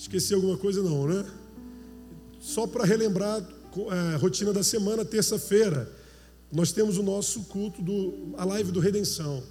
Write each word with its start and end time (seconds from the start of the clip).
Esqueci 0.00 0.32
alguma 0.32 0.56
coisa 0.56 0.82
não, 0.82 1.06
né? 1.06 1.26
Só 2.40 2.66
para 2.66 2.86
relembrar 2.86 3.46
a 3.90 4.14
é, 4.14 4.16
rotina 4.16 4.50
da 4.50 4.62
semana, 4.62 5.04
terça-feira, 5.04 5.92
nós 6.50 6.72
temos 6.72 6.96
o 6.96 7.02
nosso 7.02 7.42
culto, 7.42 7.82
do, 7.82 8.34
a 8.38 8.46
live 8.46 8.72
do 8.72 8.80
Redenção. 8.80 9.42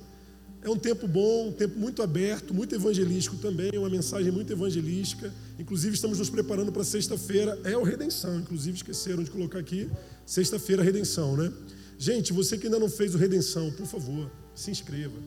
É 0.64 0.68
um 0.68 0.76
tempo 0.76 1.08
bom, 1.08 1.50
um 1.50 1.52
tempo 1.52 1.78
muito 1.78 2.02
aberto, 2.02 2.52
muito 2.52 2.74
evangelístico 2.74 3.36
também, 3.36 3.70
uma 3.76 3.92
mensagem 3.92 4.32
muito 4.32 4.52
evangelística. 4.52 5.32
Inclusive, 5.60 5.94
estamos 5.94 6.18
nos 6.18 6.32
preparando 6.32 6.72
para 6.72 6.84
sexta-feira, 6.84 7.60
é 7.64 7.78
o 7.78 7.84
Redenção. 7.84 8.40
Inclusive, 8.40 8.78
esqueceram 8.78 9.24
de 9.24 9.30
colocar 9.30 9.60
aqui, 9.60 9.88
sexta-feira, 10.26 10.82
Redenção, 10.82 11.38
né? 11.38 11.54
Gente, 11.96 12.34
você 12.34 12.58
que 12.58 12.66
ainda 12.66 12.80
não 12.80 12.90
fez 12.90 13.14
o 13.14 13.20
Redenção, 13.20 13.72
por 13.74 13.86
favor, 13.86 14.32
se 14.56 14.72
inscreva. 14.72 15.20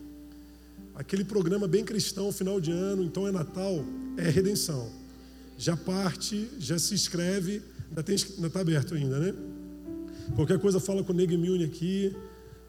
Aquele 0.96 1.22
programa 1.22 1.68
bem 1.68 1.84
cristão, 1.84 2.32
final 2.32 2.60
de 2.60 2.72
ano, 2.72 3.04
então 3.04 3.28
é 3.28 3.30
Natal, 3.30 3.84
é 4.16 4.28
Redenção. 4.28 5.00
Já 5.62 5.76
parte, 5.76 6.48
já 6.58 6.76
se 6.76 6.92
inscreve, 6.92 7.62
ainda 7.88 8.48
está 8.48 8.60
aberto 8.60 8.94
ainda, 8.96 9.16
né? 9.20 9.32
Qualquer 10.34 10.58
coisa 10.58 10.80
fala 10.80 11.04
com 11.04 11.12
o 11.12 11.14
Nego 11.14 11.38
Milne 11.38 11.62
aqui. 11.62 12.16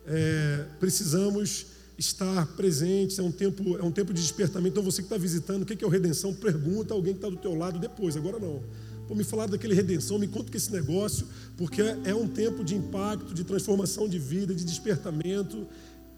É, 0.05 0.63
precisamos 0.79 1.65
estar 1.97 2.45
presentes, 2.55 3.17
é 3.17 3.23
um 3.23 3.31
tempo, 3.31 3.79
é 3.79 3.83
um 3.83 3.91
tempo 3.91 4.13
de 4.13 4.21
despertamento. 4.21 4.73
Então 4.73 4.83
você 4.83 5.01
que 5.01 5.07
está 5.07 5.17
visitando, 5.17 5.63
o 5.63 5.65
que 5.65 5.83
é 5.83 5.87
o 5.87 5.89
redenção? 5.89 6.35
Pergunta 6.35 6.93
a 6.93 6.95
alguém 6.95 7.13
que 7.13 7.17
está 7.17 7.29
do 7.29 7.35
teu 7.35 7.55
lado 7.55 7.79
depois, 7.79 8.15
agora 8.15 8.37
não. 8.37 8.61
Pô, 9.07 9.15
me 9.15 9.23
falar 9.23 9.47
daquele 9.47 9.73
redenção, 9.73 10.19
me 10.19 10.27
conta 10.27 10.51
que 10.51 10.57
esse 10.57 10.71
negócio, 10.71 11.27
porque 11.57 11.81
é 11.81 12.13
um 12.13 12.27
tempo 12.27 12.63
de 12.63 12.75
impacto, 12.75 13.33
de 13.33 13.43
transformação 13.43 14.07
de 14.07 14.19
vida, 14.19 14.53
de 14.53 14.63
despertamento. 14.63 15.65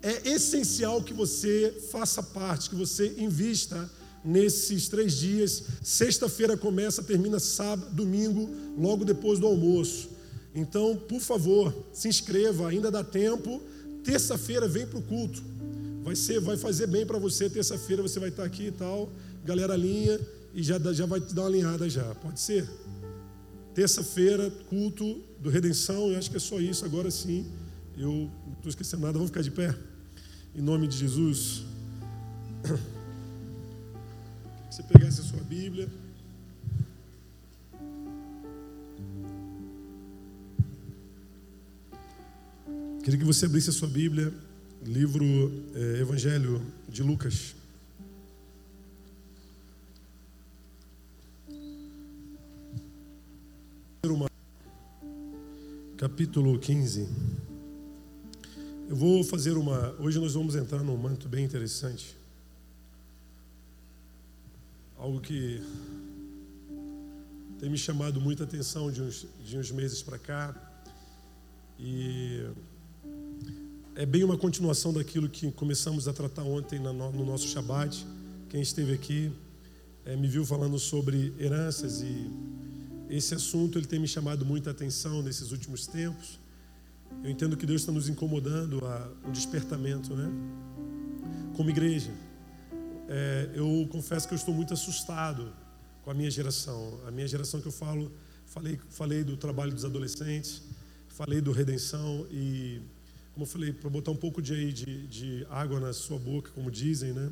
É 0.02 0.30
essencial 0.30 1.02
que 1.02 1.14
você 1.14 1.74
faça 1.90 2.22
parte, 2.22 2.70
que 2.70 2.76
você 2.76 3.16
invista 3.18 3.90
nesses 4.26 4.90
três 4.90 5.14
dias. 5.14 5.64
Sexta-feira 5.84 6.58
começa, 6.58 7.04
termina 7.04 7.40
sábado, 7.40 7.94
domingo, 7.94 8.50
logo 8.78 9.06
depois 9.06 9.38
do 9.38 9.46
almoço. 9.46 10.10
Então, 10.54 10.96
por 10.96 11.22
favor, 11.22 11.74
se 11.94 12.08
inscreva, 12.08 12.70
ainda 12.70 12.90
dá 12.90 13.04
tempo. 13.04 13.62
Terça-feira 14.04 14.68
vem 14.68 14.88
para 14.88 15.00
o 15.00 15.02
culto. 15.02 15.44
Vai 16.04 16.16
ser, 16.16 16.40
vai 16.40 16.58
fazer 16.58 16.88
bem 16.88 17.06
para 17.06 17.20
você. 17.20 17.50
Terça-feira 17.50 18.02
você 18.02 18.20
vai 18.20 18.30
estar 18.30 18.44
aqui 18.44 18.68
e 18.68 18.72
tal. 18.72 19.10
Galera 19.44 19.74
alinha 19.74 20.20
e 20.54 20.64
já, 20.64 20.80
já 20.94 21.06
vai 21.06 21.20
te 21.20 21.34
dar 21.34 21.44
uma 21.44 21.50
alinhada 21.50 21.90
já. 21.90 22.16
Pode 22.16 22.40
ser? 22.40 22.68
Terça-feira, 23.74 24.50
culto 24.70 25.22
do 25.40 25.50
Redenção. 25.50 26.12
Eu 26.12 26.18
acho 26.18 26.32
que 26.32 26.38
é 26.38 26.40
só 26.40 26.60
isso. 26.60 26.86
Agora 26.86 27.12
sim, 27.12 27.46
eu 27.98 28.30
não 28.46 28.54
estou 28.54 28.70
esquecendo 28.70 29.02
nada. 29.02 29.14
Vamos 29.14 29.30
ficar 29.30 29.42
de 29.42 29.52
pé? 29.52 29.76
Em 30.56 30.62
nome 30.62 30.88
de 30.88 30.98
Jesus. 30.98 31.64
Você 34.76 34.84
pegasse 34.84 35.22
a 35.22 35.24
sua 35.24 35.40
Bíblia. 35.40 35.88
Queria 43.02 43.18
que 43.18 43.24
você 43.24 43.46
abrisse 43.46 43.70
a 43.70 43.72
sua 43.72 43.88
Bíblia, 43.88 44.34
livro 44.86 45.24
é, 45.74 46.02
Evangelho 46.02 46.62
de 46.90 47.02
Lucas. 47.04 47.56
Capítulo 55.96 56.60
15. 56.60 57.08
Eu 58.90 58.96
vou 58.98 59.24
fazer 59.24 59.56
uma. 59.56 59.96
Hoje 60.02 60.20
nós 60.20 60.34
vamos 60.34 60.54
entrar 60.54 60.84
num 60.84 60.98
manto 60.98 61.30
bem 61.30 61.46
interessante. 61.46 62.25
Algo 64.98 65.20
que 65.20 65.62
tem 67.60 67.70
me 67.70 67.78
chamado 67.78 68.20
muita 68.22 68.44
atenção 68.44 68.92
de 68.92 69.02
uns, 69.02 69.28
de 69.44 69.58
uns 69.58 69.72
meses 69.72 70.02
para 70.02 70.18
cá. 70.18 70.56
E 71.78 72.46
é 73.96 74.06
bem 74.06 74.24
uma 74.24 74.38
continuação 74.38 74.94
daquilo 74.94 75.30
que 75.30 75.52
começamos 75.52 76.08
a 76.08 76.14
tratar 76.14 76.44
ontem 76.44 76.80
no 76.80 77.26
nosso 77.26 77.48
Shabat. 77.48 78.06
Quem 78.50 78.62
esteve 78.62 78.94
aqui 78.94 79.32
é, 80.06 80.16
me 80.16 80.28
viu 80.28 80.46
falando 80.46 80.80
sobre 80.80 81.34
heranças 81.40 82.02
e 82.02 82.30
esse 83.10 83.36
assunto 83.36 83.78
ele 83.78 83.86
tem 83.86 84.00
me 84.00 84.08
chamado 84.08 84.46
muita 84.46 84.72
atenção 84.72 85.22
nesses 85.22 85.52
últimos 85.52 85.88
tempos. 85.88 86.40
Eu 87.24 87.30
entendo 87.30 87.58
que 87.58 87.66
Deus 87.66 87.82
está 87.82 87.92
nos 87.92 88.08
incomodando 88.08 88.86
a 88.86 89.10
um 89.28 89.32
despertamento, 89.32 90.16
né? 90.16 90.32
Como 91.56 91.70
igreja, 91.70 92.12
é, 93.08 93.52
eu 93.54 93.88
confesso 93.92 94.28
que 94.28 94.34
eu 94.34 94.38
estou 94.38 94.54
muito 94.54 94.74
assustado 94.74 95.54
com 96.04 96.12
a 96.12 96.14
minha 96.14 96.30
geração. 96.30 97.00
A 97.08 97.12
minha 97.12 97.28
geração 97.28 97.62
que 97.62 97.68
eu 97.68 97.72
falo, 97.72 98.12
falei, 98.46 98.80
falei 98.90 99.24
do 99.24 99.38
trabalho 99.38 99.74
dos 99.74 99.86
adolescentes, 99.86 100.62
falei 101.08 101.42
do 101.42 101.52
redenção 101.52 102.28
e 102.32 102.82
como 103.34 103.44
eu 103.44 103.50
falei, 103.50 103.74
para 103.74 103.90
botar 103.90 104.12
um 104.12 104.16
pouco 104.16 104.42
de, 104.42 104.72
de, 104.72 105.08
de, 105.08 105.48
água 105.50 105.78
na 105.78 105.92
sua 105.92 106.18
boca, 106.18 106.52
como 106.52 106.72
dizem, 106.72 107.12
né? 107.12 107.30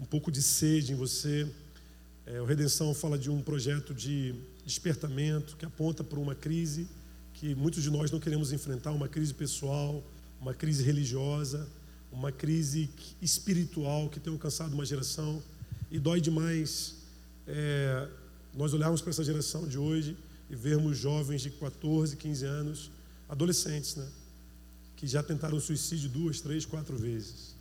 um 0.00 0.04
pouco 0.06 0.32
de 0.32 0.40
sede 0.40 0.92
em 0.92 0.94
você. 0.94 1.46
É, 2.24 2.40
o 2.40 2.46
Redenção 2.46 2.94
fala 2.94 3.18
de 3.18 3.30
um 3.30 3.42
projeto 3.42 3.92
de 3.92 4.34
despertamento 4.64 5.54
que 5.58 5.66
aponta 5.66 6.02
para 6.02 6.18
uma 6.18 6.34
crise 6.34 6.88
que 7.34 7.54
muitos 7.54 7.82
de 7.82 7.90
nós 7.90 8.10
não 8.10 8.18
queremos 8.18 8.50
enfrentar 8.50 8.92
uma 8.92 9.08
crise 9.08 9.34
pessoal, 9.34 10.02
uma 10.40 10.54
crise 10.54 10.82
religiosa, 10.82 11.68
uma 12.16 12.32
crise 12.32 12.88
espiritual 13.20 14.08
que 14.08 14.18
tem 14.18 14.32
alcançado 14.32 14.72
uma 14.72 14.86
geração 14.86 15.42
e 15.90 15.98
dói 15.98 16.18
demais 16.18 16.96
é, 17.46 18.08
nós 18.54 18.72
olharmos 18.72 19.02
para 19.02 19.10
essa 19.10 19.22
geração 19.22 19.68
de 19.68 19.76
hoje 19.76 20.16
e 20.48 20.56
vermos 20.56 20.96
jovens 20.96 21.42
de 21.42 21.50
14, 21.50 22.16
15 22.16 22.44
anos, 22.46 22.90
adolescentes, 23.28 23.96
né? 23.96 24.08
que 24.96 25.06
já 25.06 25.22
tentaram 25.22 25.60
suicídio 25.60 26.08
duas, 26.08 26.40
três, 26.40 26.64
quatro 26.64 26.96
vezes. 26.96 27.54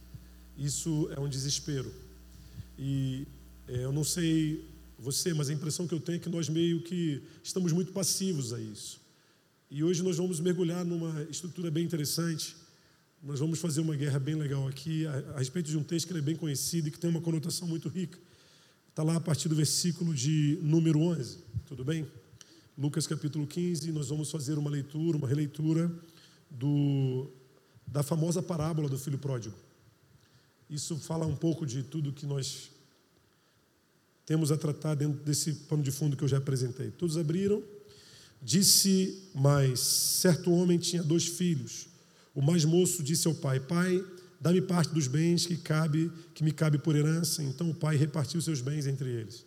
Isso 0.58 1.10
é 1.12 1.20
um 1.20 1.28
desespero. 1.28 1.92
E 2.80 3.28
é, 3.68 3.84
eu 3.84 3.92
não 3.92 4.06
sei 4.06 4.66
você, 4.98 5.34
mas 5.34 5.50
a 5.50 5.54
impressão 5.54 5.86
que 5.86 5.94
eu 5.94 6.00
tenho 6.00 6.16
é 6.16 6.20
que 6.20 6.30
nós 6.30 6.48
meio 6.48 6.82
que 6.82 7.22
estamos 7.44 7.74
muito 7.74 7.92
passivos 7.92 8.54
a 8.54 8.60
isso. 8.60 9.02
E 9.70 9.84
hoje 9.84 10.02
nós 10.02 10.16
vamos 10.16 10.40
mergulhar 10.40 10.86
numa 10.86 11.24
estrutura 11.24 11.70
bem 11.70 11.84
interessante. 11.84 12.56
Nós 13.25 13.40
vamos 13.40 13.58
fazer 13.58 13.81
uma 13.81 13.96
guerra 13.96 14.19
bem 14.19 14.36
legal 14.36 14.68
aqui 14.68 15.08
a, 15.08 15.34
a 15.34 15.40
respeito 15.40 15.68
de 15.68 15.75
um 15.75 15.84
texto 15.84 16.06
que 16.06 16.16
é 16.16 16.22
bem 16.22 16.36
conhecido 16.36 16.88
e 16.88 16.91
que 16.91 17.00
tem 17.00 17.09
uma 17.09 17.19
conotação 17.19 17.68
muito 17.68 17.90
rica. 17.90 18.19
Está 18.88 19.02
lá 19.02 19.16
a 19.16 19.19
partir 19.19 19.50
do 19.50 19.56
versículo 19.56 20.13
de 20.13 20.59
número 20.62 21.00
11, 21.00 21.40
tudo 21.66 21.84
bem? 21.84 22.06
Lucas 22.78 23.08
capítulo 23.08 23.47
15, 23.47 23.91
nós 23.91 24.09
vamos 24.09 24.30
fazer 24.30 24.59
uma 24.59 24.69
leitura, 24.69 25.18
uma 25.18 25.28
releitura 25.28 25.91
do, 26.52 27.28
da 27.88 28.03
famosa 28.03 28.44
parábola 28.44 28.88
do 28.88 29.00
filho 29.00 29.18
pródigo. 29.18 29.56
Isso 30.69 30.96
fala 30.97 31.25
um 31.25 31.35
pouco 31.35 31.66
de 31.66 31.81
tudo 31.81 32.14
que 32.14 32.28
nós 32.28 32.69
temos 34.24 34.52
a 34.52 34.58
tratar 34.58 34.94
dentro 34.94 35.19
desse 35.24 35.52
pano 35.52 35.81
de 35.81 35.91
fundo 35.91 36.16
que 36.16 36.24
eu 36.24 36.28
já 36.28 36.38
apresentei. 36.38 36.91
Todos 36.91 37.18
abriram. 37.18 37.64
Disse 38.40 39.19
mais: 39.34 39.80
certo 39.80 40.52
homem 40.52 40.78
tinha 40.78 41.02
dois 41.02 41.25
filhos. 41.25 41.95
O 42.35 42.41
mais 42.41 42.66
moço 42.66 43.01
disse 43.01 43.28
ao 43.28 43.34
pai: 43.34 43.59
Pai, 43.62 44.03
dá-me 44.40 44.62
parte 44.62 44.94
dos 44.94 45.07
bens 45.07 45.47
que 45.47 45.56
cabe, 45.56 46.12
que 46.34 46.44
me 46.44 46.51
cabe 46.51 46.78
por 46.78 46.96
herança. 46.96 47.41
Então 47.41 47.69
o 47.69 47.73
pai 47.73 47.96
repartiu 47.96 48.41
seus 48.41 48.59
bens 48.59 48.85
entre 48.85 49.09
eles. 49.09 49.46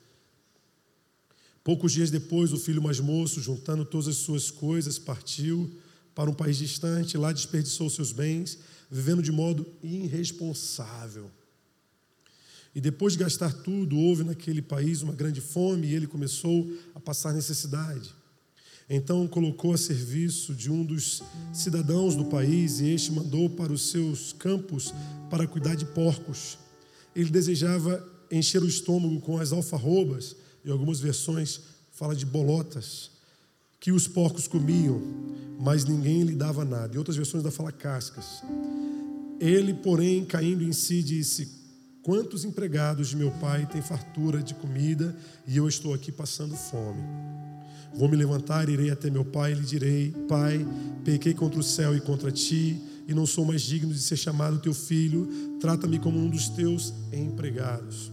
Poucos 1.62 1.92
dias 1.92 2.10
depois, 2.10 2.50
o 2.50 2.56
filho 2.56 2.82
mais 2.82 2.98
moço, 2.98 3.42
juntando 3.42 3.84
todas 3.84 4.08
as 4.08 4.16
suas 4.16 4.50
coisas, 4.50 4.98
partiu 4.98 5.70
para 6.14 6.30
um 6.30 6.34
país 6.34 6.56
distante, 6.56 7.18
lá 7.18 7.30
desperdiçou 7.30 7.90
seus 7.90 8.10
bens, 8.10 8.58
vivendo 8.90 9.22
de 9.22 9.30
modo 9.30 9.66
irresponsável. 9.82 11.30
E 12.74 12.80
depois 12.80 13.12
de 13.12 13.18
gastar 13.18 13.52
tudo, 13.52 13.98
houve 13.98 14.24
naquele 14.24 14.62
país 14.62 15.02
uma 15.02 15.14
grande 15.14 15.40
fome 15.40 15.88
e 15.88 15.94
ele 15.94 16.06
começou 16.06 16.72
a 16.94 17.00
passar 17.00 17.34
necessidade. 17.34 18.14
Então 18.88 19.26
colocou 19.26 19.74
a 19.74 19.78
serviço 19.78 20.54
de 20.54 20.70
um 20.70 20.82
dos 20.82 21.22
cidadãos 21.52 22.16
do 22.16 22.24
país 22.24 22.80
e 22.80 22.88
este 22.88 23.12
mandou 23.12 23.50
para 23.50 23.72
os 23.72 23.90
seus 23.90 24.32
campos 24.32 24.94
para 25.28 25.46
cuidar 25.46 25.74
de 25.74 25.84
porcos. 25.84 26.58
Ele 27.14 27.30
desejava 27.30 28.02
encher 28.30 28.62
o 28.62 28.68
estômago 28.68 29.20
com 29.20 29.38
as 29.38 29.52
alfarrobas, 29.52 30.36
e 30.64 30.70
algumas 30.70 31.00
versões 31.00 31.60
fala 31.92 32.14
de 32.14 32.26
bolotas 32.26 33.10
que 33.80 33.92
os 33.92 34.08
porcos 34.08 34.48
comiam, 34.48 35.00
mas 35.58 35.84
ninguém 35.84 36.22
lhe 36.22 36.34
dava 36.34 36.64
nada. 36.64 36.94
Em 36.94 36.98
outras 36.98 37.16
versões 37.16 37.42
da 37.42 37.50
fala 37.50 37.72
cascas. 37.72 38.42
Ele, 39.40 39.72
porém, 39.72 40.24
caindo 40.24 40.64
em 40.64 40.72
si, 40.72 41.02
disse: 41.02 41.48
Quantos 42.02 42.44
empregados 42.44 43.08
de 43.08 43.16
meu 43.16 43.30
pai 43.32 43.66
têm 43.66 43.82
fartura 43.82 44.42
de 44.42 44.54
comida 44.54 45.16
e 45.46 45.56
eu 45.56 45.68
estou 45.68 45.94
aqui 45.94 46.10
passando 46.10 46.56
fome? 46.56 47.00
Vou 47.94 48.08
me 48.08 48.16
levantar, 48.16 48.68
irei 48.68 48.90
até 48.90 49.10
meu 49.10 49.24
pai 49.24 49.52
e 49.52 49.54
lhe 49.54 49.64
direi: 49.64 50.14
Pai, 50.28 50.66
pequei 51.04 51.34
contra 51.34 51.58
o 51.58 51.62
céu 51.62 51.96
e 51.96 52.00
contra 52.00 52.30
ti, 52.30 52.80
e 53.06 53.14
não 53.14 53.26
sou 53.26 53.44
mais 53.44 53.62
digno 53.62 53.92
de 53.92 54.00
ser 54.00 54.16
chamado 54.16 54.58
teu 54.58 54.74
filho, 54.74 55.28
trata-me 55.60 55.98
como 55.98 56.18
um 56.18 56.28
dos 56.28 56.48
teus 56.48 56.92
empregados. 57.12 58.12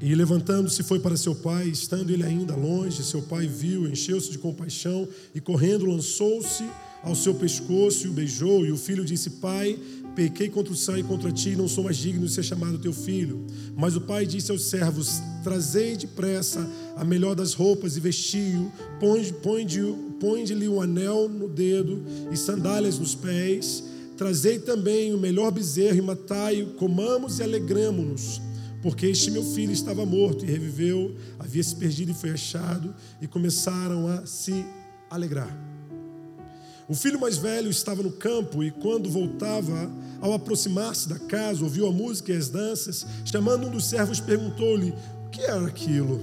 E 0.00 0.14
levantando-se 0.16 0.82
foi 0.82 0.98
para 0.98 1.16
seu 1.16 1.32
pai, 1.32 1.68
estando 1.68 2.10
ele 2.10 2.24
ainda 2.24 2.56
longe, 2.56 3.04
seu 3.04 3.22
pai 3.22 3.46
viu, 3.46 3.86
encheu-se 3.86 4.32
de 4.32 4.38
compaixão 4.38 5.08
e 5.32 5.40
correndo 5.40 5.86
lançou-se 5.86 6.64
ao 7.04 7.14
seu 7.14 7.34
pescoço 7.34 8.06
e 8.06 8.10
o 8.10 8.12
beijou. 8.12 8.66
E 8.66 8.72
o 8.72 8.76
filho 8.76 9.04
disse: 9.04 9.30
Pai, 9.30 9.78
pequei 10.14 10.48
contra 10.48 10.72
o 10.72 10.76
céu 10.76 10.98
e 10.98 11.02
contra 11.02 11.32
ti, 11.32 11.56
não 11.56 11.68
sou 11.68 11.84
mais 11.84 11.96
digno 11.96 12.26
de 12.26 12.32
ser 12.32 12.42
chamado 12.42 12.78
teu 12.78 12.92
filho. 12.92 13.44
Mas 13.76 13.96
o 13.96 14.00
pai 14.00 14.26
disse 14.26 14.50
aos 14.50 14.64
servos: 14.64 15.20
Trazei 15.42 15.96
depressa 15.96 16.68
a 16.96 17.04
melhor 17.04 17.34
das 17.34 17.54
roupas 17.54 17.96
e 17.96 18.00
vestiu, 18.00 18.70
põe-lhe 19.00 20.68
um 20.68 20.80
anel 20.80 21.28
no 21.28 21.48
dedo 21.48 22.04
e 22.30 22.36
sandálias 22.36 22.98
nos 22.98 23.14
pés. 23.14 23.84
Trazei 24.16 24.58
também 24.58 25.12
o 25.14 25.18
melhor 25.18 25.50
bezerro 25.50 25.96
e 25.96 26.02
matai-o, 26.02 26.74
comamos 26.74 27.38
e 27.38 27.42
alegramo-nos 27.42 28.40
porque 28.82 29.06
este 29.06 29.30
meu 29.30 29.44
filho 29.44 29.72
estava 29.72 30.04
morto 30.04 30.44
e 30.44 30.48
reviveu, 30.48 31.14
havia 31.38 31.62
se 31.62 31.74
perdido 31.76 32.10
e 32.10 32.14
foi 32.14 32.30
achado, 32.30 32.92
e 33.20 33.28
começaram 33.28 34.08
a 34.08 34.26
se 34.26 34.66
alegrar. 35.08 35.71
O 36.88 36.94
filho 36.94 37.20
mais 37.20 37.38
velho 37.38 37.70
estava 37.70 38.02
no 38.02 38.12
campo 38.12 38.62
e, 38.62 38.70
quando 38.70 39.08
voltava, 39.08 39.90
ao 40.20 40.32
aproximar-se 40.32 41.08
da 41.08 41.18
casa, 41.18 41.62
ouviu 41.62 41.86
a 41.86 41.92
música 41.92 42.32
e 42.32 42.36
as 42.36 42.48
danças. 42.48 43.06
Chamando 43.24 43.66
um 43.66 43.70
dos 43.70 43.86
servos, 43.86 44.20
perguntou-lhe: 44.20 44.92
O 45.26 45.30
que 45.30 45.42
era 45.42 45.66
aquilo? 45.66 46.20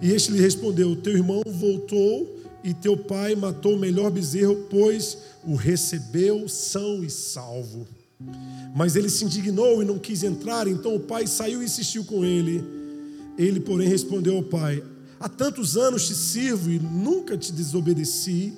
E 0.00 0.10
este 0.10 0.32
lhe 0.32 0.40
respondeu: 0.40 0.96
Teu 0.96 1.14
irmão 1.14 1.42
voltou 1.46 2.40
e 2.64 2.74
teu 2.74 2.96
pai 2.96 3.34
matou 3.34 3.74
o 3.74 3.78
melhor 3.78 4.10
bezerro, 4.10 4.66
pois 4.68 5.18
o 5.44 5.54
recebeu 5.54 6.48
são 6.48 7.02
e 7.02 7.10
salvo. 7.10 7.86
Mas 8.74 8.96
ele 8.96 9.10
se 9.10 9.24
indignou 9.24 9.82
e 9.82 9.84
não 9.84 9.98
quis 9.98 10.22
entrar, 10.22 10.66
então 10.68 10.94
o 10.94 11.00
pai 11.00 11.26
saiu 11.26 11.62
e 11.62 11.64
insistiu 11.64 12.04
com 12.04 12.24
ele. 12.24 12.64
Ele, 13.36 13.60
porém, 13.60 13.88
respondeu 13.88 14.36
ao 14.36 14.42
pai: 14.42 14.82
Há 15.18 15.28
tantos 15.28 15.76
anos 15.76 16.06
te 16.06 16.14
sirvo 16.14 16.70
e 16.70 16.78
nunca 16.78 17.36
te 17.36 17.52
desobedeci, 17.52 18.52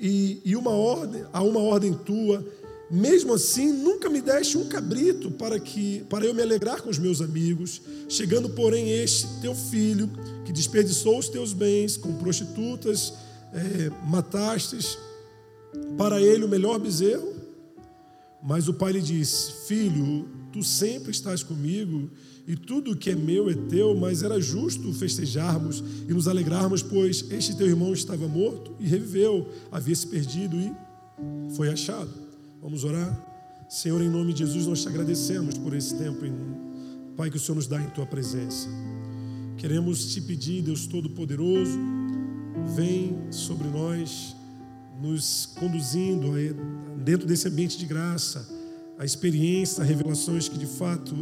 e, 0.00 0.40
e 0.44 0.56
uma 0.56 0.70
ordem, 0.70 1.24
há 1.32 1.42
uma 1.42 1.60
ordem 1.60 1.92
tua, 1.92 2.44
mesmo 2.90 3.34
assim 3.34 3.72
nunca 3.72 4.08
me 4.08 4.20
deste 4.20 4.56
um 4.56 4.68
cabrito 4.68 5.30
para 5.30 5.58
que 5.58 6.04
para 6.08 6.24
eu 6.24 6.32
me 6.32 6.42
alegrar 6.42 6.82
com 6.82 6.90
os 6.90 6.98
meus 6.98 7.20
amigos. 7.20 7.80
Chegando, 8.08 8.50
porém, 8.50 8.90
este 8.90 9.26
teu 9.40 9.54
filho, 9.54 10.08
que 10.44 10.52
desperdiçou 10.52 11.18
os 11.18 11.28
teus 11.28 11.52
bens 11.52 11.96
com 11.96 12.14
prostitutas, 12.14 13.12
é, 13.52 13.90
matastes 14.06 14.98
para 15.96 16.20
ele 16.20 16.44
o 16.44 16.48
melhor 16.48 16.78
bezerro 16.78 17.36
mas 18.46 18.68
o 18.68 18.74
pai 18.74 18.92
lhe 18.92 19.02
disse: 19.02 19.66
Filho, 19.66 20.28
tu 20.56 20.62
sempre 20.62 21.10
estás 21.10 21.42
comigo 21.42 22.10
e 22.48 22.56
tudo 22.56 22.96
que 22.96 23.10
é 23.10 23.14
meu 23.14 23.50
é 23.50 23.54
teu, 23.54 23.94
mas 23.94 24.22
era 24.22 24.40
justo 24.40 24.90
festejarmos 24.90 25.84
e 26.08 26.14
nos 26.14 26.26
alegrarmos, 26.26 26.82
pois 26.82 27.26
este 27.30 27.54
teu 27.54 27.66
irmão 27.66 27.92
estava 27.92 28.26
morto 28.26 28.74
e 28.80 28.86
reviveu, 28.86 29.52
havia 29.70 29.94
se 29.94 30.06
perdido 30.06 30.56
e 30.58 30.72
foi 31.54 31.68
achado. 31.68 32.10
Vamos 32.62 32.84
orar? 32.84 33.66
Senhor, 33.68 34.00
em 34.00 34.08
nome 34.08 34.32
de 34.32 34.38
Jesus, 34.46 34.66
nós 34.66 34.80
te 34.80 34.88
agradecemos 34.88 35.58
por 35.58 35.74
esse 35.74 35.94
tempo, 35.94 36.20
Pai, 37.18 37.28
que 37.28 37.36
o 37.36 37.40
Senhor 37.40 37.56
nos 37.56 37.66
dá 37.66 37.78
em 37.78 37.90
tua 37.90 38.06
presença. 38.06 38.66
Queremos 39.58 40.14
te 40.14 40.22
pedir, 40.22 40.62
Deus 40.62 40.86
Todo-Poderoso, 40.86 41.78
vem 42.74 43.14
sobre 43.30 43.68
nós, 43.68 44.34
nos 45.02 45.50
conduzindo 45.58 46.32
dentro 47.04 47.26
desse 47.26 47.46
ambiente 47.46 47.76
de 47.76 47.84
graça, 47.84 48.55
a 48.98 49.04
experiência, 49.04 49.84
revelações 49.84 50.48
que 50.48 50.58
de 50.58 50.66
fato 50.66 51.14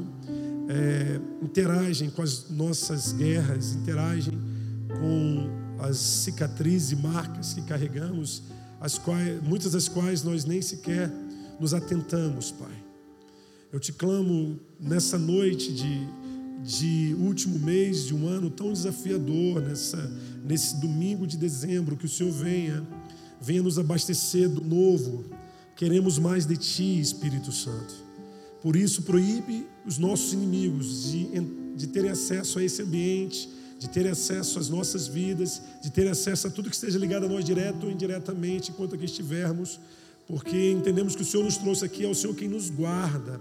é, 0.68 1.20
interagem 1.42 2.10
com 2.10 2.22
as 2.22 2.48
nossas 2.50 3.12
guerras, 3.12 3.72
interagem 3.72 4.38
com 4.88 5.64
as 5.78 5.96
cicatrizes 5.96 6.92
e 6.92 6.96
marcas 6.96 7.52
que 7.52 7.62
carregamos, 7.62 8.42
as 8.80 8.98
quais, 8.98 9.42
muitas 9.42 9.72
das 9.72 9.88
quais 9.88 10.22
nós 10.22 10.44
nem 10.44 10.62
sequer 10.62 11.10
nos 11.58 11.74
atentamos, 11.74 12.50
Pai. 12.50 12.84
Eu 13.72 13.80
te 13.80 13.92
clamo 13.92 14.58
nessa 14.78 15.18
noite 15.18 15.72
de, 15.72 16.06
de 16.62 17.16
último 17.18 17.58
mês 17.58 18.06
de 18.06 18.14
um 18.14 18.28
ano 18.28 18.48
tão 18.48 18.72
desafiador, 18.72 19.60
nessa, 19.60 20.10
nesse 20.44 20.76
domingo 20.76 21.26
de 21.26 21.36
dezembro, 21.36 21.96
que 21.96 22.06
o 22.06 22.08
Senhor 22.08 22.32
venha, 22.32 22.86
venha 23.40 23.62
nos 23.62 23.78
abastecer 23.78 24.48
do 24.48 24.62
novo, 24.62 25.24
Queremos 25.76 26.18
mais 26.18 26.46
de 26.46 26.56
Ti, 26.56 27.00
Espírito 27.00 27.50
Santo. 27.50 27.94
Por 28.62 28.76
isso, 28.76 29.02
proíbe 29.02 29.66
os 29.84 29.98
nossos 29.98 30.32
inimigos 30.32 31.10
de, 31.10 31.26
de 31.76 31.86
terem 31.88 32.10
acesso 32.10 32.58
a 32.58 32.64
esse 32.64 32.80
ambiente, 32.80 33.48
de 33.78 33.88
terem 33.88 34.10
acesso 34.10 34.58
às 34.58 34.68
nossas 34.68 35.06
vidas, 35.06 35.60
de 35.82 35.90
terem 35.90 36.10
acesso 36.10 36.46
a 36.46 36.50
tudo 36.50 36.70
que 36.70 36.76
esteja 36.76 36.98
ligado 36.98 37.26
a 37.26 37.28
nós, 37.28 37.44
direto 37.44 37.84
ou 37.84 37.90
indiretamente, 37.90 38.70
enquanto 38.70 38.94
aqui 38.94 39.04
estivermos, 39.04 39.80
porque 40.26 40.70
entendemos 40.70 41.14
que 41.14 41.22
o 41.22 41.24
Senhor 41.24 41.42
nos 41.42 41.56
trouxe 41.56 41.84
aqui, 41.84 42.04
é 42.04 42.08
o 42.08 42.14
Senhor 42.14 42.34
quem 42.34 42.48
nos 42.48 42.70
guarda 42.70 43.40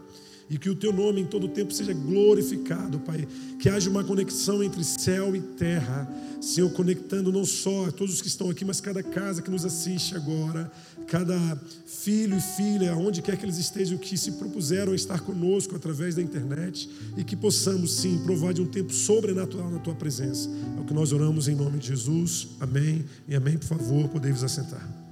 e 0.49 0.57
que 0.57 0.69
o 0.69 0.75
teu 0.75 0.91
nome 0.91 1.21
em 1.21 1.25
todo 1.25 1.47
tempo 1.47 1.73
seja 1.73 1.93
glorificado, 1.93 2.99
Pai. 2.99 3.27
Que 3.59 3.69
haja 3.69 3.89
uma 3.89 4.03
conexão 4.03 4.61
entre 4.61 4.83
céu 4.83 5.35
e 5.35 5.41
terra, 5.41 6.07
Senhor, 6.41 6.69
conectando 6.71 7.31
não 7.31 7.45
só 7.45 7.89
todos 7.91 8.15
os 8.15 8.21
que 8.21 8.27
estão 8.27 8.49
aqui, 8.49 8.65
mas 8.65 8.81
cada 8.81 9.01
casa 9.01 9.41
que 9.41 9.49
nos 9.49 9.65
assiste 9.65 10.15
agora, 10.15 10.71
cada 11.07 11.37
filho 11.85 12.37
e 12.37 12.41
filha, 12.41 12.95
onde 12.95 13.21
quer 13.21 13.37
que 13.37 13.45
eles 13.45 13.57
estejam, 13.57 13.97
que 13.97 14.17
se 14.17 14.33
propuseram 14.33 14.91
a 14.91 14.95
estar 14.95 15.21
conosco 15.21 15.75
através 15.75 16.15
da 16.15 16.21
internet 16.21 16.89
e 17.17 17.23
que 17.23 17.35
possamos 17.35 17.93
sim 17.93 18.19
provar 18.19 18.53
de 18.53 18.61
um 18.61 18.65
tempo 18.65 18.91
sobrenatural 18.93 19.69
na 19.69 19.79
tua 19.79 19.95
presença. 19.95 20.49
É 20.77 20.81
o 20.81 20.83
que 20.83 20.93
nós 20.93 21.11
oramos 21.11 21.47
em 21.47 21.55
nome 21.55 21.79
de 21.79 21.87
Jesus. 21.87 22.47
Amém 22.59 23.05
e 23.27 23.35
amém. 23.35 23.57
Por 23.57 23.67
favor, 23.67 24.09
podemos 24.09 24.43
assentar. 24.43 25.03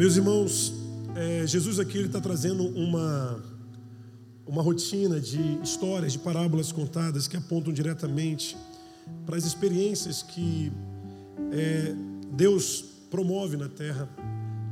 Meus 0.00 0.16
irmãos, 0.16 0.72
é, 1.14 1.46
Jesus 1.46 1.78
aqui 1.78 1.98
ele 1.98 2.06
está 2.06 2.22
trazendo 2.22 2.64
uma, 2.68 3.38
uma 4.50 4.62
rotina 4.62 5.20
de 5.20 5.60
histórias, 5.62 6.12
de 6.12 6.18
parábolas 6.18 6.72
contadas 6.72 7.28
que 7.28 7.36
apontam 7.36 7.72
diretamente 7.72 8.56
para 9.24 9.36
as 9.36 9.44
experiências 9.44 10.24
que 10.24 10.72
é, 11.52 11.94
Deus 12.32 12.84
promove 13.08 13.56
na 13.56 13.68
terra 13.68 14.08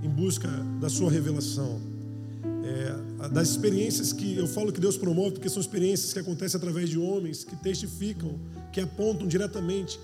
em 0.03 0.09
busca 0.09 0.49
da 0.81 0.89
sua 0.89 1.09
revelação. 1.09 1.81
É, 2.65 3.29
das 3.29 3.51
experiências 3.51 4.13
que 4.13 4.37
eu 4.37 4.49
falo 4.49 4.73
que 4.73 4.81
Deus 4.81 4.97
promove, 4.97 5.35
porque 5.35 5.49
são 5.49 5.61
experiências 5.61 6.13
que 6.13 6.19
acontecem 6.19 6.59
através 6.59 6.91
de 6.91 6.99
homens 6.99 7.45
que 7.45 7.55
testificam, 7.55 8.35
que 8.73 8.81
apontam 8.81 9.29
diretamente 9.29 9.99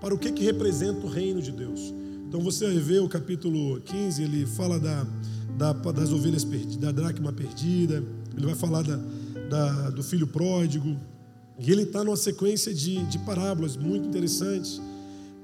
para 0.00 0.14
o 0.14 0.18
que, 0.18 0.30
que 0.30 0.44
representa 0.44 1.04
o 1.04 1.08
reino 1.08 1.42
de 1.42 1.50
Deus. 1.50 1.92
Então 2.28 2.40
você 2.40 2.70
ver 2.78 3.00
o 3.00 3.08
capítulo 3.08 3.80
15, 3.80 4.22
ele 4.22 4.46
fala 4.46 4.78
da, 4.78 5.04
da 5.58 5.72
das 5.72 6.12
ovelhas 6.12 6.44
perdidas, 6.44 6.76
da 6.76 6.92
dracma 6.92 7.32
perdida, 7.32 8.02
ele 8.36 8.46
vai 8.46 8.54
falar 8.54 8.82
da, 8.82 8.96
da 9.48 9.90
do 9.90 10.02
filho 10.02 10.26
pródigo, 10.26 10.96
e 11.58 11.70
ele 11.70 11.82
está 11.82 12.02
numa 12.02 12.16
sequência 12.16 12.72
de, 12.72 13.04
de 13.06 13.18
parábolas 13.20 13.76
muito 13.76 14.08
interessantes. 14.08 14.80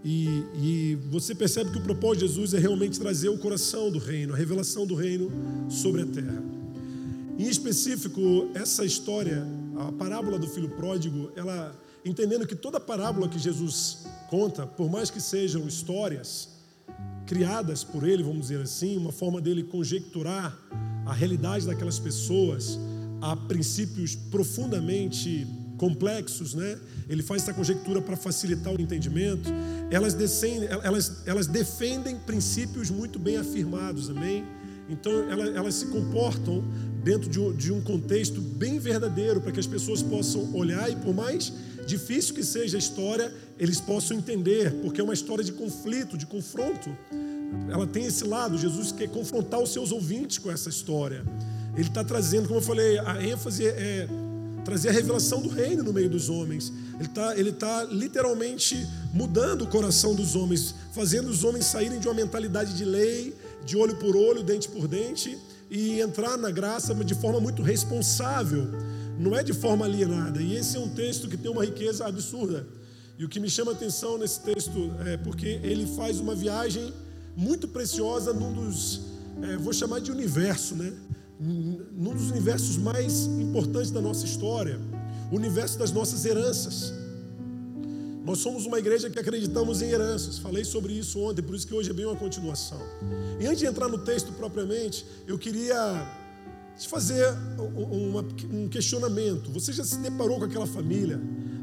E, 0.04 0.26
e, 0.54 0.98
você 1.10 1.34
percebe 1.34 1.70
que 1.70 1.78
o 1.78 1.82
propósito 1.82 2.20
de 2.20 2.28
Jesus 2.28 2.54
é 2.54 2.58
realmente 2.58 2.98
trazer 2.98 3.28
o 3.28 3.38
coração 3.38 3.90
do 3.90 3.98
reino, 3.98 4.32
a 4.32 4.36
revelação 4.36 4.86
do 4.86 4.94
reino 4.94 5.30
sobre 5.68 6.02
a 6.02 6.06
terra. 6.06 6.42
Em 7.38 7.48
específico, 7.48 8.48
essa 8.54 8.84
história, 8.84 9.46
a 9.76 9.92
parábola 9.92 10.38
do 10.38 10.46
filho 10.48 10.70
pródigo, 10.70 11.30
ela 11.36 11.76
entendendo 12.04 12.46
que 12.46 12.54
toda 12.54 12.80
parábola 12.80 13.28
que 13.28 13.38
Jesus 13.38 14.06
conta, 14.28 14.66
por 14.66 14.90
mais 14.90 15.10
que 15.10 15.20
sejam 15.20 15.66
histórias, 15.66 16.48
criadas 17.28 17.84
por 17.84 18.08
ele, 18.08 18.22
vamos 18.22 18.48
dizer 18.48 18.62
assim, 18.62 18.96
uma 18.96 19.12
forma 19.12 19.38
dele 19.38 19.62
conjecturar 19.62 20.58
a 21.04 21.12
realidade 21.12 21.66
daquelas 21.66 21.98
pessoas 21.98 22.78
a 23.20 23.36
princípios 23.36 24.14
profundamente 24.14 25.46
complexos, 25.76 26.54
né? 26.54 26.78
Ele 27.06 27.22
faz 27.22 27.42
essa 27.42 27.52
conjectura 27.52 28.00
para 28.00 28.16
facilitar 28.16 28.74
o 28.74 28.80
entendimento. 28.80 29.50
Elas, 29.90 30.14
descendem, 30.14 30.68
elas, 30.82 31.22
elas 31.26 31.46
defendem 31.46 32.16
princípios 32.16 32.90
muito 32.90 33.18
bem 33.18 33.36
afirmados, 33.36 34.08
amém? 34.08 34.44
Então 34.88 35.12
elas, 35.30 35.54
elas 35.54 35.74
se 35.74 35.86
comportam 35.86 36.64
dentro 37.08 37.30
de 37.30 37.40
um, 37.40 37.56
de 37.56 37.72
um 37.72 37.80
contexto 37.80 38.38
bem 38.38 38.78
verdadeiro 38.78 39.40
para 39.40 39.50
que 39.50 39.58
as 39.58 39.66
pessoas 39.66 40.02
possam 40.02 40.54
olhar 40.54 40.90
e 40.90 40.96
por 40.96 41.14
mais 41.14 41.50
difícil 41.86 42.34
que 42.34 42.44
seja 42.44 42.76
a 42.76 42.78
história, 42.78 43.32
eles 43.58 43.80
possam 43.80 44.18
entender, 44.18 44.74
porque 44.82 45.00
é 45.00 45.04
uma 45.04 45.14
história 45.14 45.42
de 45.42 45.52
conflito, 45.52 46.18
de 46.18 46.26
confronto. 46.26 46.94
Ela 47.70 47.86
tem 47.86 48.04
esse 48.04 48.24
lado, 48.24 48.58
Jesus 48.58 48.92
quer 48.92 49.08
confrontar 49.08 49.58
os 49.58 49.72
seus 49.72 49.90
ouvintes 49.90 50.36
com 50.36 50.50
essa 50.50 50.68
história. 50.68 51.24
Ele 51.74 51.88
está 51.88 52.04
trazendo, 52.04 52.46
como 52.46 52.60
eu 52.60 52.62
falei, 52.62 52.98
a 52.98 53.24
ênfase 53.24 53.66
é 53.66 54.06
trazer 54.62 54.90
a 54.90 54.92
revelação 54.92 55.40
do 55.40 55.48
reino 55.48 55.82
no 55.82 55.94
meio 55.94 56.10
dos 56.10 56.28
homens. 56.28 56.70
Ele 56.98 57.08
está 57.08 57.38
ele 57.38 57.52
tá 57.52 57.84
literalmente 57.84 58.86
mudando 59.14 59.62
o 59.62 59.66
coração 59.66 60.14
dos 60.14 60.36
homens, 60.36 60.74
fazendo 60.92 61.30
os 61.30 61.42
homens 61.42 61.64
saírem 61.64 62.00
de 62.00 62.06
uma 62.06 62.12
mentalidade 62.12 62.76
de 62.76 62.84
lei, 62.84 63.34
de 63.64 63.78
olho 63.78 63.96
por 63.96 64.14
olho, 64.14 64.42
dente 64.42 64.68
por 64.68 64.86
dente 64.86 65.38
e 65.70 66.00
entrar 66.00 66.36
na 66.36 66.50
graça 66.50 66.94
de 66.94 67.14
forma 67.14 67.40
muito 67.40 67.62
responsável, 67.62 68.66
não 69.18 69.36
é 69.36 69.42
de 69.42 69.52
forma 69.52 69.84
alienada. 69.84 70.40
E 70.40 70.54
esse 70.54 70.76
é 70.76 70.80
um 70.80 70.88
texto 70.88 71.28
que 71.28 71.36
tem 71.36 71.50
uma 71.50 71.64
riqueza 71.64 72.06
absurda. 72.06 72.66
E 73.18 73.24
o 73.24 73.28
que 73.28 73.40
me 73.40 73.50
chama 73.50 73.72
a 73.72 73.74
atenção 73.74 74.16
nesse 74.16 74.40
texto 74.40 74.92
é 75.04 75.16
porque 75.16 75.60
ele 75.62 75.86
faz 75.96 76.20
uma 76.20 76.34
viagem 76.34 76.92
muito 77.36 77.68
preciosa 77.68 78.32
num 78.32 78.52
dos, 78.52 79.00
é, 79.42 79.56
vou 79.56 79.72
chamar 79.72 80.00
de 80.00 80.10
universo, 80.10 80.74
né? 80.74 80.92
Num 81.40 82.14
dos 82.14 82.30
universos 82.30 82.76
mais 82.76 83.26
importantes 83.26 83.92
da 83.92 84.00
nossa 84.00 84.24
história, 84.24 84.80
o 85.30 85.36
universo 85.36 85.78
das 85.78 85.92
nossas 85.92 86.24
heranças. 86.24 86.92
Nós 88.28 88.40
somos 88.40 88.66
uma 88.66 88.78
igreja 88.78 89.08
que 89.08 89.18
acreditamos 89.18 89.80
em 89.80 89.88
heranças. 89.88 90.36
Falei 90.36 90.62
sobre 90.62 90.92
isso 90.92 91.18
ontem, 91.18 91.40
por 91.40 91.54
isso 91.54 91.66
que 91.66 91.72
hoje 91.72 91.88
é 91.88 91.94
bem 91.94 92.04
uma 92.04 92.14
continuação. 92.14 92.78
E 93.40 93.46
antes 93.46 93.60
de 93.60 93.64
entrar 93.64 93.88
no 93.88 93.96
texto 93.96 94.32
propriamente, 94.32 95.06
eu 95.26 95.38
queria 95.38 96.06
te 96.76 96.86
fazer 96.86 97.26
um 98.52 98.68
questionamento. 98.68 99.50
Você 99.50 99.72
já 99.72 99.82
se 99.82 99.96
deparou 100.00 100.38
com 100.38 100.44
aquela 100.44 100.66
família 100.66 101.18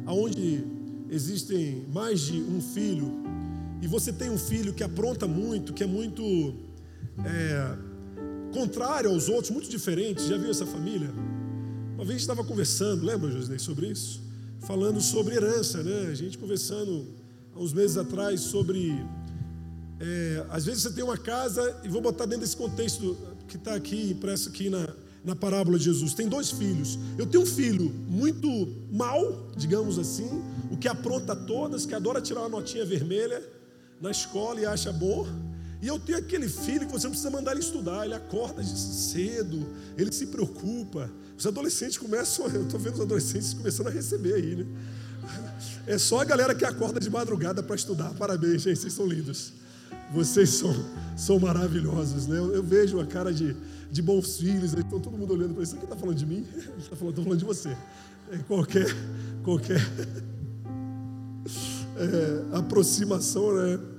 onde 0.07 0.63
existem 1.07 1.86
mais 1.93 2.22
de 2.22 2.41
um 2.41 2.60
filho 2.60 3.13
e 3.79 3.88
você 3.88 4.12
tem 4.12 4.31
um 4.31 4.38
filho 4.38 4.74
que 4.74 4.84
apronta 4.84 5.27
muito, 5.27 5.72
que 5.72 5.84
é 5.84 5.88
muito 5.88 6.55
é, 7.24 7.77
contrário 8.51 9.12
aos 9.12 9.29
outros, 9.29 9.51
muito 9.51 9.69
diferente? 9.69 10.27
Já 10.27 10.36
viu 10.36 10.50
essa 10.50 10.65
família? 10.65 11.13
Uma 11.93 12.05
vez 12.05 12.22
estava 12.22 12.43
conversando, 12.43 13.05
lembra, 13.05 13.29
José, 13.29 13.55
sobre 13.60 13.86
isso? 13.86 14.25
Falando 14.65 15.00
sobre 15.00 15.36
herança, 15.36 15.84
né? 15.84 16.07
A 16.12 16.15
gente 16.15 16.39
conversando 16.39 17.05
há 17.55 17.60
uns 17.60 17.72
meses 17.72 17.98
atrás 17.98 18.41
sobre 18.41 19.05
é, 20.00 20.45
às 20.50 20.65
vezes 20.65 20.81
você 20.81 20.91
tem 20.91 21.03
uma 21.03 21.17
casa, 21.17 21.79
e 21.84 21.88
vou 21.88 22.01
botar 22.01 22.25
dentro 22.25 22.41
desse 22.41 22.57
contexto 22.57 23.15
que 23.48 23.57
está 23.57 23.75
aqui, 23.75 24.12
impresso 24.12 24.50
aqui 24.50 24.69
na, 24.69 24.88
na 25.24 25.36
parábola 25.36 25.77
de 25.77 25.86
Jesus. 25.86 26.15
Tem 26.15 26.27
dois 26.27 26.50
filhos. 26.50 26.98
Eu 27.17 27.27
tenho 27.27 27.43
um 27.43 27.45
filho 27.45 27.93
muito 28.07 28.50
mal, 28.91 29.51
digamos 29.55 30.00
assim, 30.00 30.43
o 30.72 30.77
que 30.77 30.88
apronta 30.88 31.36
todas, 31.36 31.86
que 31.86 31.93
adora 31.93 32.19
tirar 32.19 32.41
uma 32.41 32.50
notinha 32.50 32.86
vermelha 32.86 33.41
na 34.01 34.10
escola 34.10 34.60
e 34.60 34.65
acha 34.65 34.91
bom. 34.91 35.27
E 35.86 35.88
eu 35.88 36.00
tenho 36.00 36.18
aquele 36.18 36.50
filho 36.50 36.88
que 36.88 36.92
você 36.92 37.04
não 37.04 37.12
precisa 37.12 37.30
mandar 37.30 37.51
ele 37.51 37.60
estudar, 37.60 38.06
ele 38.06 38.15
acorda 38.15 38.63
cedo, 38.63 39.63
ele 39.96 40.12
se 40.12 40.25
preocupa. 40.25 41.12
Os 41.38 41.46
adolescentes 41.46 41.96
começam, 41.96 42.48
eu 42.50 42.63
estou 42.63 42.80
vendo 42.80 42.96
os 42.96 43.01
adolescentes 43.01 43.54
começando 43.54 43.89
a 43.89 43.92
receber 43.92 44.34
aí, 44.34 44.56
né? 44.56 44.65
É 45.86 46.00
só 46.00 46.22
a 46.22 46.25
galera 46.25 46.56
que 46.56 46.65
acorda 46.65 47.00
de 47.00 47.08
madrugada 47.08 47.62
para 47.62 47.75
estudar. 47.75 48.12
Parabéns, 48.15 48.63
gente, 48.63 48.80
vocês 48.80 48.94
são 48.94 49.06
lindos. 49.06 49.54
Vocês 50.12 50.50
são, 50.50 50.74
são 51.15 51.38
maravilhosos, 51.38 52.25
né? 52.25 52.39
Eu, 52.39 52.56
eu 52.56 52.63
vejo 52.63 53.00
a 53.00 53.06
cara 53.06 53.32
de, 53.32 53.56
de 53.92 54.01
bons 54.01 54.39
filhos, 54.39 54.74
então 54.74 55.00
todo 55.00 55.15
mundo 55.15 55.34
olhando 55.34 55.54
para 55.54 55.62
isso. 55.62 55.75
Quem 55.75 55.84
está 55.84 55.96
falando 55.96 56.18
de 56.18 56.25
mim? 56.25 56.48
Está 56.80 56.96
falando, 56.96 57.24
falando 57.24 57.38
de 57.38 57.46
você. 57.46 57.77
É, 58.32 58.38
qualquer 58.48 58.88
qualquer 59.44 59.88
é, 61.96 62.58
aproximação, 62.58 63.54
né? 63.54 63.95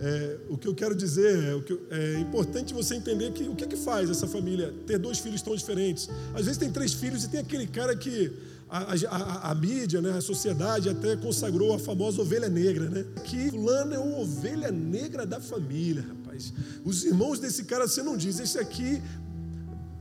É, 0.00 0.38
o 0.48 0.56
que 0.56 0.68
eu 0.68 0.74
quero 0.74 0.94
dizer 0.94 1.56
é, 1.56 1.60
que, 1.60 1.78
é 1.90 2.20
importante 2.20 2.72
você 2.72 2.94
entender 2.94 3.32
que 3.32 3.44
o 3.48 3.56
que 3.56 3.64
é 3.64 3.66
que 3.66 3.76
faz 3.76 4.08
essa 4.08 4.28
família 4.28 4.72
ter 4.86 4.98
dois 4.98 5.18
filhos 5.18 5.42
tão 5.42 5.56
diferentes. 5.56 6.08
Às 6.34 6.44
vezes 6.44 6.56
tem 6.56 6.70
três 6.70 6.92
filhos 6.94 7.24
e 7.24 7.28
tem 7.28 7.40
aquele 7.40 7.66
cara 7.66 7.96
que 7.96 8.32
a, 8.70 8.94
a, 9.08 9.50
a, 9.50 9.54
mídia, 9.54 10.00
né, 10.00 10.12
a 10.12 10.20
sociedade 10.20 10.88
até 10.88 11.16
consagrou 11.16 11.74
a 11.74 11.78
famosa 11.78 12.20
ovelha 12.20 12.48
negra, 12.48 12.88
né? 12.88 13.04
Que 13.24 13.50
fulano 13.50 13.94
é 13.94 13.98
uma 13.98 14.18
ovelha 14.18 14.70
negra 14.70 15.26
da 15.26 15.40
família, 15.40 16.04
rapaz. 16.06 16.52
Os 16.84 17.04
irmãos 17.04 17.40
desse 17.40 17.64
cara 17.64 17.88
você 17.88 18.02
não 18.02 18.16
diz, 18.16 18.38
esse 18.38 18.58
aqui 18.58 19.02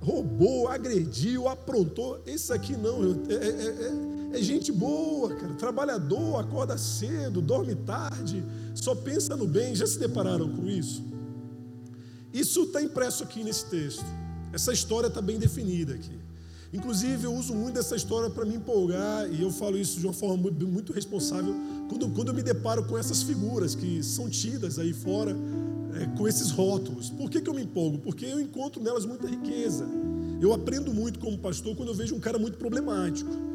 roubou, 0.02 0.68
agrediu, 0.68 1.48
aprontou. 1.48 2.22
Esse 2.26 2.54
aqui 2.54 2.76
não, 2.76 3.04
é, 3.30 3.34
é, 3.34 4.36
é, 4.36 4.40
é 4.40 4.42
gente 4.42 4.72
boa, 4.72 5.36
cara. 5.36 5.54
Trabalhador, 5.56 6.40
acorda 6.40 6.78
cedo, 6.78 7.42
dorme 7.42 7.76
tarde, 7.76 8.44
só 8.84 8.96
pensa 8.96 9.36
no 9.36 9.48
bem. 9.48 9.76
Já 9.76 9.88
se 9.88 10.00
depararam 10.00 10.50
com 10.50 10.68
isso? 10.68 11.04
Isso 12.34 12.64
está 12.64 12.82
impresso 12.82 13.24
aqui 13.24 13.44
nesse 13.44 13.66
texto. 13.66 14.06
Essa 14.54 14.72
história 14.72 15.08
está 15.08 15.22
bem 15.22 15.38
definida 15.38 15.94
aqui. 15.94 16.18
Inclusive, 16.74 17.26
eu 17.26 17.34
uso 17.34 17.56
muito 17.56 17.80
essa 17.80 17.96
história 17.96 18.30
para 18.30 18.46
me 18.46 18.56
empolgar, 18.56 19.32
e 19.32 19.42
eu 19.42 19.50
falo 19.50 19.78
isso 19.78 20.00
de 20.00 20.06
uma 20.06 20.14
forma 20.14 20.38
muito, 20.38 20.68
muito 20.68 20.92
responsável, 20.92 21.56
quando, 21.90 22.10
quando 22.10 22.28
eu 22.28 22.34
me 22.34 22.44
deparo 22.44 22.84
com 22.84 22.98
essas 22.98 23.24
figuras 23.24 23.74
que 23.74 24.04
são 24.04 24.30
tidas 24.30 24.78
aí 24.78 24.94
fora, 24.94 25.36
é, 25.96 26.06
com 26.18 26.28
esses 26.28 26.52
rótulos. 26.52 27.10
Por 27.10 27.30
que, 27.30 27.42
que 27.42 27.50
eu 27.50 27.54
me 27.54 27.64
empolgo? 27.64 28.00
Porque 28.00 28.26
eu 28.26 28.40
encontro 28.40 28.84
nelas 28.84 29.06
muita 29.06 29.28
riqueza. 29.28 29.88
Eu 30.42 30.54
aprendo 30.54 30.94
muito 30.94 31.20
como 31.20 31.38
pastor 31.38 31.76
quando 31.76 31.90
eu 31.90 31.96
vejo 31.96 32.14
um 32.14 32.20
cara 32.20 32.38
muito 32.38 32.58
problemático. 32.58 33.47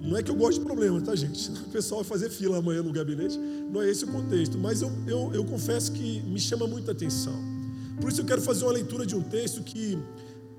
Não 0.00 0.16
é 0.16 0.22
que 0.22 0.30
eu 0.30 0.36
gosto 0.36 0.60
de 0.60 0.64
problema, 0.64 1.00
tá, 1.00 1.14
gente? 1.14 1.50
O 1.66 1.70
pessoal 1.70 2.02
vai 2.02 2.08
fazer 2.08 2.30
fila 2.30 2.58
amanhã 2.58 2.82
no 2.82 2.92
gabinete, 2.92 3.38
não 3.38 3.82
é 3.82 3.90
esse 3.90 4.04
o 4.04 4.08
contexto. 4.08 4.58
Mas 4.58 4.82
eu, 4.82 4.90
eu, 5.06 5.30
eu 5.34 5.44
confesso 5.44 5.92
que 5.92 6.20
me 6.22 6.40
chama 6.40 6.66
muita 6.66 6.92
atenção. 6.92 7.34
Por 8.00 8.10
isso 8.10 8.20
eu 8.20 8.24
quero 8.24 8.40
fazer 8.40 8.64
uma 8.64 8.72
leitura 8.72 9.04
de 9.04 9.16
um 9.16 9.22
texto 9.22 9.62
que 9.62 9.98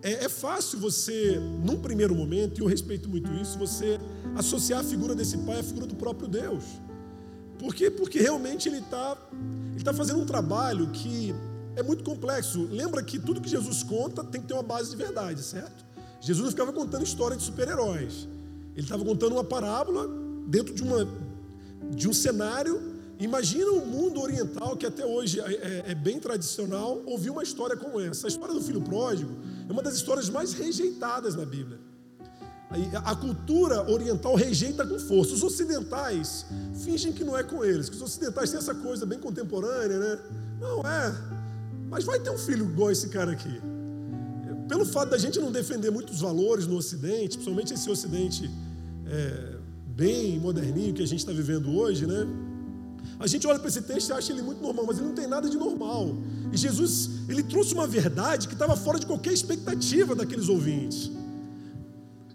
é, 0.02 0.26
é, 0.26 0.30
fácil 0.30 0.80
você, 0.80 1.40
num 1.64 1.78
primeiro 1.80 2.16
momento, 2.16 2.60
e 2.60 2.62
eu 2.62 2.68
respeito 2.68 3.10
muito 3.10 3.32
isso, 3.34 3.58
você 3.58 4.00
associar 4.36 4.82
a 4.82 4.84
figura 4.84 5.16
desse 5.16 5.38
pai 5.40 5.60
à 5.60 5.64
figura 5.64 5.86
do 5.86 5.96
próprio 5.96 6.28
Deus. 6.28 6.64
Por 7.58 7.76
quê? 7.76 7.92
Porque 7.92 8.20
realmente 8.20 8.70
ele 8.70 8.78
está 8.78 9.18
ele 9.74 9.84
tá 9.84 9.94
fazendo 9.94 10.20
um 10.22 10.26
trabalho 10.26 10.90
que 10.92 11.36
é 11.76 11.84
muito 11.84 12.04
complexo. 12.04 12.68
Lembra 12.72 13.04
que 13.04 13.20
tudo 13.20 13.42
que 13.42 13.50
Jesus 13.50 13.84
conta 13.84 14.24
tem 14.24 14.42
que 14.42 14.48
ter 14.48 14.54
uma 14.54 14.64
base 14.64 14.90
de 14.90 14.96
verdade, 14.96 15.42
certo? 15.42 15.86
Jesus 16.22 16.44
não 16.44 16.52
ficava 16.52 16.72
contando 16.72 17.04
história 17.04 17.36
de 17.36 17.44
super-heróis. 17.44 18.28
Ele 18.80 18.86
estava 18.86 19.04
contando 19.04 19.34
uma 19.34 19.44
parábola 19.44 20.08
dentro 20.48 20.74
de, 20.74 20.82
uma, 20.82 21.06
de 21.92 22.08
um 22.08 22.14
cenário 22.14 22.90
Imagina 23.20 23.70
o 23.72 23.86
mundo 23.86 24.22
oriental, 24.22 24.78
que 24.78 24.86
até 24.86 25.06
hoje 25.06 25.42
é, 25.42 25.52
é, 25.52 25.84
é, 25.88 25.96
bem 25.96 26.20
tradicional, 26.20 27.02
ouvir 27.06 27.30
uma 27.30 27.44
história 27.44 27.76
como 27.76 28.00
essa. 28.00 28.28
A 28.28 28.30
história 28.30 28.54
do 28.54 28.62
filho 28.62 28.80
pródigo 28.80 29.36
é 29.68 29.72
uma 29.72 29.84
das 29.84 29.96
histórias 29.96 30.30
mais 30.30 30.54
rejeitadas 30.54 31.36
na 31.36 31.46
Bíblia. 31.46 31.78
A 33.04 33.14
cultura 33.16 33.92
oriental 33.92 34.36
rejeita 34.36 34.88
com 34.88 34.98
força. 34.98 35.34
Os 35.34 35.44
ocidentais 35.44 36.46
fingem 36.86 37.12
que 37.12 37.26
não 37.26 37.38
é 37.38 37.44
com 37.44 37.66
eles, 37.66 37.90
que 37.90 37.96
os 37.98 38.02
ocidentais 38.02 38.52
têm 38.52 38.60
essa 38.60 38.74
coisa 38.74 39.06
bem 39.06 39.20
contemporânea, 39.20 40.00
né? 40.00 40.20
Não 40.62 40.80
é. 40.82 41.14
Mas 41.90 42.06
vai 42.06 42.22
ter 42.22 42.30
um 42.30 42.38
filho 42.38 42.70
igual 42.70 42.90
esse 42.90 43.10
cara 43.10 43.34
aqui. 43.34 43.60
Pelo 44.70 44.86
fato 44.86 45.10
da 45.10 45.18
gente 45.18 45.40
não 45.40 45.52
defender 45.52 45.92
muitos 45.92 46.22
valores 46.22 46.68
no 46.68 46.78
Ocidente, 46.78 47.38
principalmente 47.38 47.74
esse 47.74 47.90
Ocidente 47.90 48.50
é, 49.10 49.56
bem 49.88 50.40
moderninho 50.40 50.94
que 50.94 51.04
a 51.04 51.08
gente 51.08 51.20
está 51.20 51.32
vivendo 51.32 51.76
hoje, 51.76 52.06
né? 52.06 52.28
A 53.20 53.28
gente 53.28 53.46
olha 53.46 53.60
para 53.60 53.68
esse 53.68 53.82
texto 53.82 54.10
e 54.10 54.14
acha 54.14 54.32
ele 54.32 54.42
muito 54.42 54.62
normal, 54.62 54.86
mas 54.88 54.98
ele 54.98 55.08
não 55.08 55.16
tem 55.16 55.28
nada 55.28 55.50
de 55.50 55.58
normal. 55.58 56.18
E 56.54 56.58
Jesus, 56.58 57.10
ele 57.28 57.44
trouxe 57.44 57.74
uma 57.74 57.86
verdade 57.86 58.48
que 58.48 58.54
estava 58.54 58.78
fora 58.78 59.00
de 59.00 59.06
qualquer 59.06 59.34
expectativa 59.34 60.16
daqueles 60.16 60.48
ouvintes. 60.48 61.12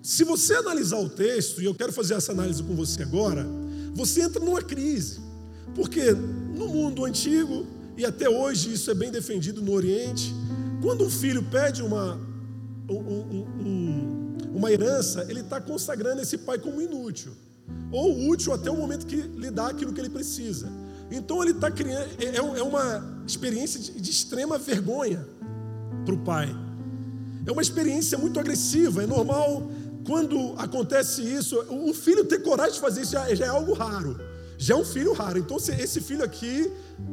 Se 0.02 0.24
você 0.24 0.54
analisar 0.54 0.98
o 0.98 1.08
texto, 1.08 1.62
e 1.62 1.64
eu 1.64 1.74
quero 1.74 1.90
fazer 1.90 2.14
essa 2.14 2.32
análise 2.32 2.62
com 2.62 2.74
você 2.74 3.02
agora, 3.02 3.46
você 3.94 4.20
entra 4.22 4.44
numa 4.44 4.60
crise. 4.60 5.20
Porque 5.74 6.12
no 6.12 6.68
mundo 6.68 7.04
antigo, 7.04 7.66
e 7.96 8.04
até 8.04 8.28
hoje 8.28 8.74
isso 8.74 8.90
é 8.90 8.94
bem 8.94 9.10
defendido 9.10 9.62
no 9.62 9.72
Oriente, 9.72 10.34
quando 10.82 11.04
um 11.04 11.10
filho 11.10 11.42
pede 11.44 11.82
uma, 11.82 12.20
um, 12.88 12.94
um, 12.94 14.23
uma 14.52 14.70
herança, 14.70 15.26
ele 15.28 15.40
está 15.40 15.60
consagrando 15.60 16.20
esse 16.22 16.38
pai 16.38 16.58
como 16.58 16.80
inútil 16.80 17.32
ou 17.90 18.28
útil 18.28 18.52
até 18.52 18.70
o 18.70 18.76
momento 18.76 19.06
que 19.06 19.16
lhe 19.16 19.50
dá 19.50 19.68
aquilo 19.68 19.92
que 19.92 20.00
ele 20.00 20.10
precisa. 20.10 20.68
Então 21.10 21.42
ele 21.42 21.52
está 21.52 21.70
criando, 21.70 22.08
é, 22.18 22.24
é, 22.24 22.36
é 22.36 22.62
uma 22.62 23.22
experiência 23.26 23.78
de, 23.80 24.10
extrema 24.10 24.58
vergonha 24.58 25.26
para 26.04 26.14
o 26.14 26.18
pai. 26.18 26.54
É 27.46 27.52
uma 27.52 27.62
experiência 27.62 28.18
muito 28.18 28.40
agressiva. 28.40 29.02
É 29.02 29.06
normal 29.06 29.70
quando 30.04 30.54
acontece 30.58 31.22
isso, 31.22 31.58
o 31.70 31.94
filho 31.94 32.24
ter 32.24 32.40
coragem 32.42 32.74
de 32.74 32.80
fazer 32.80 33.02
isso 33.02 33.12
já 33.12 33.46
é 33.46 33.48
algo 33.48 33.72
raro. 33.72 34.18
Já 34.56 34.74
é 34.74 34.76
um 34.76 34.84
filho 34.84 35.12
raro. 35.12 35.38
Então, 35.38 35.56
esse 35.56 36.00
filho 36.00 36.24
aqui, 36.24 36.70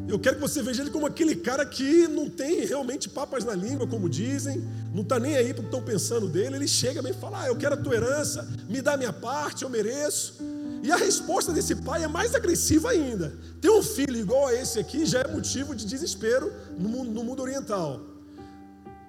eu 0.08 0.20
quero 0.20 0.36
que 0.36 0.42
você 0.42 0.62
veja 0.62 0.82
ele 0.82 0.92
como 0.92 1.06
aquele 1.06 1.36
cara 1.36 1.66
que 1.66 2.08
não 2.08 2.30
tem 2.30 2.66
realmente 2.66 3.10
papas 3.10 3.44
na 3.44 3.54
língua, 3.54 3.88
como 3.88 4.10
dizem, 4.10 4.64
não 4.94 5.02
está 5.02 5.20
nem 5.20 5.36
aí 5.36 5.54
para 5.54 5.62
o 5.62 5.64
que 5.64 5.76
estão 5.76 5.82
pensando 5.82 6.28
dele. 6.28 6.56
Ele 6.56 6.68
chega 6.68 7.08
e 7.08 7.14
fala: 7.14 7.44
ah, 7.44 7.48
Eu 7.48 7.56
quero 7.56 7.76
a 7.76 7.78
tua 7.78 7.96
herança, 7.96 8.48
me 8.70 8.82
dá 8.82 8.94
a 8.94 8.98
minha 8.98 9.14
parte, 9.14 9.64
eu 9.64 9.70
mereço. 9.70 10.36
E 10.84 10.92
a 10.92 10.96
resposta 10.96 11.54
desse 11.54 11.76
pai 11.76 12.04
é 12.04 12.08
mais 12.08 12.34
agressiva 12.34 12.90
ainda. 12.90 13.34
Ter 13.60 13.70
um 13.70 13.84
filho 13.84 14.18
igual 14.18 14.48
a 14.48 14.54
esse 14.54 14.80
aqui 14.80 15.06
já 15.06 15.22
é 15.22 15.28
motivo 15.28 15.76
de 15.76 15.86
desespero 15.86 16.52
no 16.78 16.90
mundo, 16.90 17.12
no 17.12 17.24
mundo 17.24 17.42
oriental. 17.42 18.11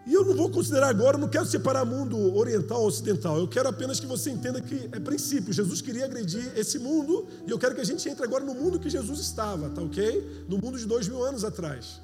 E 0.05 0.13
eu 0.13 0.25
não 0.25 0.35
vou 0.35 0.51
considerar 0.51 0.89
agora, 0.89 1.17
não 1.17 1.29
quero 1.29 1.47
separar 1.47 1.85
mundo 1.85 2.37
oriental 2.37 2.85
ocidental. 2.85 3.39
Eu 3.39 3.47
quero 3.47 3.69
apenas 3.69 4.01
que 4.01 4.07
você 4.07 4.31
entenda 4.31 4.61
que 4.61 4.89
é 4.91 4.99
princípio. 4.99 5.53
Jesus 5.53 5.81
queria 5.81 6.05
agredir 6.07 6.53
esse 6.57 6.79
mundo 6.79 7.27
e 7.47 7.51
eu 7.51 7.59
quero 7.59 7.75
que 7.75 7.81
a 7.81 7.85
gente 7.85 8.09
entre 8.09 8.25
agora 8.25 8.45
no 8.45 8.55
mundo 8.55 8.81
que 8.81 8.91
Jesus 8.91 9.21
estava, 9.21 9.71
tá 9.71 9.81
ok? 9.81 10.45
No 10.49 10.59
mundo 10.59 10.77
de 10.77 10.87
dois 10.87 11.07
mil 11.07 11.23
anos 11.23 11.45
atrás. 11.45 12.01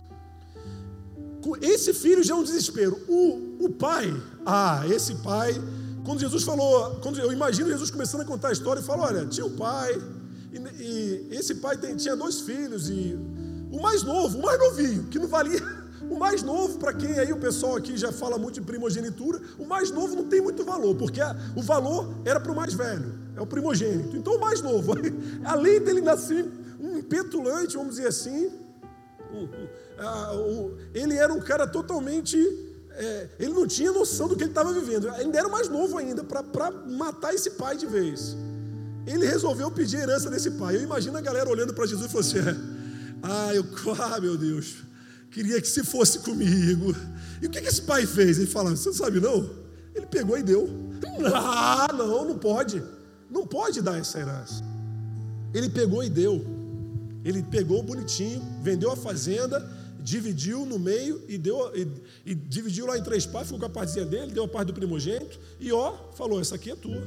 Esse 1.61 1.93
filho 1.93 2.23
já 2.23 2.35
é 2.35 2.37
um 2.37 2.43
desespero. 2.43 3.01
O, 3.09 3.65
o 3.65 3.71
pai, 3.71 4.15
ah, 4.45 4.83
esse 4.89 5.15
pai, 5.17 5.55
quando 6.05 6.21
Jesus 6.21 6.43
falou, 6.43 6.97
quando 6.97 7.19
eu 7.19 7.33
imagino 7.33 7.69
Jesus 7.69 7.91
começando 7.91 8.21
a 8.21 8.25
contar 8.25 8.49
a 8.49 8.53
história 8.53 8.81
e 8.81 8.83
falou: 8.83 9.07
olha, 9.07 9.27
tinha 9.27 9.47
um 9.47 9.57
pai, 9.57 10.01
e, 10.53 10.59
e 10.83 11.29
esse 11.37 11.57
pai 11.57 11.77
tem, 11.77 11.97
tinha 11.97 12.15
dois 12.15 12.41
filhos, 12.41 12.89
e 12.91 13.19
o 13.73 13.81
mais 13.81 14.03
novo, 14.03 14.39
o 14.39 14.43
mais 14.43 14.59
novinho, 14.59 15.05
que 15.05 15.19
não 15.19 15.29
valia. 15.29 15.78
O 16.11 16.19
mais 16.19 16.43
novo, 16.43 16.79
para 16.79 16.93
quem 16.93 17.19
aí 17.19 17.33
o 17.33 17.39
pessoal 17.39 17.77
aqui 17.77 17.97
já 17.97 18.11
fala 18.11 18.39
muito 18.39 18.55
de 18.55 18.63
primogenitura, 18.63 19.41
o 19.59 19.65
mais 19.65 19.91
novo 19.91 20.17
não 20.17 20.25
tem 20.25 20.41
muito 20.41 20.65
valor, 20.65 20.95
porque 20.97 21.21
a, 21.21 21.37
o 21.55 21.63
valor 21.63 22.15
era 22.25 22.41
para 22.41 22.53
o 22.53 22.57
mais 22.57 22.75
velho, 22.75 23.15
é 23.37 23.41
o 23.41 23.47
primogênito. 23.47 24.17
Então 24.17 24.37
o 24.37 24.41
mais 24.41 24.63
novo, 24.63 24.93
além 25.45 25.81
dele 25.81 26.01
nascer 26.01 26.47
um 26.81 27.03
petulante, 27.03 27.77
vamos 27.77 27.97
dizer 27.97 28.09
assim, 28.09 28.51
ele 30.95 31.17
era 31.17 31.33
um 31.33 31.41
cara 31.41 31.67
totalmente. 31.67 32.39
É, 32.93 33.29
ele 33.39 33.53
não 33.53 33.67
tinha 33.67 33.93
noção 33.93 34.27
do 34.27 34.35
que 34.35 34.43
ele 34.43 34.51
estava 34.51 34.73
vivendo, 34.73 35.09
ainda 35.11 35.39
era 35.39 35.49
mais 35.49 35.69
novo 35.69 35.99
ainda, 35.99 36.25
para 36.25 36.71
matar 36.71 37.33
esse 37.33 37.51
pai 37.51 37.77
de 37.77 37.87
vez. 37.87 38.37
Ele 39.07 39.25
resolveu 39.25 39.71
pedir 39.71 39.99
herança 39.99 40.29
desse 40.29 40.51
pai. 40.53 40.77
Eu 40.77 40.83
imagino 40.83 41.17
a 41.17 41.21
galera 41.21 41.49
olhando 41.49 41.73
para 41.73 41.87
Jesus 41.87 42.07
e 42.07 42.13
falando 42.13 42.27
assim: 42.27 42.79
Ah, 43.23 43.55
eu, 43.55 43.65
ah, 44.01 44.21
meu 44.21 44.37
Deus, 44.37 44.77
queria 45.31 45.61
que 45.61 45.69
se 45.69 45.85
fosse 45.85 46.21
comigo. 46.21 46.95
E 47.41 47.47
o 47.47 47.51
que, 47.51 47.61
que 47.61 47.69
esse 47.69 47.83
pai 47.83 48.07
fez? 48.07 48.39
Ele 48.39 48.47
fala: 48.47 48.71
Você 48.71 48.89
não 48.89 48.97
sabe 48.97 49.21
não? 49.21 49.49
Ele 49.95 50.07
pegou 50.07 50.39
e 50.39 50.43
deu. 50.43 50.69
Ah, 51.35 51.89
não, 51.93 52.25
não 52.25 52.39
pode. 52.39 52.83
Não 53.29 53.47
pode 53.47 53.83
dar 53.83 53.99
essa 53.99 54.21
herança. 54.21 54.63
Ele 55.53 55.69
pegou 55.69 56.03
e 56.05 56.09
deu. 56.09 56.45
Ele 57.25 57.43
pegou 57.43 57.83
bonitinho, 57.83 58.41
vendeu 58.63 58.93
a 58.93 58.97
fazenda, 58.97 59.69
dividiu 60.01 60.65
no 60.65 60.79
meio 60.79 61.23
e 61.29 61.37
deu 61.37 61.73
e, 61.75 61.87
e 62.25 62.35
dividiu 62.35 62.87
lá 62.87 62.97
em 62.97 63.03
três 63.03 63.27
partes, 63.27 63.49
ficou 63.49 63.61
com 63.61 63.67
a 63.67 63.69
partezinha 63.69 64.07
dele, 64.07 64.33
deu 64.33 64.45
a 64.45 64.49
parte 64.49 64.69
do 64.69 64.75
primogênito 64.75 65.39
e 65.59 65.73
ó, 65.73 65.95
falou: 66.15 66.41
essa 66.41 66.55
aqui 66.55 66.71
é 66.71 66.77
tua. 66.77 67.03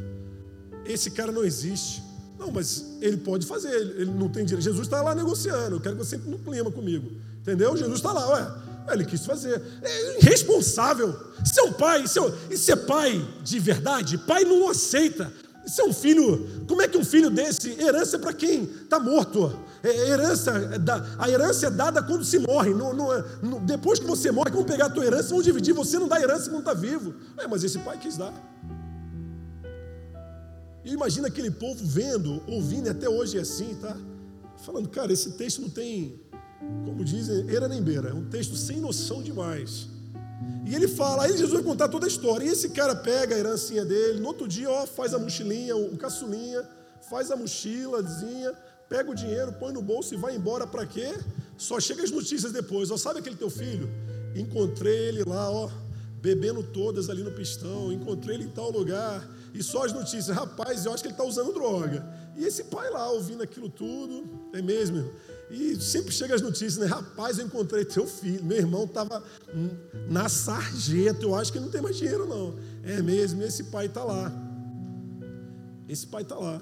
Esse 0.86 1.12
cara 1.12 1.32
não 1.32 1.44
existe. 1.44 2.04
Não, 2.38 2.52
mas 2.52 2.98
ele 3.02 3.18
pode 3.18 3.46
fazer, 3.46 3.70
ele, 3.70 4.02
ele 4.02 4.12
não 4.12 4.28
tem 4.28 4.44
direito. 4.44 4.64
Jesus 4.64 4.88
está 4.88 5.02
lá 5.02 5.14
negociando. 5.14 5.76
Eu 5.76 5.80
quero 5.80 5.96
que 5.96 6.04
você 6.04 6.16
entre 6.16 6.30
no 6.30 6.40
clima 6.40 6.72
comigo. 6.72 7.12
Entendeu? 7.42 7.76
Jesus 7.76 7.98
está 7.98 8.12
lá, 8.12 8.30
ué. 8.30 8.94
Ele 8.94 9.06
quis 9.06 9.26
fazer. 9.26 9.62
É 9.82 10.20
irresponsável. 10.20 11.16
Seu 11.46 11.74
pai, 11.74 12.08
seu, 12.08 12.34
isso 12.50 12.72
é 12.72 12.76
pai 12.76 13.26
de 13.44 13.60
verdade? 13.60 14.18
Pai 14.18 14.44
não 14.44 14.70
aceita. 14.70 15.32
É 15.80 15.84
um 15.84 15.94
filho. 15.94 16.66
Como 16.68 16.82
é 16.82 16.88
que 16.88 16.98
um 16.98 17.06
filho 17.06 17.30
desse? 17.30 17.80
Herança 17.80 18.16
é 18.18 18.20
para 18.20 18.34
quem 18.34 18.64
está 18.64 19.00
morto. 19.00 19.56
É, 19.84 20.10
herança, 20.10 20.52
é 20.52 20.78
a 21.18 21.30
herança 21.30 21.68
é 21.68 21.70
dada 21.72 22.04
quando 22.04 22.24
se 22.24 22.40
morre. 22.40 22.74
Não, 22.74 23.14
é, 23.14 23.24
não, 23.42 23.64
depois 23.64 24.00
que 24.00 24.06
você 24.06 24.32
morre, 24.32 24.52
vão 24.52 24.64
pegar 24.64 24.88
a 24.88 24.90
tua 24.90 25.06
herança, 25.06 25.30
vão 25.30 25.42
dividir. 25.42 25.74
Você 25.74 25.98
não 25.98 26.08
dá 26.08 26.20
herança 26.20 26.50
quando 26.50 26.60
está 26.60 26.74
vivo. 26.74 27.14
É, 27.38 27.48
mas 27.48 27.64
esse 27.64 27.80
pai 27.80 27.98
quis 27.98 28.18
dar. 28.18 28.34
E 30.84 30.94
imagina 30.94 31.28
aquele 31.28 31.52
povo 31.52 31.80
vendo, 31.86 32.42
ouvindo, 32.48 32.88
e 32.88 32.90
até 32.90 33.08
hoje 33.08 33.38
é 33.38 33.42
assim, 33.42 33.76
tá? 33.76 33.96
Falando, 34.66 34.90
cara, 34.90 35.14
esse 35.14 35.32
texto 35.32 35.62
não 35.62 35.70
tem, 35.70 36.20
como 36.86 37.04
dizem, 37.04 37.46
era 37.54 37.68
nem 37.68 37.82
beira, 37.82 38.10
é 38.10 38.14
um 38.14 38.26
texto 38.26 38.56
sem 38.56 38.80
noção 38.80 39.22
demais. 39.22 39.88
E 40.66 40.76
ele 40.76 40.88
fala, 40.88 41.24
aí 41.24 41.32
Jesus 41.32 41.52
vai 41.52 41.64
contar 41.64 41.90
toda 41.90 42.06
a 42.06 42.08
história. 42.08 42.46
E 42.46 42.50
esse 42.50 42.70
cara 42.70 42.96
pega 42.96 43.36
a 43.36 43.40
herancinha 43.40 43.84
dele, 43.84 44.20
no 44.20 44.28
outro 44.28 44.48
dia, 44.48 44.70
ó, 44.70 44.86
faz 44.86 45.14
a 45.14 45.20
mochilinha, 45.20 45.76
o 45.76 45.98
caçulinha, 45.98 46.64
faz 47.10 47.32
a 47.32 47.36
mochilazinha, 47.36 48.54
pega 48.88 49.10
o 49.10 49.16
dinheiro, 49.16 49.54
põe 49.54 49.74
no 49.74 49.82
bolso 49.82 50.14
e 50.14 50.18
vai 50.18 50.36
embora 50.36 50.68
para 50.68 50.86
quê? 50.86 51.14
Só 51.58 51.80
chega 51.80 52.04
as 52.04 52.12
notícias 52.12 52.52
depois. 52.52 52.92
Ó, 52.92 52.98
sabe 52.98 53.20
aquele 53.20 53.36
teu 53.36 53.50
filho? 53.50 53.90
Encontrei 54.36 55.10
ele 55.10 55.24
lá, 55.24 55.50
ó, 55.52 55.70
bebendo 56.22 56.64
todas 56.64 57.10
ali 57.10 57.24
no 57.24 57.32
pistão, 57.32 57.92
encontrei 57.92 58.36
ele 58.36 58.46
em 58.46 58.50
tal 58.50 58.72
lugar. 58.72 59.28
E 59.54 59.62
só 59.62 59.86
as 59.86 59.92
notícias, 59.92 60.36
rapaz, 60.36 60.86
eu 60.86 60.94
acho 60.94 61.04
que 61.04 61.08
ele 61.08 61.16
está 61.16 61.24
usando 61.24 61.52
droga. 61.54 62.06
E 62.38 62.46
esse 62.46 62.66
pai 62.66 62.90
lá, 62.90 63.10
ouvindo 63.10 63.44
aquilo 63.44 63.70
tudo, 63.70 64.24
é 64.54 64.62
mesmo. 64.62 65.12
E 65.52 65.76
sempre 65.82 66.14
chega 66.14 66.34
as 66.34 66.42
notícias, 66.42 66.78
né? 66.78 66.86
Rapaz, 66.86 67.38
eu 67.38 67.46
encontrei 67.46 67.84
teu 67.84 68.08
filho. 68.08 68.44
Meu 68.44 68.58
irmão 68.58 68.86
estava 68.86 69.22
na 70.10 70.30
sarjeta. 70.30 71.24
Eu 71.24 71.36
acho 71.36 71.52
que 71.52 71.60
não 71.60 71.70
tem 71.70 71.82
mais 71.82 71.98
dinheiro, 71.98 72.26
não. 72.26 72.56
É 72.84 73.02
mesmo, 73.02 73.44
esse 73.44 73.66
pai 73.66 73.88
está 73.88 74.04
lá. 74.04 74.32
Esse 75.90 76.08
pai 76.08 76.22
está 76.22 76.36
lá. 76.36 76.62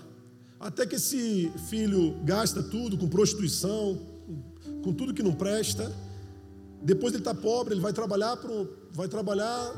Até 0.60 0.86
que 0.86 0.96
esse 0.96 1.52
filho 1.70 2.18
gasta 2.26 2.64
tudo 2.64 2.98
com 2.98 3.08
prostituição, 3.08 4.00
com 4.84 4.92
tudo 4.92 5.14
que 5.14 5.22
não 5.22 5.34
presta. 5.34 5.92
Depois 6.82 7.14
ele 7.14 7.22
está 7.22 7.36
pobre, 7.36 7.76
ele 7.76 7.82
vai 7.82 7.94
trabalhar, 7.94 8.38
pro, 8.38 8.68
vai 8.92 9.08
trabalhar 9.08 9.72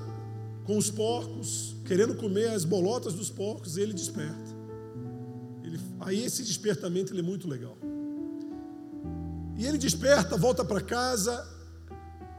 com 0.64 0.78
os 0.78 0.90
porcos, 0.90 1.76
querendo 1.86 2.16
comer 2.16 2.50
as 2.50 2.64
bolotas 2.64 3.14
dos 3.14 3.30
porcos, 3.30 3.76
e 3.76 3.82
ele 3.82 3.94
desperta. 3.94 4.56
Ele, 5.64 5.80
aí 6.00 6.24
esse 6.24 6.44
despertamento 6.44 7.12
ele 7.12 7.20
é 7.20 7.24
muito 7.24 7.48
legal. 7.48 7.78
E 9.62 9.66
ele 9.68 9.78
desperta, 9.78 10.36
volta 10.36 10.66
para 10.66 10.82
casa, 10.82 11.48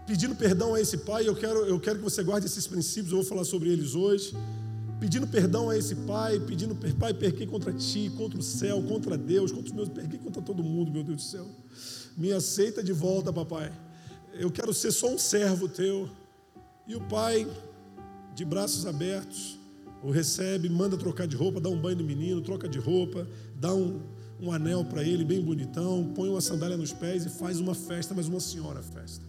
pedindo 0.04 0.35
perdão 0.35 0.74
a 0.74 0.80
esse 0.80 0.98
pai. 0.98 1.28
Eu 1.28 1.37
quero, 1.37 1.61
eu 1.66 1.78
quero 1.78 1.98
que 1.98 2.04
você 2.04 2.20
guarde 2.20 2.46
esses 2.46 2.66
princípios, 2.66 3.12
eu 3.12 3.18
vou 3.18 3.24
falar 3.24 3.44
sobre 3.44 3.68
eles 3.68 3.94
hoje 3.94 4.35
pedindo 4.98 5.26
perdão 5.26 5.68
a 5.68 5.76
esse 5.76 5.96
pai, 5.96 6.38
pedindo, 6.38 6.76
pai, 6.76 7.12
perquei 7.12 7.44
contra 7.44 7.72
ti, 7.72 8.08
contra 8.16 8.38
o 8.38 8.42
céu, 8.42 8.80
contra 8.85 9.18
Deus, 9.18 9.50
contra 9.50 9.68
os 9.68 9.72
meus, 9.72 9.88
perquei 9.88 10.16
contra 10.16 10.40
todo 10.40 10.62
mundo, 10.62 10.92
meu 10.92 11.02
Deus 11.02 11.16
do 11.16 11.22
céu. 11.22 11.44
Me 12.16 12.32
aceita 12.32 12.85
de 12.85 12.92
volta, 12.92 13.32
papai. 13.32 13.72
Eu 14.32 14.48
quero 14.48 14.72
ser 14.72 14.92
só 14.92 15.08
um 15.12 15.18
servo 15.18 15.68
teu. 15.68 16.08
E 16.87 16.94
o 16.94 17.00
pai, 17.00 17.48
de 18.32 18.44
braços 18.44 18.87
abertos, 18.87 19.58
o 20.04 20.12
recebe, 20.12 20.68
manda 20.68 20.96
trocar 20.96 21.26
de 21.26 21.35
roupa, 21.35 21.61
dá 21.61 21.68
um 21.68 21.80
banho 21.80 21.98
no 21.98 22.04
menino, 22.04 22.40
troca 22.40 22.68
de 22.68 22.78
roupa, 22.78 23.26
dá 23.56 23.74
um, 23.74 24.00
um 24.42 24.50
anel 24.52 24.85
para 24.85 25.05
ele 25.05 25.24
bem 25.24 25.40
bonitão, 25.40 26.12
põe 26.16 26.28
uma 26.28 26.40
sandália 26.40 26.76
nos 26.76 26.92
pés 26.92 27.24
e 27.24 27.31
faz 27.31 27.61
uma 27.61 27.76
festa, 27.76 28.12
mas 28.12 28.26
uma 28.26 28.40
senhora 28.40 28.83
festa. 28.83 29.24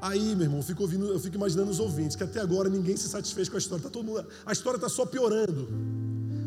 Aí, 0.00 0.36
meu 0.36 0.44
irmão, 0.44 0.60
eu 0.60 0.62
fico, 0.62 0.82
ouvindo, 0.82 1.06
eu 1.06 1.18
fico 1.18 1.34
imaginando 1.34 1.72
os 1.72 1.80
ouvintes, 1.80 2.14
que 2.14 2.22
até 2.22 2.40
agora 2.40 2.68
ninguém 2.68 2.96
se 2.96 3.08
satisfez 3.08 3.48
com 3.48 3.56
a 3.56 3.58
história. 3.58 3.82
Tá 3.82 3.90
todo 3.90 4.04
mundo, 4.04 4.24
a 4.44 4.52
história 4.52 4.76
está 4.76 4.88
só 4.88 5.04
piorando. 5.04 5.68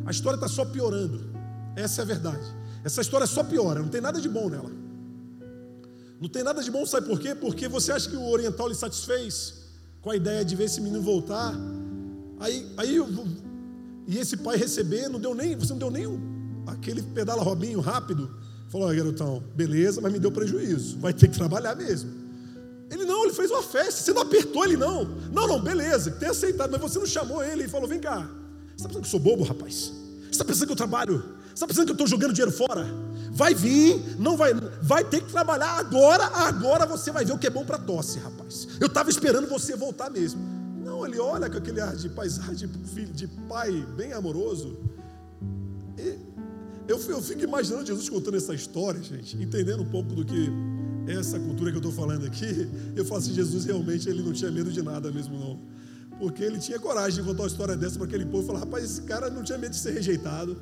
A 0.05 0.11
história 0.11 0.37
está 0.37 0.47
só 0.47 0.63
piorando. 0.63 1.19
Essa 1.75 2.01
é 2.01 2.03
a 2.03 2.05
verdade. 2.05 2.45
Essa 2.81 3.01
história 3.01 3.27
só 3.27 3.43
piora, 3.43 3.81
não 3.81 3.89
tem 3.89 3.99
nada 3.99 4.21
de 4.21 4.29
bom 4.29 4.47
nela. 4.47 4.71
Não 6.21 6.29
tem 6.29 6.43
nada 6.43 6.63
de 6.63 6.71
bom, 6.71 6.85
sabe 6.85 7.07
por 7.07 7.19
quê? 7.19 7.35
Porque 7.35 7.67
você 7.67 7.91
acha 7.91 8.09
que 8.09 8.15
o 8.15 8.29
oriental 8.29 8.69
lhe 8.69 8.75
satisfez 8.75 9.65
com 9.99 10.11
a 10.11 10.15
ideia 10.15 10.45
de 10.45 10.55
ver 10.55 10.65
esse 10.65 10.79
menino 10.79 11.01
voltar. 11.01 11.53
Aí, 12.39 12.71
aí 12.77 12.97
e 14.07 14.17
esse 14.17 14.37
pai 14.37 14.55
receber, 14.55 15.09
não 15.09 15.19
deu 15.19 15.35
nem, 15.35 15.57
você 15.57 15.73
não 15.73 15.79
deu 15.79 15.91
nem 15.91 16.38
aquele 16.71 17.01
pedala 17.01 17.41
robinho 17.41 17.79
rápido. 17.79 18.29
Falou, 18.69 18.93
garotão, 18.93 19.43
beleza, 19.55 19.99
mas 19.99 20.11
me 20.11 20.19
deu 20.19 20.31
prejuízo. 20.31 20.97
Vai 20.99 21.13
ter 21.13 21.27
que 21.27 21.37
trabalhar 21.37 21.75
mesmo. 21.75 22.11
Ele 22.91 23.05
não, 23.05 23.23
ele 23.23 23.33
fez 23.33 23.49
uma 23.51 23.61
festa. 23.63 24.01
Você 24.01 24.13
não 24.13 24.21
apertou 24.21 24.63
ele, 24.63 24.77
não. 24.77 25.05
Não, 25.31 25.47
não, 25.47 25.61
beleza, 25.61 26.11
tem 26.11 26.29
aceitado, 26.29 26.71
mas 26.71 26.81
você 26.81 26.99
não 26.99 27.05
chamou 27.05 27.43
ele 27.43 27.65
e 27.65 27.67
falou: 27.67 27.87
vem 27.87 27.99
cá. 27.99 28.29
Você 28.75 28.85
está 28.85 28.87
pensando 28.87 29.01
que 29.01 29.07
eu 29.07 29.11
sou 29.11 29.19
bobo, 29.19 29.43
rapaz? 29.43 29.91
Você 30.23 30.29
está 30.31 30.45
pensando 30.45 30.67
que 30.67 30.71
eu 30.71 30.77
trabalho? 30.77 31.23
Você 31.47 31.53
está 31.53 31.67
pensando 31.67 31.85
que 31.85 31.91
eu 31.91 31.95
estou 31.95 32.07
jogando 32.07 32.33
dinheiro 32.33 32.51
fora? 32.51 32.87
Vai 33.31 33.53
vir, 33.53 34.17
não 34.17 34.35
vai, 34.35 34.53
vai 34.81 35.03
ter 35.03 35.21
que 35.21 35.31
trabalhar 35.31 35.77
agora, 35.77 36.25
agora 36.25 36.85
você 36.85 37.11
vai 37.11 37.23
ver 37.23 37.33
o 37.33 37.37
que 37.37 37.47
é 37.47 37.49
bom 37.49 37.65
para 37.65 37.77
tosse, 37.77 38.19
rapaz. 38.19 38.67
Eu 38.79 38.87
estava 38.87 39.09
esperando 39.09 39.47
você 39.47 39.75
voltar 39.75 40.09
mesmo. 40.09 40.41
Não, 40.83 41.05
ele 41.05 41.19
olha 41.19 41.49
com 41.49 41.57
aquele 41.57 41.79
ar 41.79 41.95
de 41.95 42.09
paisagem, 42.09 42.67
de, 42.67 43.05
de 43.05 43.27
pai 43.47 43.85
bem 43.95 44.13
amoroso. 44.13 44.77
E 45.97 46.17
eu, 46.89 46.99
eu 47.07 47.21
fico 47.21 47.43
imaginando 47.43 47.85
Jesus 47.85 48.09
contando 48.09 48.35
essa 48.35 48.55
história, 48.55 49.01
gente, 49.01 49.37
entendendo 49.37 49.83
um 49.83 49.89
pouco 49.89 50.15
do 50.15 50.25
que 50.25 50.49
essa 51.07 51.39
cultura 51.39 51.69
que 51.69 51.77
eu 51.77 51.81
estou 51.81 51.91
falando 51.91 52.25
aqui, 52.25 52.67
eu 52.97 53.05
falo 53.05 53.21
assim, 53.21 53.31
Jesus 53.31 53.63
realmente 53.65 54.09
ele 54.09 54.23
não 54.23 54.33
tinha 54.33 54.49
medo 54.49 54.71
de 54.71 54.81
nada 54.81 55.11
mesmo 55.11 55.37
não. 55.37 55.59
Porque 56.17 56.43
ele 56.43 56.57
tinha 56.57 56.79
coragem 56.79 57.21
de 57.21 57.29
contar 57.29 57.43
uma 57.43 57.47
história 57.47 57.77
dessa 57.77 57.95
para 57.97 58.07
aquele 58.07 58.25
povo 58.25 58.43
e 58.43 58.47
falar, 58.47 58.59
rapaz, 58.61 58.83
esse 58.83 59.03
cara 59.03 59.29
não 59.29 59.43
tinha 59.43 59.57
medo 59.57 59.71
de 59.71 59.77
ser 59.77 59.91
rejeitado. 59.91 60.57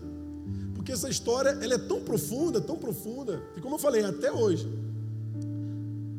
Porque 0.75 0.91
essa 0.91 1.09
história 1.09 1.49
ela 1.61 1.75
é 1.75 1.77
tão 1.77 2.01
profunda, 2.01 2.59
tão 2.59 2.75
profunda, 2.75 3.41
e 3.55 3.61
como 3.61 3.75
eu 3.75 3.79
falei, 3.79 4.03
até 4.03 4.29
hoje, 4.29 4.67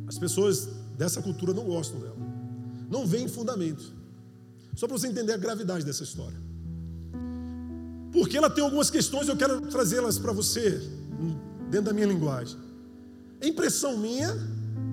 as 0.06 0.18
pessoas 0.18 0.70
dessa 0.96 1.20
cultura 1.20 1.52
não 1.52 1.64
gostam 1.64 2.00
dela. 2.00 2.16
Não 2.90 3.06
veem 3.06 3.28
fundamento. 3.28 3.92
Só 4.74 4.88
para 4.88 4.96
você 4.96 5.06
entender 5.06 5.34
a 5.34 5.36
gravidade 5.36 5.84
dessa 5.84 6.02
história. 6.02 6.47
Porque 8.18 8.36
ela 8.36 8.50
tem 8.50 8.64
algumas 8.64 8.90
questões, 8.90 9.28
eu 9.28 9.36
quero 9.36 9.60
trazê-las 9.60 10.18
para 10.18 10.32
você, 10.32 10.82
dentro 11.70 11.86
da 11.86 11.92
minha 11.92 12.06
linguagem. 12.06 12.58
É 13.40 13.46
impressão 13.46 13.96
minha, 13.96 14.36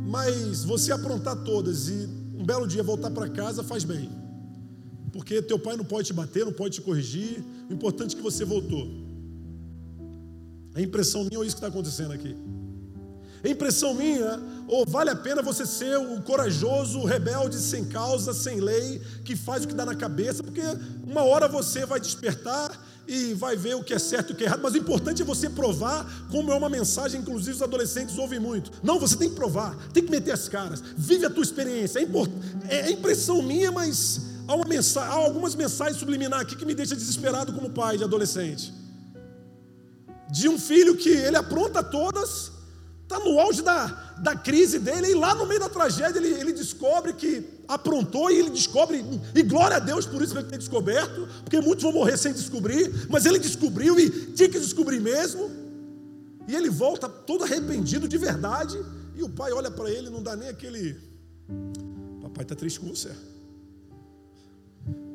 mas 0.05 0.63
você 0.63 0.91
aprontar 0.91 1.35
todas 1.38 1.89
e 1.89 2.07
um 2.38 2.45
belo 2.45 2.67
dia 2.67 2.83
voltar 2.83 3.09
para 3.09 3.27
casa 3.27 3.63
faz 3.63 3.83
bem. 3.83 4.11
Porque 5.11 5.41
teu 5.41 5.57
pai 5.57 5.75
não 5.75 5.83
pode 5.83 6.07
te 6.07 6.13
bater, 6.13 6.45
não 6.45 6.53
pode 6.53 6.75
te 6.75 6.81
corrigir. 6.81 7.43
O 7.67 7.73
importante 7.73 8.13
é 8.13 8.17
que 8.17 8.21
você 8.21 8.45
voltou. 8.45 8.88
É 10.75 10.81
impressão 10.83 11.23
minha 11.23 11.39
ou 11.39 11.43
isso 11.43 11.55
que 11.55 11.63
está 11.63 11.69
acontecendo 11.69 12.11
aqui? 12.11 12.38
É 13.43 13.49
impressão 13.49 13.95
minha, 13.95 14.39
ou 14.67 14.85
vale 14.85 15.09
a 15.09 15.15
pena 15.15 15.41
você 15.41 15.65
ser 15.65 15.97
o 15.97 16.21
corajoso, 16.21 16.99
o 16.99 17.05
rebelde, 17.05 17.57
sem 17.57 17.85
causa, 17.85 18.33
sem 18.33 18.59
lei, 18.59 19.01
que 19.23 19.35
faz 19.35 19.63
o 19.63 19.67
que 19.67 19.73
dá 19.73 19.85
na 19.85 19.95
cabeça, 19.95 20.43
porque 20.43 20.61
uma 21.07 21.23
hora 21.23 21.47
você 21.47 21.85
vai 21.88 21.99
despertar 21.99 22.71
e 23.08 23.34
vai 23.34 23.56
ver 23.56 23.76
o 23.76 23.84
que 23.84 23.94
é 23.94 24.00
certo 24.00 24.32
e 24.32 24.34
o 24.34 24.36
que 24.36 24.44
é 24.44 24.48
errado, 24.48 24.62
mas 24.63 24.74
o 24.74 24.78
importante 24.78 25.22
é 25.22 25.26
você 25.26 25.50
provar, 25.50 26.06
como 26.32 26.52
é 26.52 26.56
uma 26.56 26.70
mensagem, 26.70 27.22
inclusive 27.22 27.56
os 27.56 27.62
adolescentes 27.62 28.18
ouvem 28.18 28.39
muito. 28.39 28.72
Não, 28.84 29.00
você 29.00 29.15
tem 29.15 29.30
que 29.30 29.36
provar, 29.36 29.76
tem 29.94 30.04
que 30.04 30.12
meter 30.12 30.32
as 30.32 30.48
caras, 30.48 30.82
vive 30.98 31.26
a 31.26 31.30
tua 31.30 31.44
experiência. 31.44 32.00
É, 32.00 32.04
import... 32.04 32.32
é 32.68 32.91
impressão 32.91 33.41
minha, 33.41 33.72
mas 33.72 34.22
há, 34.48 34.68
mensagem, 34.68 35.10
há 35.10 35.13
algumas 35.13 35.56
mensagens 35.56 35.98
subliminares 35.98 36.46
aqui 36.46 36.56
que 36.56 36.65
me 36.65 36.74
deixam 36.74 36.98
desesperado 36.98 37.54
como 37.54 37.70
pai 37.70 37.98
de 37.98 38.04
adolescente. 38.04 38.74
De 40.32 40.50
um 40.50 40.58
filho 40.58 40.96
que 40.98 41.10
ele 41.10 41.38
apronta 41.38 41.84
todas, 41.84 42.52
Está 43.06 43.20
no 43.20 43.39
auge 43.39 43.62
da, 43.62 43.86
da 44.18 44.36
crise 44.36 44.80
dele, 44.80 45.12
e 45.12 45.13
lá 45.13 45.36
no 45.36 45.46
meio 45.46 45.60
da 45.60 45.70
tragédia 45.70 46.18
ele, 46.18 46.30
ele 46.30 46.52
descobre 46.52 47.13
que 47.13 47.48
aprontou 47.68 48.32
e 48.32 48.39
ele 48.39 48.50
descobre, 48.50 49.06
e 49.36 49.44
glória 49.44 49.78
a 49.78 49.80
Deus 49.80 50.08
por 50.08 50.24
isso 50.24 50.34
que 50.34 50.39
ele 50.39 50.50
tem 50.50 50.58
descoberto, 50.58 51.28
porque 51.44 51.62
muitos 51.62 51.84
vão 51.84 51.94
morrer 51.94 52.18
sem 52.18 52.34
descobrir, 52.34 53.08
mas 53.08 53.28
ele 53.28 53.38
descobriu 53.38 54.00
e 54.00 54.10
tinha 54.10 54.50
que 54.50 54.60
descobrir 54.60 55.00
mesmo. 55.00 55.52
E 56.48 56.56
ele 56.56 56.70
volta 56.70 57.08
todo 57.08 57.44
arrependido 57.44 58.08
de 58.08 58.18
verdade, 58.18 58.76
e 59.15 59.22
o 59.22 59.30
pai 59.30 59.52
olha 59.52 59.70
para 59.70 59.89
ele, 59.91 60.10
não 60.10 60.24
dá 60.24 60.36
nem 60.36 60.50
aquele. 60.50 61.00
Papai 62.24 62.44
está 62.44 62.56
triste 62.56 62.80
com 62.80 62.88
você. 62.88 63.12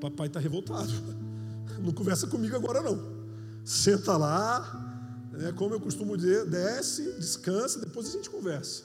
Papai 0.01 0.29
está 0.29 0.39
revoltado. 0.39 0.93
Não 1.83 1.93
conversa 1.93 2.27
comigo 2.27 2.55
agora 2.55 2.83
não. 2.83 3.01
Senta 3.65 4.15
lá, 4.15 4.90
é 5.39 5.53
como 5.53 5.75
eu 5.75 5.81
costumo 5.81 6.17
dizer, 6.17 6.47
desce, 6.47 7.13
descansa, 7.13 7.79
depois 7.79 8.09
a 8.09 8.11
gente 8.11 8.29
conversa. 8.29 8.83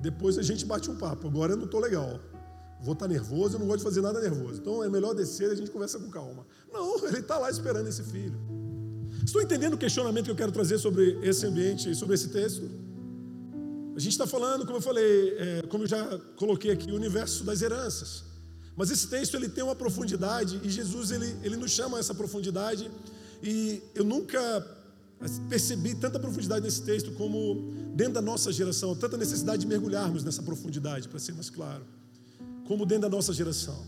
Depois 0.00 0.36
a 0.36 0.42
gente 0.42 0.66
bate 0.66 0.90
um 0.90 0.96
papo. 0.96 1.28
Agora 1.28 1.52
eu 1.52 1.56
não 1.56 1.66
estou 1.66 1.80
legal. 1.80 2.20
Vou 2.80 2.94
estar 2.94 3.06
tá 3.06 3.12
nervoso, 3.12 3.54
eu 3.54 3.60
não 3.60 3.66
gosto 3.66 3.78
de 3.78 3.84
fazer 3.84 4.00
nada 4.00 4.20
nervoso. 4.20 4.60
Então 4.60 4.82
é 4.82 4.88
melhor 4.88 5.14
descer 5.14 5.48
e 5.48 5.52
a 5.52 5.54
gente 5.54 5.70
conversa 5.70 5.98
com 5.98 6.10
calma. 6.10 6.44
Não, 6.72 6.98
ele 7.06 7.20
está 7.20 7.38
lá 7.38 7.48
esperando 7.48 7.88
esse 7.88 8.02
filho. 8.02 8.36
Estou 9.24 9.40
entendendo 9.40 9.74
o 9.74 9.78
questionamento 9.78 10.24
que 10.24 10.30
eu 10.32 10.36
quero 10.36 10.50
trazer 10.50 10.78
sobre 10.78 11.18
esse 11.22 11.46
ambiente, 11.46 11.94
sobre 11.94 12.16
esse 12.16 12.28
texto? 12.30 12.68
A 13.94 14.00
gente 14.00 14.12
está 14.12 14.26
falando, 14.26 14.64
como 14.64 14.78
eu 14.78 14.82
falei, 14.82 15.36
é, 15.38 15.62
como 15.68 15.84
eu 15.84 15.88
já 15.88 16.18
coloquei 16.36 16.72
aqui, 16.72 16.90
o 16.90 16.96
universo 16.96 17.44
das 17.44 17.62
heranças. 17.62 18.24
Mas 18.74 18.90
esse 18.90 19.06
texto 19.06 19.36
ele 19.36 19.48
tem 19.48 19.62
uma 19.62 19.76
profundidade 19.76 20.60
e 20.64 20.68
Jesus 20.68 21.12
ele, 21.12 21.36
ele 21.44 21.56
nos 21.56 21.70
chama 21.70 21.98
a 21.98 22.00
essa 22.00 22.14
profundidade. 22.14 22.90
E 23.42 23.82
eu 23.94 24.02
nunca 24.02 24.66
mas 25.22 25.38
percebi 25.48 25.94
tanta 25.94 26.18
profundidade 26.18 26.64
nesse 26.64 26.82
texto, 26.82 27.12
como 27.12 27.72
dentro 27.94 28.14
da 28.14 28.20
nossa 28.20 28.50
geração, 28.50 28.96
tanta 28.96 29.16
necessidade 29.16 29.60
de 29.60 29.68
mergulharmos 29.68 30.24
nessa 30.24 30.42
profundidade, 30.42 31.08
para 31.08 31.20
ser 31.20 31.32
mais 31.32 31.48
claro, 31.48 31.86
como 32.66 32.84
dentro 32.84 33.02
da 33.02 33.08
nossa 33.08 33.32
geração. 33.32 33.86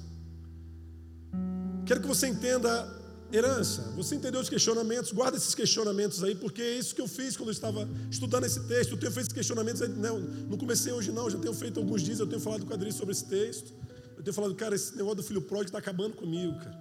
Quero 1.85 2.01
que 2.01 2.07
você 2.07 2.29
entenda 2.29 2.89
herança, 3.33 3.83
você 3.97 4.15
entendeu 4.15 4.41
os 4.41 4.49
questionamentos, 4.49 5.11
guarda 5.11 5.37
esses 5.37 5.57
questionamentos 5.57 6.23
aí, 6.23 6.37
porque 6.37 6.63
é 6.63 6.79
isso 6.79 6.95
que 6.95 7.01
eu 7.01 7.09
fiz 7.09 7.37
quando 7.37 7.49
eu 7.49 7.53
estava 7.53 7.89
estudando 8.09 8.45
esse 8.45 8.61
texto. 8.69 8.93
Eu 8.93 8.99
tenho 8.99 9.11
feito 9.11 9.27
esses 9.27 9.33
questionamentos, 9.33 9.81
não, 9.89 10.21
não 10.21 10.57
comecei 10.57 10.93
hoje, 10.93 11.11
não, 11.11 11.29
já 11.29 11.37
tenho 11.37 11.53
feito 11.53 11.81
alguns 11.81 12.01
dias, 12.01 12.21
eu 12.21 12.29
tenho 12.29 12.41
falado 12.41 12.65
com 12.65 12.71
o 12.71 12.75
Adri 12.75 12.93
sobre 12.93 13.11
esse 13.11 13.25
texto. 13.25 13.73
Eu 14.17 14.23
tenho 14.23 14.33
falado, 14.33 14.55
cara, 14.55 14.77
esse 14.77 14.95
negócio 14.95 15.17
do 15.17 15.25
filho 15.25 15.43
pródigo 15.43 15.71
está 15.71 15.79
acabando 15.79 16.15
comigo, 16.15 16.57
cara. 16.61 16.79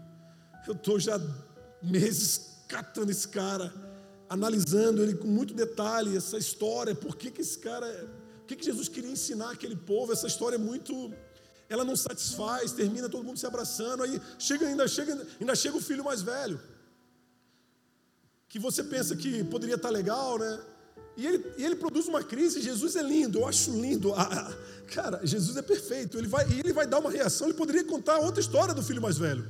Eu 0.67 0.75
estou 0.75 0.99
já 0.99 1.19
meses 1.81 2.51
catando 2.67 3.09
esse 3.09 3.27
cara 3.27 3.73
analisando 4.33 5.03
ele 5.03 5.13
com 5.13 5.27
muito 5.27 5.53
detalhe, 5.53 6.17
essa 6.17 6.39
história, 6.39 6.95
por 6.95 7.15
que, 7.15 7.29
que 7.29 7.41
esse 7.41 7.59
cara, 7.59 7.85
o 8.41 8.45
que, 8.47 8.55
que 8.55 8.65
Jesus 8.65 8.87
queria 8.89 9.11
ensinar 9.11 9.51
aquele 9.51 9.75
povo, 9.75 10.11
essa 10.11 10.25
história 10.25 10.55
é 10.55 10.57
muito, 10.57 11.13
ela 11.69 11.85
não 11.85 11.95
satisfaz, 11.95 12.71
termina 12.71 13.07
todo 13.07 13.23
mundo 13.23 13.37
se 13.37 13.45
abraçando, 13.45 14.01
aí 14.01 14.19
chega 14.39 14.65
ainda 14.65 14.87
chega, 14.87 15.27
ainda 15.39 15.55
chega 15.55 15.77
o 15.77 15.81
filho 15.81 16.03
mais 16.03 16.23
velho, 16.23 16.59
que 18.49 18.57
você 18.57 18.83
pensa 18.83 19.15
que 19.15 19.43
poderia 19.43 19.75
estar 19.75 19.91
legal, 19.91 20.39
né? 20.39 20.59
E 21.15 21.27
ele, 21.27 21.53
e 21.59 21.63
ele 21.63 21.75
produz 21.75 22.07
uma 22.07 22.23
crise, 22.23 22.59
Jesus 22.59 22.95
é 22.95 23.03
lindo, 23.03 23.39
eu 23.39 23.47
acho 23.47 23.69
lindo. 23.71 24.13
Ah 24.17 24.51
cara, 24.93 25.21
Jesus 25.23 25.57
é 25.57 25.61
perfeito, 25.61 26.17
ele 26.17 26.27
vai, 26.27 26.47
e 26.49 26.59
ele 26.59 26.73
vai 26.73 26.85
dar 26.85 26.99
uma 26.99 27.09
reação, 27.09 27.47
ele 27.47 27.57
poderia 27.57 27.83
contar 27.83 28.17
outra 28.19 28.41
história 28.41 28.73
do 28.73 28.83
filho 28.83 29.01
mais 29.01 29.17
velho. 29.17 29.43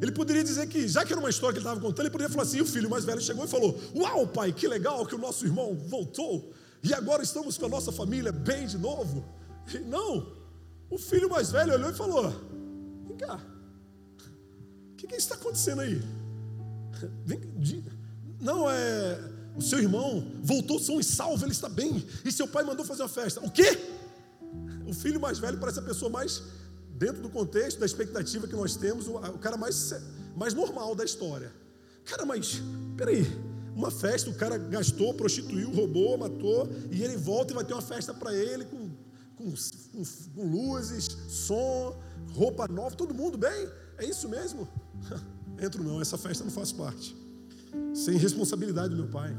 Ele 0.00 0.12
poderia 0.12 0.42
dizer 0.42 0.66
que, 0.66 0.88
já 0.88 1.04
que 1.04 1.12
era 1.12 1.20
uma 1.20 1.28
história 1.28 1.52
que 1.52 1.58
ele 1.58 1.66
estava 1.66 1.80
contando, 1.80 2.06
ele 2.06 2.10
poderia 2.10 2.30
falar 2.30 2.44
assim: 2.44 2.60
o 2.60 2.66
filho 2.66 2.88
mais 2.88 3.04
velho 3.04 3.20
chegou 3.20 3.44
e 3.44 3.48
falou: 3.48 3.78
Uau, 3.94 4.26
pai, 4.26 4.52
que 4.52 4.66
legal 4.66 5.04
que 5.04 5.14
o 5.14 5.18
nosso 5.18 5.44
irmão 5.44 5.74
voltou, 5.74 6.52
e 6.82 6.94
agora 6.94 7.22
estamos 7.22 7.58
com 7.58 7.66
a 7.66 7.68
nossa 7.68 7.92
família 7.92 8.32
bem 8.32 8.66
de 8.66 8.78
novo. 8.78 9.24
E 9.72 9.78
não, 9.78 10.26
o 10.88 10.96
filho 10.96 11.28
mais 11.28 11.50
velho 11.50 11.74
olhou 11.74 11.90
e 11.90 11.94
falou: 11.94 12.30
Vem 13.06 13.16
cá, 13.18 13.38
o 14.92 14.96
que, 14.96 15.06
que 15.06 15.16
está 15.16 15.34
acontecendo 15.34 15.82
aí? 15.82 16.02
Não, 18.40 18.70
é. 18.70 19.20
O 19.54 19.60
seu 19.60 19.80
irmão 19.80 20.24
voltou 20.42 20.78
são 20.78 21.00
e 21.00 21.04
salvo, 21.04 21.44
ele 21.44 21.52
está 21.52 21.68
bem, 21.68 22.06
e 22.24 22.32
seu 22.32 22.46
pai 22.48 22.64
mandou 22.64 22.86
fazer 22.86 23.02
uma 23.02 23.08
festa. 23.08 23.40
O 23.44 23.50
quê? 23.50 23.78
O 24.86 24.94
filho 24.94 25.20
mais 25.20 25.38
velho 25.38 25.58
parece 25.58 25.80
a 25.80 25.82
pessoa 25.82 26.10
mais 26.10 26.42
dentro 27.00 27.22
do 27.22 27.30
contexto 27.30 27.80
da 27.80 27.86
expectativa 27.86 28.46
que 28.46 28.54
nós 28.54 28.76
temos, 28.76 29.08
o, 29.08 29.18
cara 29.38 29.56
mais, 29.56 29.94
mais 30.36 30.52
normal 30.52 30.94
da 30.94 31.02
história. 31.02 31.50
Cara, 32.04 32.26
mas, 32.26 32.60
peraí, 32.94 33.26
uma 33.74 33.90
festa, 33.90 34.28
o 34.28 34.34
cara 34.34 34.58
gastou, 34.58 35.14
prostituiu, 35.14 35.72
roubou, 35.72 36.18
matou, 36.18 36.68
e 36.90 37.02
ele 37.02 37.16
volta 37.16 37.54
e 37.54 37.56
vai 37.56 37.64
ter 37.64 37.72
uma 37.72 37.80
festa 37.80 38.12
para 38.12 38.34
ele 38.34 38.66
com, 38.66 38.90
com, 39.34 39.50
com, 39.50 40.02
com, 40.34 40.46
luzes, 40.46 41.08
som, 41.26 41.98
roupa 42.34 42.68
nova, 42.68 42.94
todo 42.94 43.14
mundo 43.14 43.38
bem? 43.38 43.70
É 43.96 44.04
isso 44.04 44.28
mesmo? 44.28 44.68
Entro 45.58 45.82
não, 45.82 46.02
essa 46.02 46.18
festa 46.18 46.44
não 46.44 46.50
faz 46.50 46.70
parte. 46.70 47.16
Sem 47.94 48.18
responsabilidade 48.18 48.90
do 48.90 48.96
meu 48.96 49.08
pai. 49.08 49.34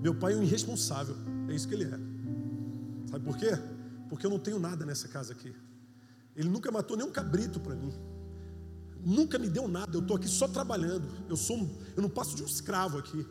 Meu 0.00 0.14
pai 0.14 0.32
é 0.32 0.36
um 0.36 0.42
irresponsável, 0.42 1.16
é 1.50 1.54
isso 1.54 1.68
que 1.68 1.74
ele 1.74 1.84
é. 1.84 1.98
Sabe 3.10 3.24
por 3.26 3.36
quê? 3.36 3.50
Porque 4.08 4.24
eu 4.24 4.30
não 4.30 4.38
tenho 4.38 4.58
nada 4.58 4.86
nessa 4.86 5.06
casa 5.06 5.34
aqui. 5.34 5.52
Ele 6.36 6.48
nunca 6.48 6.70
matou 6.70 6.96
nem 6.96 7.06
um 7.06 7.10
cabrito 7.10 7.58
para 7.58 7.74
mim. 7.74 7.92
Nunca 9.04 9.38
me 9.38 9.48
deu 9.48 9.66
nada. 9.66 9.96
Eu 9.96 10.02
estou 10.02 10.16
aqui 10.16 10.28
só 10.28 10.46
trabalhando. 10.46 11.08
Eu 11.28 11.36
sou, 11.36 11.68
eu 11.96 12.02
não 12.02 12.10
passo 12.10 12.36
de 12.36 12.42
um 12.42 12.46
escravo 12.46 12.98
aqui. 12.98 13.26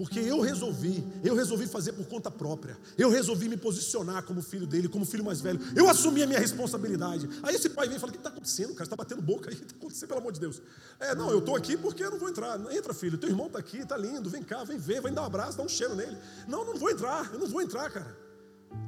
Porque 0.00 0.18
eu 0.18 0.40
resolvi, 0.40 1.04
eu 1.22 1.34
resolvi 1.34 1.66
fazer 1.66 1.92
por 1.92 2.06
conta 2.06 2.30
própria. 2.30 2.78
Eu 2.96 3.10
resolvi 3.10 3.50
me 3.50 3.56
posicionar 3.58 4.22
como 4.22 4.40
filho 4.40 4.66
dele, 4.66 4.88
como 4.88 5.04
filho 5.04 5.22
mais 5.22 5.42
velho. 5.42 5.60
Eu 5.76 5.90
assumi 5.90 6.22
a 6.22 6.26
minha 6.26 6.38
responsabilidade. 6.38 7.28
Aí 7.42 7.54
esse 7.54 7.68
pai 7.68 7.86
vem 7.86 7.98
e 7.98 8.00
fala: 8.00 8.08
O 8.08 8.12
que 8.14 8.18
está 8.18 8.30
acontecendo, 8.30 8.72
cara? 8.72 8.84
Está 8.84 8.96
batendo 8.96 9.20
boca 9.20 9.50
aí, 9.50 9.56
o 9.56 9.58
que 9.58 9.64
está 9.64 9.76
acontecendo, 9.76 10.08
pelo 10.08 10.20
amor 10.20 10.32
de 10.32 10.40
Deus? 10.40 10.62
É, 10.98 11.14
não, 11.14 11.30
eu 11.30 11.40
estou 11.40 11.54
aqui 11.54 11.76
porque 11.76 12.02
eu 12.02 12.10
não 12.12 12.18
vou 12.18 12.30
entrar. 12.30 12.58
Entra, 12.72 12.94
filho, 12.94 13.18
teu 13.18 13.28
irmão 13.28 13.48
está 13.48 13.58
aqui, 13.58 13.78
está 13.78 13.94
lindo, 13.94 14.30
vem 14.30 14.42
cá, 14.42 14.64
vem 14.64 14.78
ver, 14.78 15.02
vem 15.02 15.12
dar 15.12 15.20
um 15.20 15.26
abraço, 15.26 15.58
dá 15.58 15.64
um 15.64 15.68
cheiro 15.68 15.94
nele. 15.94 16.16
Não, 16.48 16.64
não 16.64 16.76
vou 16.76 16.88
entrar, 16.88 17.30
eu 17.34 17.38
não 17.38 17.46
vou 17.46 17.60
entrar, 17.60 17.90
cara. 17.90 18.16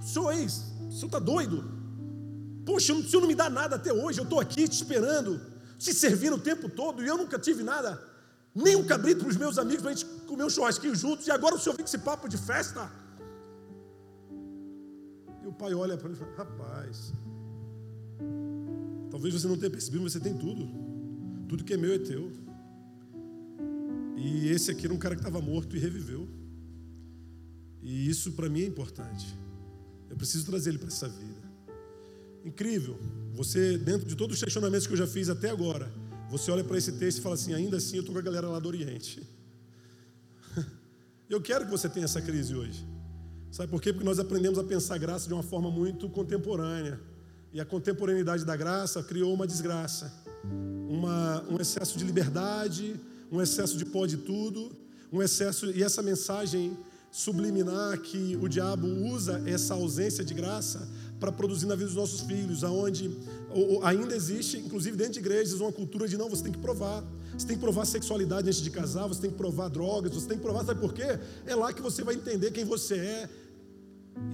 O 0.00 0.02
senhor 0.02 0.30
é 0.30 0.40
isso, 0.40 0.64
o 0.88 0.92
senhor 0.92 1.08
está 1.08 1.18
doido. 1.18 1.81
Poxa, 2.64 2.94
o 2.94 3.02
Senhor 3.02 3.20
não 3.20 3.28
me 3.28 3.34
dá 3.34 3.50
nada 3.50 3.76
até 3.76 3.92
hoje, 3.92 4.20
eu 4.20 4.24
estou 4.24 4.40
aqui 4.40 4.68
te 4.68 4.74
esperando, 4.74 5.40
te 5.78 5.92
servindo 5.92 6.36
o 6.36 6.40
tempo 6.40 6.68
todo, 6.68 7.02
e 7.02 7.06
eu 7.06 7.16
nunca 7.16 7.38
tive 7.38 7.62
nada, 7.62 8.00
nem 8.54 8.76
um 8.76 8.84
cabrito 8.84 9.20
para 9.20 9.30
os 9.30 9.36
meus 9.36 9.58
amigos, 9.58 9.82
para 9.82 9.90
a 9.90 9.94
gente 9.94 10.06
comer 10.26 10.44
um 10.44 10.50
churrasquinho 10.50 10.94
juntos, 10.94 11.26
e 11.26 11.30
agora 11.30 11.54
o 11.54 11.58
Senhor 11.58 11.74
vem 11.74 11.84
com 11.84 11.88
esse 11.88 11.98
papo 11.98 12.28
de 12.28 12.38
festa. 12.38 12.90
E 15.42 15.46
o 15.46 15.52
pai 15.52 15.74
olha 15.74 15.96
para 15.96 16.08
ele 16.08 16.16
e 16.16 16.20
fala: 16.20 16.36
Rapaz, 16.36 17.12
talvez 19.10 19.34
você 19.34 19.48
não 19.48 19.58
tenha 19.58 19.70
percebido, 19.70 20.02
mas 20.04 20.12
você 20.12 20.20
tem 20.20 20.36
tudo, 20.36 20.68
tudo 21.48 21.64
que 21.64 21.74
é 21.74 21.76
meu 21.76 21.92
é 21.92 21.98
teu. 21.98 22.30
E 24.16 24.48
esse 24.50 24.70
aqui 24.70 24.84
era 24.86 24.94
um 24.94 24.98
cara 24.98 25.16
que 25.16 25.20
estava 25.20 25.40
morto 25.40 25.74
e 25.74 25.80
reviveu. 25.80 26.28
E 27.80 28.08
isso 28.08 28.32
para 28.32 28.48
mim 28.48 28.62
é 28.62 28.66
importante. 28.66 29.36
Eu 30.08 30.16
preciso 30.16 30.46
trazer 30.46 30.70
ele 30.70 30.78
para 30.78 30.86
essa 30.86 31.08
vida. 31.08 31.41
Incrível. 32.44 32.98
Você, 33.34 33.78
dentro 33.78 34.06
de 34.06 34.16
todos 34.16 34.36
os 34.36 34.42
questionamentos 34.42 34.86
que 34.86 34.92
eu 34.92 34.96
já 34.96 35.06
fiz 35.06 35.28
até 35.28 35.50
agora, 35.50 35.92
você 36.30 36.50
olha 36.50 36.64
para 36.64 36.76
esse 36.78 36.92
texto 36.92 37.18
e 37.18 37.20
fala 37.20 37.34
assim: 37.34 37.54
ainda 37.54 37.76
assim 37.76 37.96
eu 37.96 38.00
estou 38.00 38.12
com 38.12 38.18
a 38.18 38.22
galera 38.22 38.48
lá 38.48 38.58
do 38.58 38.68
Oriente. 38.68 39.22
Eu 41.28 41.40
quero 41.40 41.64
que 41.64 41.70
você 41.70 41.88
tenha 41.88 42.04
essa 42.04 42.20
crise 42.20 42.54
hoje. 42.54 42.86
Sabe 43.50 43.70
por 43.70 43.80
quê? 43.80 43.92
Porque 43.92 44.04
nós 44.04 44.18
aprendemos 44.18 44.58
a 44.58 44.64
pensar 44.64 44.98
graça 44.98 45.28
de 45.28 45.34
uma 45.34 45.42
forma 45.42 45.70
muito 45.70 46.08
contemporânea. 46.08 47.00
E 47.52 47.60
a 47.60 47.64
contemporaneidade 47.66 48.46
da 48.46 48.56
graça 48.56 49.02
criou 49.02 49.32
uma 49.32 49.46
desgraça, 49.46 50.12
uma, 50.88 51.42
um 51.50 51.60
excesso 51.60 51.98
de 51.98 52.04
liberdade, 52.04 52.98
um 53.30 53.42
excesso 53.42 53.76
de 53.76 53.84
pode 53.84 54.16
tudo, 54.18 54.72
um 55.12 55.22
excesso. 55.22 55.66
E 55.70 55.82
essa 55.82 56.02
mensagem 56.02 56.76
subliminar 57.10 57.98
que 58.00 58.38
o 58.40 58.48
diabo 58.48 58.86
usa 58.86 59.42
essa 59.46 59.74
ausência 59.74 60.24
de 60.24 60.32
graça 60.32 60.88
para 61.22 61.30
produzir 61.30 61.66
na 61.66 61.76
vida 61.76 61.86
dos 61.86 61.94
nossos 61.94 62.22
filhos, 62.22 62.64
aonde 62.64 63.08
ainda 63.84 64.16
existe, 64.16 64.58
inclusive 64.58 64.96
dentro 64.96 65.12
de 65.12 65.20
igrejas, 65.20 65.60
uma 65.60 65.70
cultura 65.70 66.08
de 66.08 66.18
não, 66.18 66.28
você 66.28 66.42
tem 66.42 66.50
que 66.50 66.58
provar. 66.58 67.04
Você 67.38 67.46
tem 67.46 67.54
que 67.54 67.62
provar 67.62 67.84
sexualidade 67.84 68.48
antes 68.48 68.60
de 68.60 68.70
casar, 68.70 69.06
você 69.06 69.20
tem 69.20 69.30
que 69.30 69.36
provar 69.36 69.68
drogas, 69.68 70.12
você 70.12 70.26
tem 70.26 70.36
que 70.36 70.42
provar, 70.42 70.64
sabe 70.64 70.80
por 70.80 70.92
quê? 70.92 71.20
É 71.46 71.54
lá 71.54 71.72
que 71.72 71.80
você 71.80 72.02
vai 72.02 72.16
entender 72.16 72.50
quem 72.50 72.64
você 72.64 72.96
é. 72.96 73.30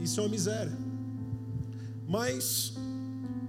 Isso 0.03 0.19
é 0.19 0.23
uma 0.23 0.31
miséria. 0.31 0.73
Mas 2.09 2.73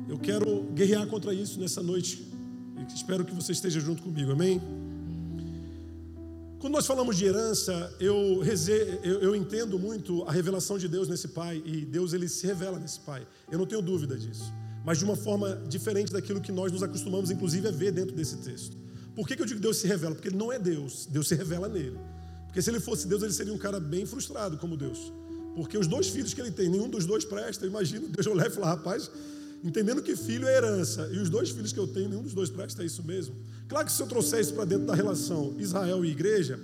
eu 0.10 0.19
quero 0.19 0.63
guerrear 0.73 1.08
contra 1.08 1.34
isso 1.34 1.62
nessa 1.62 1.82
noite. 1.82 2.30
Espero 2.93 3.23
que 3.23 3.34
você 3.34 3.54
esteja 3.54 3.80
junto 3.80 4.04
comigo, 4.04 4.34
amém? 4.34 4.62
Quando 6.60 6.74
nós 6.74 6.86
falamos 6.86 7.15
de 7.15 7.24
herança, 7.24 7.95
eu, 8.02 8.43
eu, 9.02 9.19
eu, 9.22 9.36
entendo 9.36 9.80
muito 9.80 10.24
a 10.24 10.32
revelação 10.32 10.78
de 10.78 10.89
Deus 10.89 11.08
nesse 11.08 11.30
pai, 11.30 11.63
e 11.65 11.86
Deus 11.86 12.12
ele 12.12 12.28
se 12.28 12.45
revela 12.45 12.78
nesse 12.78 13.00
pai, 13.00 13.26
eu 13.50 13.58
não 13.58 13.65
tenho 13.65 13.82
dúvida 13.82 14.17
disso, 14.17 14.54
mas 14.84 14.98
de 14.98 15.06
uma 15.06 15.15
forma 15.15 15.56
diferente 15.69 16.12
daquilo 16.12 16.41
que 16.41 16.52
nós 16.52 16.69
nos 16.69 16.84
acostumamos, 16.84 17.32
inclusive, 17.32 17.65
a 17.69 17.72
ver 17.72 17.93
dentro 17.93 18.13
desse 18.13 18.36
texto. 18.38 18.76
Por 19.15 19.26
que, 19.26 19.38
que 19.38 19.41
eu 19.41 19.45
digo 19.45 19.60
que 19.60 19.63
Deus 19.63 19.78
se 19.78 19.88
revela? 19.88 20.13
Porque 20.13 20.28
ele 20.28 20.36
não 20.36 20.52
é 20.52 20.60
Deus, 20.60 21.06
Deus 21.06 21.30
se 21.30 21.36
revela 21.36 21.69
nele. 21.69 21.98
Porque 22.48 22.62
se 22.62 22.69
ele 22.69 22.82
fosse 22.82 23.08
Deus, 23.08 23.24
ele 23.24 23.32
seria 23.32 23.54
um 23.54 23.58
cara 23.58 23.80
bem 23.80 24.06
frustrado 24.06 24.58
como 24.58 24.76
Deus. 24.76 25.13
Porque 25.56 25.78
os 25.78 25.88
dois 25.88 26.10
filhos 26.10 26.34
que 26.34 26.41
ele 26.41 26.52
tem, 26.52 26.67
nenhum 26.67 26.89
dos 26.89 27.06
dois 27.06 27.24
presta. 27.24 27.65
Imagina 27.65 28.06
Deus 28.10 28.28
olhar 28.28 28.48
e 28.48 28.50
falar, 28.50 28.72
rapaz, 28.72 29.10
entendendo 29.63 30.02
que 30.02 30.13
filho 30.15 30.45
é 30.45 30.58
herança, 30.58 31.10
e 31.13 31.19
os 31.19 31.30
dois 31.30 31.52
filhos 31.52 31.72
que 31.72 31.80
eu 31.80 31.88
tenho, 31.88 32.10
nenhum 32.10 32.24
dos 32.24 32.34
dois 32.34 32.50
presta, 32.50 32.84
é 32.84 32.86
isso 32.86 33.04
mesmo. 33.04 33.34
Claro 33.69 33.86
que 33.86 33.91
se 33.91 34.01
eu 34.01 34.08
trouxer 34.08 34.41
isso 34.41 34.53
para 34.55 34.65
dentro 34.65 34.88
da 34.88 34.95
relação 34.95 35.53
Israel 35.60 36.03
e 36.03 36.10
igreja, 36.10 36.60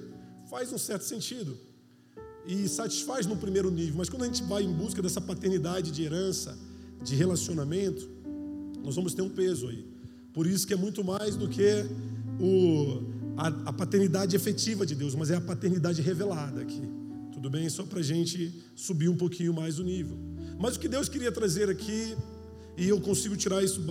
faz 0.50 0.74
um 0.74 0.78
certo 0.78 1.04
sentido. 1.04 1.56
E 2.48 2.68
satisfaz 2.68 3.28
no 3.28 3.38
primeiro 3.38 3.70
nível, 3.70 3.96
mas 3.98 4.10
quando 4.10 4.24
a 4.24 4.26
gente 4.26 4.44
vai 4.44 4.64
em 4.64 4.74
busca 4.74 5.02
dessa 5.04 5.22
paternidade 5.22 5.92
de 5.92 6.04
herança, 6.04 6.58
de 7.04 7.16
relacionamento, 7.16 8.10
nós 8.84 8.96
vamos 8.96 9.14
ter 9.14 9.22
um 9.22 9.30
peso 9.30 9.68
aí. 9.68 9.86
Por 10.34 10.48
isso 10.48 10.66
que 10.66 10.74
é 10.74 10.76
muito 10.76 11.04
mais 11.04 11.36
do 11.36 11.48
que 11.48 11.86
o, 12.40 13.04
a, 13.38 13.48
a 13.70 13.74
paternidade 13.74 14.36
efetiva 14.36 14.84
de 14.86 14.96
Deus, 14.96 15.14
mas 15.14 15.30
é 15.30 15.36
a 15.36 15.42
paternidade 15.42 16.02
revelada 16.02 16.62
aqui. 16.62 16.82
Tudo 17.32 17.50
bem? 17.52 17.70
Só 17.70 17.84
para 17.84 18.00
a 18.00 18.04
gente 18.04 18.64
subir 18.76 19.10
um 19.10 19.16
pouquinho 19.16 19.54
mais 19.54 19.78
o 19.78 19.84
nível. 19.84 20.18
Mas 20.60 20.76
o 20.76 20.80
que 20.80 20.88
Deus 20.88 21.08
queria 21.08 21.32
trazer 21.32 21.70
aqui, 21.70 22.16
e 22.76 22.90
eu 22.90 23.00
consigo 23.00 23.36
tirar 23.36 23.64
isso, 23.64 23.82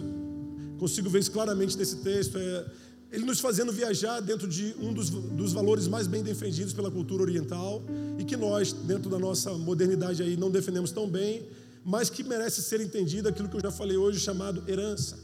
consigo 0.78 1.08
ver 1.08 1.20
isso 1.20 1.30
claramente 1.30 1.78
nesse 1.78 1.96
texto, 1.96 2.36
é 2.38 2.66
ele 3.14 3.24
nos 3.24 3.38
fazendo 3.38 3.72
viajar 3.72 4.18
dentro 4.20 4.48
de 4.48 4.74
um 4.80 4.92
dos, 4.92 5.08
dos 5.08 5.52
valores 5.52 5.86
mais 5.86 6.08
bem 6.08 6.20
defendidos 6.20 6.72
pela 6.72 6.90
cultura 6.90 7.22
oriental 7.22 7.80
e 8.18 8.24
que 8.24 8.36
nós, 8.36 8.72
dentro 8.72 9.08
da 9.08 9.20
nossa 9.20 9.52
modernidade 9.52 10.20
aí, 10.20 10.36
não 10.36 10.50
defendemos 10.50 10.90
tão 10.90 11.08
bem, 11.08 11.46
mas 11.84 12.10
que 12.10 12.24
merece 12.24 12.60
ser 12.60 12.80
entendido 12.80 13.28
aquilo 13.28 13.48
que 13.48 13.56
eu 13.56 13.60
já 13.60 13.70
falei 13.70 13.96
hoje, 13.96 14.18
chamado 14.18 14.64
herança. 14.68 15.16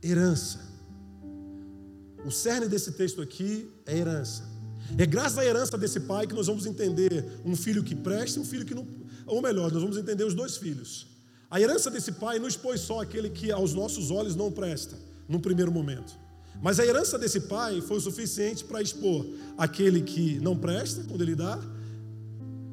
Herança. 0.00 0.60
O 2.24 2.30
cerne 2.30 2.68
desse 2.68 2.92
texto 2.92 3.20
aqui 3.20 3.68
é 3.84 3.98
herança. 3.98 4.44
É 4.96 5.04
graças 5.04 5.38
à 5.38 5.44
herança 5.44 5.76
desse 5.76 5.98
pai 5.98 6.24
que 6.24 6.34
nós 6.34 6.46
vamos 6.46 6.66
entender 6.66 7.40
um 7.44 7.56
filho 7.56 7.82
que 7.82 7.96
presta 7.96 8.38
e 8.38 8.42
um 8.42 8.44
filho 8.44 8.64
que 8.64 8.74
não. 8.74 8.86
Ou 9.26 9.42
melhor, 9.42 9.72
nós 9.72 9.82
vamos 9.82 9.96
entender 9.96 10.22
os 10.22 10.34
dois 10.34 10.56
filhos. 10.56 11.08
A 11.50 11.60
herança 11.60 11.90
desse 11.90 12.12
pai 12.12 12.38
não 12.38 12.46
expôs 12.46 12.80
só 12.80 13.00
aquele 13.00 13.28
que 13.28 13.50
aos 13.50 13.74
nossos 13.74 14.12
olhos 14.12 14.36
não 14.36 14.52
presta, 14.52 14.96
no 15.28 15.40
primeiro 15.40 15.72
momento. 15.72 16.27
Mas 16.60 16.80
a 16.80 16.86
herança 16.86 17.18
desse 17.18 17.40
pai 17.40 17.80
foi 17.80 17.98
o 17.98 18.00
suficiente 18.00 18.64
para 18.64 18.82
expor 18.82 19.24
aquele 19.56 20.02
que 20.02 20.40
não 20.40 20.56
presta, 20.56 21.04
quando 21.08 21.22
ele 21.22 21.34
dá, 21.34 21.58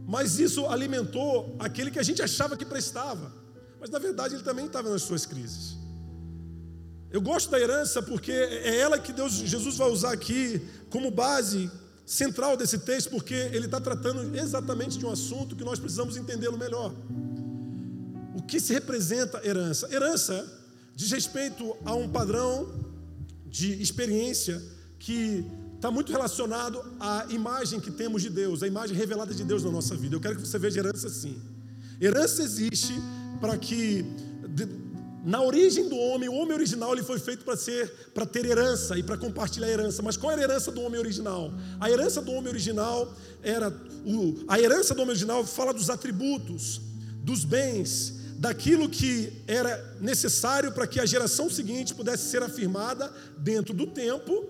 mas 0.08 0.40
isso 0.40 0.66
alimentou 0.68 1.56
aquele 1.60 1.90
que 1.92 2.00
a 2.00 2.04
gente 2.04 2.22
achava 2.22 2.56
que 2.56 2.66
prestava. 2.66 3.32
Mas 3.80 3.90
na 3.90 4.00
verdade 4.00 4.36
ele 4.36 4.44
também 4.44 4.66
estava 4.66 4.90
nas 4.90 5.04
suas 5.04 5.26
crises. 5.26 5.78
Eu 7.12 7.22
gosto 7.22 7.50
da 7.50 7.60
herança 7.60 8.02
porque 8.02 8.32
é 8.32 8.78
ela 8.78 9.00
que 9.00 9.14
Deus, 9.14 9.34
Jesus 9.34 9.78
vai 9.78 9.90
usar 9.90 10.12
aqui 10.12 10.62
como 10.90 11.10
base 11.10 11.72
central 12.06 12.56
desse 12.56 12.80
texto, 12.80 13.10
porque 13.10 13.34
ele 13.34 13.66
está 13.66 13.80
tratando 13.80 14.36
exatamente 14.36 14.98
de 14.98 15.06
um 15.06 15.12
assunto 15.12 15.56
que 15.56 15.64
nós 15.64 15.80
precisamos 15.80 16.18
entendê-lo 16.18 16.58
melhor. 16.58 16.94
O 18.36 18.42
que 18.44 18.60
se 18.60 18.74
representa 18.74 19.42
herança? 19.48 19.88
Herança 19.92 20.46
diz 20.96 21.10
respeito 21.12 21.76
a 21.84 21.96
um 21.96 22.08
padrão 22.08 22.85
de 23.58 23.82
experiência 23.82 24.62
que 25.00 25.46
está 25.76 25.90
muito 25.90 26.12
relacionado 26.12 26.78
à 27.00 27.26
imagem 27.30 27.80
que 27.80 27.90
temos 27.90 28.22
de 28.22 28.30
Deus, 28.30 28.62
a 28.62 28.68
imagem 28.68 28.98
revelada 28.98 29.34
de 29.34 29.46
Deus 29.46 29.64
na 29.64 29.72
nossa 29.72 29.96
vida. 29.96 30.14
Eu 30.14 30.20
quero 30.20 30.36
que 30.36 30.46
você 30.46 30.60
veja 30.60 30.80
herança 30.80 31.08
assim. 31.08 31.38
Herança 32.02 32.44
existe 32.44 32.94
para 33.40 33.58
que 33.58 34.06
na 35.24 35.42
origem 35.42 35.88
do 35.88 35.96
homem, 35.96 36.28
o 36.28 36.34
homem 36.34 36.54
original 36.54 36.92
ele 36.92 37.02
foi 37.02 37.18
feito 37.18 37.46
para 37.46 37.56
ser, 37.56 37.90
para 38.14 38.26
ter 38.26 38.46
herança 38.46 38.98
e 38.98 39.04
para 39.04 39.18
compartilhar 39.18 39.70
herança. 39.70 40.02
Mas 40.02 40.18
qual 40.18 40.34
era 40.34 40.42
a 40.42 40.44
herança 40.44 40.70
do 40.70 40.82
homem 40.82 41.00
original? 41.00 41.54
A 41.80 41.90
herança 41.90 42.22
do 42.22 42.34
homem 42.34 42.50
original 42.50 43.14
era 43.42 43.70
o, 44.06 44.44
a 44.50 44.60
herança 44.60 44.94
do 44.94 45.02
homem 45.02 45.12
original 45.12 45.46
fala 45.46 45.74
dos 45.74 45.90
atributos, 45.90 46.82
dos 47.24 47.46
bens, 47.46 48.15
daquilo 48.38 48.90
que 48.90 49.32
era 49.48 49.98
necessário 50.00 50.72
para 50.72 50.88
que 50.88 51.00
a 51.00 51.06
geração 51.06 51.50
seguinte 51.50 51.96
pudesse 51.96 52.30
ser 52.30 52.44
afirmada 52.44 53.12
dentro 53.38 53.74
do 53.74 53.88
tempo, 53.88 54.46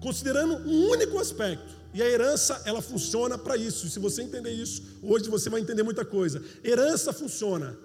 considerando 0.00 0.54
um 0.68 0.88
único 0.88 1.18
aspecto. 1.18 1.82
E 1.94 2.02
a 2.02 2.08
herança, 2.08 2.62
ela 2.64 2.80
funciona 2.80 3.36
para 3.36 3.56
isso. 3.56 3.86
E 3.86 3.90
se 3.90 3.98
você 3.98 4.22
entender 4.22 4.50
isso, 4.50 4.82
hoje 5.02 5.28
você 5.28 5.50
vai 5.50 5.60
entender 5.60 5.82
muita 5.82 6.04
coisa. 6.04 6.42
Herança 6.64 7.12
funciona 7.12 7.76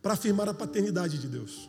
para 0.00 0.12
afirmar 0.12 0.48
a 0.48 0.54
paternidade 0.54 1.18
de 1.18 1.26
Deus. 1.26 1.68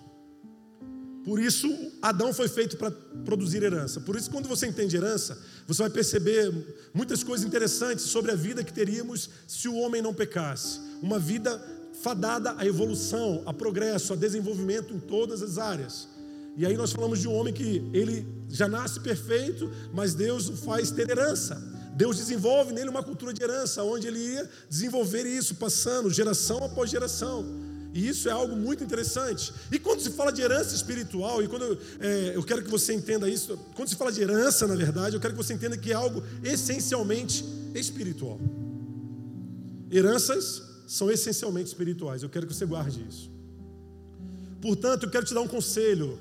Por 1.25 1.41
isso, 1.41 1.67
Adão 2.01 2.33
foi 2.33 2.47
feito 2.47 2.77
para 2.77 2.89
produzir 3.25 3.61
herança. 3.61 3.99
Por 3.99 4.15
isso, 4.15 4.29
quando 4.29 4.47
você 4.47 4.67
entende 4.67 4.95
herança, 4.95 5.37
você 5.67 5.81
vai 5.81 5.89
perceber 5.89 6.53
muitas 6.93 7.21
coisas 7.21 7.45
interessantes 7.45 8.05
sobre 8.05 8.31
a 8.31 8.35
vida 8.35 8.63
que 8.63 8.71
teríamos 8.71 9.29
se 9.45 9.67
o 9.67 9.75
homem 9.75 10.01
não 10.01 10.13
pecasse. 10.13 10.79
Uma 11.01 11.19
vida 11.19 11.61
fadada 12.01 12.55
à 12.57 12.65
evolução, 12.65 13.43
a 13.45 13.53
progresso, 13.53 14.13
a 14.13 14.15
desenvolvimento 14.15 14.93
em 14.93 14.99
todas 14.99 15.41
as 15.41 15.57
áreas. 15.57 16.07
E 16.55 16.65
aí 16.65 16.75
nós 16.75 16.91
falamos 16.91 17.19
de 17.19 17.27
um 17.27 17.33
homem 17.33 17.53
que 17.53 17.87
ele 17.93 18.27
já 18.49 18.67
nasce 18.67 18.99
perfeito, 18.99 19.69
mas 19.93 20.13
Deus 20.13 20.49
o 20.49 20.57
faz 20.57 20.89
ter 20.89 21.09
herança. 21.09 21.61
Deus 21.95 22.17
desenvolve 22.17 22.73
nele 22.73 22.89
uma 22.89 23.03
cultura 23.03 23.33
de 23.33 23.43
herança, 23.43 23.83
onde 23.83 24.07
ele 24.07 24.19
ia 24.19 24.49
desenvolver 24.69 25.25
isso, 25.25 25.55
passando 25.55 26.09
geração 26.09 26.63
após 26.63 26.89
geração. 26.89 27.45
E 27.93 28.07
isso 28.07 28.29
é 28.29 28.31
algo 28.31 28.55
muito 28.55 28.83
interessante. 28.83 29.51
E 29.71 29.79
quando 29.79 30.01
se 30.01 30.11
fala 30.11 30.31
de 30.31 30.41
herança 30.41 30.75
espiritual, 30.75 31.41
e 31.41 31.47
quando 31.47 31.77
é, 31.99 32.33
eu 32.35 32.43
quero 32.43 32.63
que 32.63 32.69
você 32.69 32.93
entenda 32.93 33.27
isso, 33.27 33.57
quando 33.75 33.89
se 33.89 33.95
fala 33.95 34.11
de 34.11 34.21
herança, 34.21 34.67
na 34.67 34.75
verdade, 34.75 35.15
eu 35.15 35.19
quero 35.19 35.33
que 35.33 35.43
você 35.43 35.53
entenda 35.53 35.77
que 35.77 35.91
é 35.91 35.95
algo 35.95 36.23
essencialmente 36.43 37.43
espiritual. 37.73 38.39
Heranças 39.91 40.66
são 40.87 41.11
essencialmente 41.11 41.67
espirituais. 41.67 42.23
Eu 42.23 42.29
quero 42.29 42.47
que 42.47 42.53
você 42.53 42.65
guarde 42.65 43.05
isso. 43.07 43.29
Portanto, 44.61 45.03
eu 45.03 45.09
quero 45.11 45.25
te 45.25 45.33
dar 45.33 45.41
um 45.41 45.47
conselho. 45.47 46.19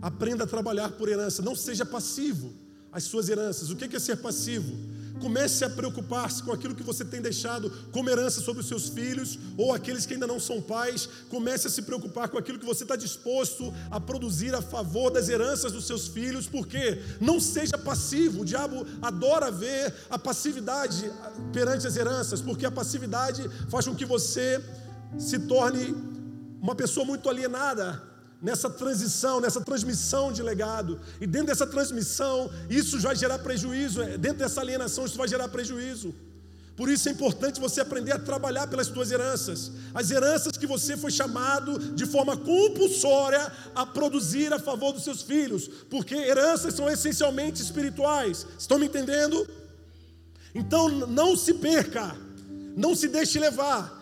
Aprenda 0.00 0.44
a 0.44 0.46
trabalhar 0.46 0.92
por 0.92 1.08
herança. 1.08 1.42
Não 1.42 1.56
seja 1.56 1.84
passivo 1.84 2.52
às 2.92 3.02
suas 3.02 3.28
heranças. 3.28 3.70
O 3.70 3.76
que 3.76 3.96
é 3.96 3.98
ser 3.98 4.16
passivo? 4.16 4.72
Comece 5.20 5.64
a 5.64 5.70
preocupar-se 5.70 6.42
com 6.42 6.52
aquilo 6.52 6.74
que 6.74 6.82
você 6.82 7.04
tem 7.04 7.20
deixado 7.20 7.70
como 7.92 8.08
herança 8.08 8.40
sobre 8.40 8.60
os 8.60 8.68
seus 8.68 8.88
filhos, 8.88 9.38
ou 9.56 9.72
aqueles 9.72 10.06
que 10.06 10.14
ainda 10.14 10.26
não 10.26 10.40
são 10.40 10.60
pais. 10.60 11.08
Comece 11.28 11.66
a 11.66 11.70
se 11.70 11.82
preocupar 11.82 12.28
com 12.28 12.38
aquilo 12.38 12.58
que 12.58 12.66
você 12.66 12.84
está 12.84 12.96
disposto 12.96 13.72
a 13.90 14.00
produzir 14.00 14.54
a 14.54 14.62
favor 14.62 15.10
das 15.10 15.28
heranças 15.28 15.72
dos 15.72 15.86
seus 15.86 16.08
filhos, 16.08 16.46
porque 16.46 17.02
não 17.20 17.38
seja 17.38 17.76
passivo. 17.76 18.42
O 18.42 18.44
diabo 18.44 18.86
adora 19.02 19.50
ver 19.50 19.94
a 20.08 20.18
passividade 20.18 21.10
perante 21.52 21.86
as 21.86 21.96
heranças, 21.96 22.40
porque 22.40 22.64
a 22.64 22.70
passividade 22.70 23.48
faz 23.68 23.86
com 23.86 23.94
que 23.94 24.04
você 24.04 24.62
se 25.18 25.38
torne 25.40 25.94
uma 26.60 26.74
pessoa 26.74 27.06
muito 27.06 27.28
alienada 27.28 28.07
nessa 28.40 28.70
transição, 28.70 29.40
nessa 29.40 29.60
transmissão 29.60 30.32
de 30.32 30.42
legado. 30.42 31.00
E 31.20 31.26
dentro 31.26 31.48
dessa 31.48 31.66
transmissão, 31.66 32.50
isso 32.70 32.98
vai 33.00 33.16
gerar 33.16 33.38
prejuízo. 33.40 34.02
É, 34.02 34.16
dentro 34.16 34.38
dessa 34.38 34.60
alienação, 34.60 35.04
isso 35.04 35.18
vai 35.18 35.28
gerar 35.28 35.48
prejuízo. 35.48 36.14
Por 36.76 36.88
isso 36.88 37.08
é 37.08 37.12
importante 37.12 37.60
você 37.60 37.80
aprender 37.80 38.12
a 38.12 38.18
trabalhar 38.20 38.68
pelas 38.68 38.86
suas 38.86 39.10
heranças. 39.10 39.72
As 39.92 40.12
heranças 40.12 40.56
que 40.56 40.66
você 40.66 40.96
foi 40.96 41.10
chamado 41.10 41.76
de 41.76 42.06
forma 42.06 42.36
compulsória 42.36 43.50
a 43.74 43.84
produzir 43.84 44.52
a 44.52 44.60
favor 44.60 44.92
dos 44.92 45.02
seus 45.02 45.20
filhos. 45.20 45.66
Porque 45.90 46.14
heranças 46.14 46.74
são 46.74 46.88
essencialmente 46.88 47.60
espirituais. 47.60 48.46
Estão 48.56 48.78
me 48.78 48.86
entendendo? 48.86 49.44
Então 50.54 50.88
não 50.88 51.36
se 51.36 51.54
perca. 51.54 52.16
Não 52.76 52.94
se 52.94 53.08
deixe 53.08 53.40
levar 53.40 53.97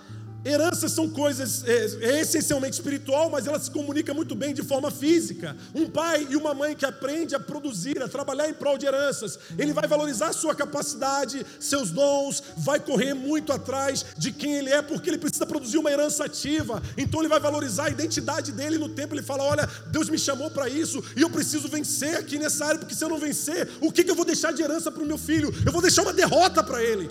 Heranças 0.47 0.93
são 0.93 1.11
coisas 1.11 1.65
é, 1.67 1.87
é, 2.03 2.21
essencialmente 2.21 2.75
espiritual, 2.75 3.29
mas 3.29 3.49
ela 3.49 3.59
se 3.59 3.69
comunica 3.69 4.15
muito 4.15 4.37
bem 4.37 4.55
de 4.55 4.63
forma 4.63 4.93
física. 4.93 5.57
Um 5.75 5.91
pai 5.91 6.25
e 6.31 6.37
uma 6.37 6.55
mãe 6.55 6.77
que 6.77 6.87
aprende 6.87 7.35
a 7.35 7.41
produzir, 7.41 8.01
a 8.01 8.07
trabalhar 8.07 8.49
em 8.49 8.55
prol 8.55 8.79
de 8.79 8.87
heranças, 8.87 9.41
ele 9.59 9.73
vai 9.73 9.89
valorizar 9.89 10.33
sua 10.33 10.55
capacidade, 10.55 11.45
seus 11.59 11.91
dons, 11.91 12.41
vai 12.59 12.79
correr 12.79 13.13
muito 13.13 13.53
atrás 13.53 14.07
de 14.17 14.31
quem 14.31 14.55
ele 14.55 14.71
é, 14.71 14.81
porque 14.81 15.11
ele 15.11 15.19
precisa 15.19 15.45
produzir 15.45 15.79
uma 15.79 15.91
herança 15.91 16.25
ativa. 16.25 16.81
Então 16.97 17.21
ele 17.21 17.29
vai 17.29 17.41
valorizar 17.41 17.87
a 17.87 17.91
identidade 17.91 18.53
dele 18.53 18.79
no 18.79 18.89
tempo. 18.89 19.17
Ele 19.17 19.23
fala: 19.23 19.43
Olha, 19.43 19.69
Deus 19.91 20.09
me 20.09 20.17
chamou 20.17 20.49
para 20.49 20.69
isso 20.69 21.03
e 21.17 21.23
eu 21.23 21.29
preciso 21.29 21.67
vencer 21.67 22.17
aqui 22.17 22.39
nessa 22.39 22.67
área, 22.67 22.79
porque 22.79 22.95
se 22.95 23.03
eu 23.03 23.09
não 23.09 23.19
vencer, 23.19 23.69
o 23.81 23.91
que, 23.91 24.05
que 24.05 24.13
eu 24.13 24.15
vou 24.15 24.25
deixar 24.25 24.53
de 24.53 24.63
herança 24.63 24.93
para 24.93 25.03
o 25.03 25.07
meu 25.07 25.19
filho? 25.19 25.53
Eu 25.67 25.73
vou 25.73 25.83
deixar 25.83 26.03
uma 26.03 26.13
derrota 26.13 26.63
para 26.63 26.81
ele. 26.85 27.11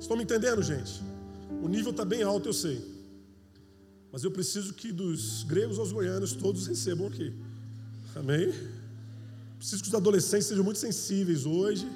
Estão 0.00 0.16
me 0.16 0.24
entendendo, 0.24 0.60
gente? 0.60 1.05
O 1.62 1.68
nível 1.68 1.90
está 1.90 2.04
bem 2.04 2.22
alto, 2.22 2.48
eu 2.48 2.52
sei. 2.52 2.80
Mas 4.12 4.24
eu 4.24 4.30
preciso 4.30 4.72
que 4.72 4.92
dos 4.92 5.42
gregos 5.42 5.78
aos 5.78 5.92
goianos 5.92 6.32
todos 6.32 6.66
recebam 6.66 7.06
aqui. 7.06 7.32
Amém? 8.14 8.52
Preciso 9.58 9.82
que 9.82 9.88
os 9.88 9.94
adolescentes 9.94 10.46
sejam 10.46 10.64
muito 10.64 10.78
sensíveis 10.78 11.44
hoje, 11.44 11.86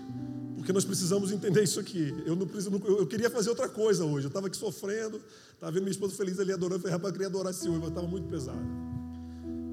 porque 0.56 0.72
nós 0.72 0.84
precisamos 0.84 1.32
entender 1.32 1.62
isso 1.62 1.80
aqui. 1.80 2.14
Eu 2.26 2.36
não 2.36 2.46
preciso, 2.46 2.74
eu 2.84 3.06
queria 3.06 3.30
fazer 3.30 3.48
outra 3.48 3.68
coisa 3.68 4.04
hoje. 4.04 4.26
Eu 4.26 4.28
estava 4.28 4.48
aqui 4.48 4.56
sofrendo, 4.56 5.20
estava 5.54 5.72
vendo 5.72 5.84
minha 5.84 5.92
esposa 5.92 6.14
feliz 6.14 6.38
ali 6.38 6.52
adorando, 6.52 6.80
falei, 6.80 6.92
rapaz, 6.92 7.08
eu 7.08 7.12
queria 7.12 7.28
adorar 7.28 7.52
esse 7.52 7.68
mas 7.68 7.88
estava 7.88 8.06
muito 8.06 8.28
pesado. 8.28 8.60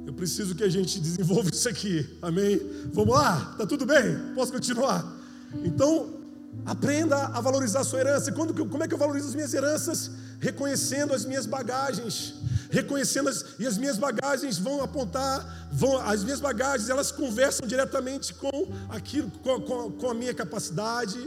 Eu 0.06 0.13
preciso 0.13 0.56
que 0.56 0.63
a 0.63 0.69
gente 0.69 1.00
desenvolva 1.00 1.50
isso 1.50 1.67
aqui. 1.67 2.17
Amém? 2.21 2.62
Vamos 2.93 3.13
lá? 3.13 3.56
Tá 3.58 3.65
tudo 3.65 3.86
bem? 3.86 4.17
Posso 4.36 4.54
continuar? 4.54 5.17
Então, 5.65 6.16
aprenda 6.65 7.15
a 7.27 7.39
valorizar 7.39 7.81
a 7.81 7.83
sua 7.83 7.99
herança. 7.99 8.29
E 8.29 8.33
quando, 8.33 8.53
como 8.53 8.83
é 8.83 8.88
que 8.88 8.93
eu 8.93 8.97
valorizo 8.97 9.29
as 9.29 9.36
minhas 9.36 9.53
heranças? 9.53 10.12
Reconhecendo 10.39 11.13
as 11.13 11.25
minhas 11.25 11.45
bagagens. 11.45 12.33
Reconhecendo 12.69 13.29
as, 13.29 13.45
e 13.57 13.65
as 13.65 13.77
minhas 13.77 13.97
bagagens 13.97 14.57
vão 14.57 14.83
apontar, 14.83 15.69
vão, 15.71 15.97
as 15.99 16.23
minhas 16.23 16.41
bagagens 16.41 16.89
elas 16.89 17.12
conversam 17.12 17.65
diretamente 17.65 18.33
com 18.33 18.67
aquilo, 18.89 19.31
com, 19.41 19.62
com, 19.62 19.91
com 19.91 20.10
a 20.10 20.13
minha 20.13 20.33
capacidade, 20.33 21.17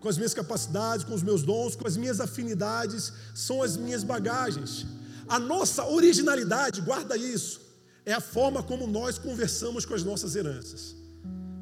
com 0.00 0.08
as 0.08 0.16
minhas 0.16 0.34
capacidades, 0.34 1.04
com 1.04 1.14
os 1.14 1.22
meus 1.22 1.42
dons, 1.44 1.76
com 1.76 1.86
as 1.86 1.96
minhas 1.96 2.20
afinidades, 2.20 3.12
são 3.32 3.62
as 3.62 3.76
minhas 3.76 4.02
bagagens. 4.02 4.84
A 5.28 5.38
nossa 5.38 5.86
originalidade, 5.86 6.80
guarda 6.80 7.16
isso, 7.16 7.60
é 8.04 8.12
a 8.12 8.20
forma 8.20 8.60
como 8.60 8.88
nós 8.88 9.16
conversamos 9.18 9.86
com 9.86 9.94
as 9.94 10.02
nossas 10.02 10.34
heranças. 10.34 11.01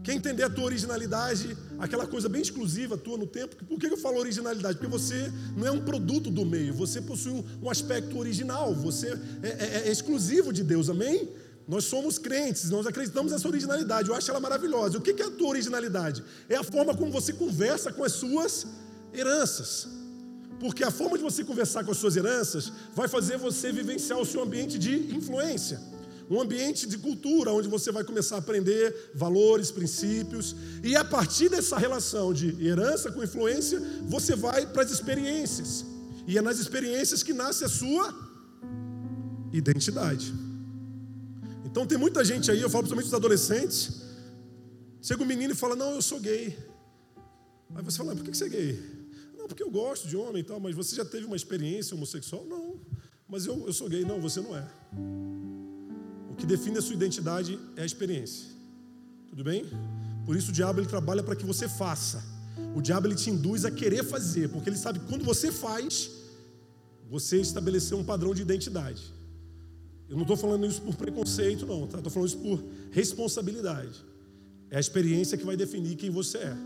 Quer 0.02 0.14
entender 0.14 0.42
a 0.42 0.50
tua 0.50 0.64
originalidade, 0.64 1.56
aquela 1.78 2.06
coisa 2.06 2.28
bem 2.28 2.40
exclusiva 2.40 2.96
tua 2.96 3.18
no 3.18 3.26
tempo? 3.26 3.54
Por 3.64 3.78
que 3.78 3.86
eu 3.86 3.98
falo 3.98 4.18
originalidade? 4.18 4.78
Porque 4.78 4.90
você 4.90 5.30
não 5.56 5.66
é 5.66 5.70
um 5.70 5.80
produto 5.80 6.30
do 6.30 6.44
meio, 6.44 6.72
você 6.72 7.02
possui 7.02 7.44
um, 7.62 7.68
aspecto 7.68 8.18
original, 8.18 8.74
você 8.74 9.08
é, 9.42 9.48
é, 9.48 9.88
é, 9.88 9.92
exclusivo 9.92 10.52
de 10.52 10.62
Deus, 10.62 10.88
amém? 10.88 11.28
Nós 11.68 11.84
somos 11.84 12.18
crentes, 12.18 12.70
nós 12.70 12.86
acreditamos 12.86 13.30
nessa 13.30 13.46
originalidade, 13.46 14.08
eu 14.08 14.14
acho 14.14 14.30
ela 14.30 14.40
maravilhosa. 14.40 14.96
O 14.96 15.00
que 15.02 15.20
é 15.20 15.26
a 15.26 15.30
tua 15.30 15.48
originalidade? 15.48 16.24
É 16.48 16.56
a 16.56 16.64
forma 16.64 16.96
como 16.96 17.12
você 17.12 17.32
conversa 17.34 17.92
com 17.92 18.02
as 18.02 18.12
suas 18.12 18.66
heranças. 19.12 19.86
Porque 20.58 20.82
a 20.82 20.90
forma 20.90 21.16
de 21.16 21.22
você 21.22 21.44
conversar 21.44 21.84
com 21.84 21.90
as 21.90 21.98
suas 21.98 22.16
heranças 22.16 22.72
vai 22.94 23.06
fazer 23.06 23.36
você 23.36 23.70
vivenciar 23.70 24.18
o 24.18 24.26
seu 24.26 24.42
ambiente 24.42 24.78
de 24.78 25.14
influência 25.14 25.89
um 26.30 26.40
ambiente 26.40 26.86
de 26.86 26.96
cultura 26.96 27.52
onde 27.52 27.66
você 27.66 27.90
vai 27.90 28.04
começar 28.04 28.36
a 28.36 28.38
aprender 28.38 29.10
valores, 29.12 29.72
princípios, 29.72 30.54
e 30.82 30.94
a 30.94 31.04
partir 31.04 31.48
dessa 31.48 31.76
relação 31.76 32.32
de 32.32 32.64
herança 32.64 33.10
com 33.10 33.22
influência, 33.22 33.80
você 34.04 34.36
vai 34.36 34.64
para 34.64 34.84
as 34.84 34.92
experiências. 34.92 35.84
E 36.28 36.38
é 36.38 36.40
nas 36.40 36.60
experiências 36.60 37.24
que 37.24 37.32
nasce 37.32 37.64
a 37.64 37.68
sua 37.68 38.14
identidade. 39.52 40.32
Então 41.64 41.84
tem 41.84 41.98
muita 41.98 42.24
gente 42.24 42.48
aí, 42.48 42.60
eu 42.60 42.70
falo 42.70 42.84
principalmente 42.84 43.06
dos 43.06 43.14
adolescentes, 43.14 44.02
chega 45.02 45.24
um 45.24 45.26
menino 45.26 45.52
e 45.52 45.56
fala: 45.56 45.74
"Não, 45.74 45.94
eu 45.94 46.02
sou 46.02 46.20
gay". 46.20 46.56
Aí 47.74 47.82
você 47.82 47.98
fala: 47.98 48.14
"Por 48.14 48.24
que 48.24 48.32
você 48.32 48.44
é 48.44 48.48
gay?" 48.48 48.80
"Não, 49.36 49.48
porque 49.48 49.64
eu 49.64 49.70
gosto 49.70 50.06
de 50.06 50.16
homem 50.16 50.42
e 50.42 50.44
tal, 50.44 50.60
mas 50.60 50.76
você 50.76 50.94
já 50.94 51.04
teve 51.04 51.26
uma 51.26 51.36
experiência 51.36 51.96
homossexual?" 51.96 52.44
"Não, 52.46 52.78
mas 53.28 53.46
eu, 53.46 53.66
eu 53.66 53.72
sou 53.72 53.88
gay". 53.88 54.04
"Não, 54.04 54.20
você 54.20 54.40
não 54.40 54.56
é" 54.56 54.64
que 56.40 56.46
define 56.46 56.79
a 56.79 56.83
sua 56.83 56.94
identidade 56.94 57.59
é 57.76 57.83
a 57.83 57.87
experiência. 57.87 58.46
Tudo 59.29 59.44
bem? 59.44 59.64
Por 60.24 60.35
isso 60.37 60.50
o 60.50 60.53
diabo 60.53 60.81
ele 60.81 60.88
trabalha 60.88 61.22
para 61.22 61.37
que 61.37 61.44
você 61.44 61.68
faça. 61.68 62.24
O 62.74 62.81
diabo 62.81 63.07
ele 63.07 63.14
te 63.14 63.31
induz 63.31 63.64
a 63.64 63.70
querer 63.70 64.03
fazer, 64.05 64.48
porque 64.48 64.68
ele 64.68 64.76
sabe 64.76 64.98
que 64.98 65.07
quando 65.07 65.24
você 65.24 65.53
faz, 65.53 66.11
você 67.09 67.40
estabeleceu 67.40 67.98
um 67.98 68.05
padrão 68.05 68.35
de 68.35 68.42
identidade. 68.42 69.03
Eu 70.09 70.16
não 70.16 70.22
estou 70.22 70.37
falando 70.37 70.66
isso 70.66 70.81
por 70.83 70.96
preconceito, 70.96 71.66
não, 71.66 71.87
tá? 71.87 71.98
Estou 71.98 72.11
falando 72.11 72.29
isso 72.29 72.38
por 72.38 72.64
responsabilidade. 72.90 74.05
É 74.70 74.76
a 74.76 74.81
experiência 74.81 75.37
que 75.37 75.44
vai 75.44 75.57
definir 75.57 75.94
quem 75.96 76.11
você 76.11 76.38
é. 76.38 76.57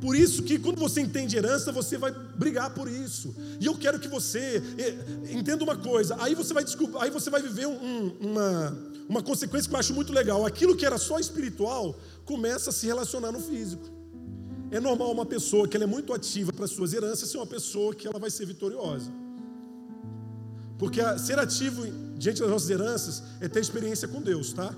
Por 0.00 0.14
isso 0.14 0.42
que 0.42 0.58
quando 0.58 0.78
você 0.78 1.00
entende 1.00 1.36
herança, 1.36 1.72
você 1.72 1.96
vai 1.96 2.12
brigar 2.12 2.74
por 2.74 2.88
isso. 2.88 3.34
E 3.60 3.66
eu 3.66 3.76
quero 3.76 3.98
que 3.98 4.08
você 4.08 4.62
eh, 4.76 4.96
entenda 5.32 5.64
uma 5.64 5.76
coisa. 5.76 6.16
Aí 6.18 6.34
você 6.34 6.52
vai 6.52 6.64
descobrir, 6.64 6.98
aí 6.98 7.10
você 7.10 7.30
vai 7.30 7.40
viver 7.40 7.66
um, 7.66 8.12
uma 8.20 8.76
uma 9.08 9.22
consequência 9.22 9.68
que 9.68 9.74
eu 9.74 9.78
acho 9.78 9.94
muito 9.94 10.12
legal: 10.12 10.44
aquilo 10.46 10.76
que 10.76 10.86
era 10.86 10.98
só 10.98 11.18
espiritual 11.18 11.98
começa 12.24 12.70
a 12.70 12.72
se 12.72 12.86
relacionar 12.86 13.32
no 13.32 13.40
físico. 13.40 13.84
É 14.70 14.80
normal 14.80 15.12
uma 15.12 15.26
pessoa 15.26 15.68
que 15.68 15.76
ela 15.76 15.84
é 15.84 15.86
muito 15.86 16.12
ativa 16.12 16.52
para 16.52 16.66
suas 16.66 16.92
heranças 16.92 17.28
ser 17.28 17.36
uma 17.36 17.46
pessoa 17.46 17.94
que 17.94 18.06
ela 18.06 18.18
vai 18.18 18.30
ser 18.30 18.46
vitoriosa. 18.46 19.10
Porque 20.78 21.00
ser 21.18 21.38
ativo 21.38 21.86
diante 22.16 22.40
das 22.40 22.50
nossas 22.50 22.70
heranças 22.70 23.22
é 23.40 23.48
ter 23.48 23.60
experiência 23.60 24.08
com 24.08 24.20
Deus, 24.20 24.52
tá? 24.52 24.74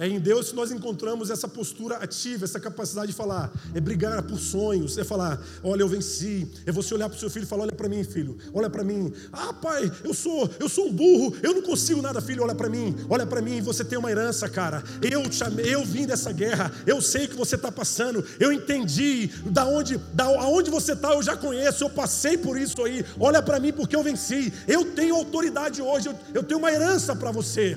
É 0.00 0.08
em 0.08 0.18
Deus 0.18 0.48
que 0.48 0.56
nós 0.56 0.72
encontramos 0.72 1.28
essa 1.28 1.46
postura 1.46 1.96
ativa, 1.96 2.46
essa 2.46 2.58
capacidade 2.58 3.08
de 3.08 3.12
falar, 3.12 3.52
é 3.74 3.80
brigar 3.82 4.22
por 4.22 4.38
sonhos, 4.38 4.96
é 4.96 5.04
falar, 5.04 5.38
olha, 5.62 5.82
eu 5.82 5.88
venci. 5.88 6.48
É 6.64 6.72
você 6.72 6.94
olhar 6.94 7.06
para 7.10 7.16
o 7.16 7.20
seu 7.20 7.28
filho 7.28 7.42
e 7.42 7.46
falar, 7.46 7.64
olha 7.64 7.72
para 7.72 7.86
mim, 7.86 8.02
filho, 8.02 8.38
olha 8.54 8.70
para 8.70 8.82
mim. 8.82 9.12
Ah, 9.30 9.52
pai, 9.52 9.92
eu 10.02 10.14
sou, 10.14 10.48
eu 10.58 10.70
sou 10.70 10.86
um 10.86 10.92
burro, 10.92 11.36
eu 11.42 11.52
não 11.52 11.60
consigo 11.60 12.00
nada, 12.00 12.18
filho, 12.22 12.42
olha 12.42 12.54
para 12.54 12.70
mim, 12.70 12.96
olha 13.10 13.26
para 13.26 13.42
mim, 13.42 13.60
você 13.60 13.84
tem 13.84 13.98
uma 13.98 14.10
herança, 14.10 14.48
cara. 14.48 14.82
Eu 15.02 15.28
te 15.28 15.44
eu 15.68 15.84
vim 15.84 16.06
dessa 16.06 16.32
guerra, 16.32 16.72
eu 16.86 17.02
sei 17.02 17.26
o 17.26 17.28
que 17.28 17.36
você 17.36 17.56
está 17.56 17.70
passando, 17.70 18.24
eu 18.38 18.50
entendi 18.50 19.26
da 19.50 19.66
onde, 19.66 19.98
da 20.14 20.24
aonde 20.24 20.70
você 20.70 20.92
está, 20.92 21.12
eu 21.12 21.22
já 21.22 21.36
conheço, 21.36 21.84
eu 21.84 21.90
passei 21.90 22.38
por 22.38 22.58
isso 22.58 22.82
aí. 22.82 23.04
Olha 23.18 23.42
para 23.42 23.60
mim 23.60 23.70
porque 23.70 23.94
eu 23.94 24.02
venci. 24.02 24.50
Eu 24.66 24.82
tenho 24.94 25.14
autoridade 25.14 25.82
hoje, 25.82 26.08
eu, 26.08 26.18
eu 26.32 26.42
tenho 26.42 26.58
uma 26.58 26.72
herança 26.72 27.14
para 27.14 27.30
você. 27.30 27.76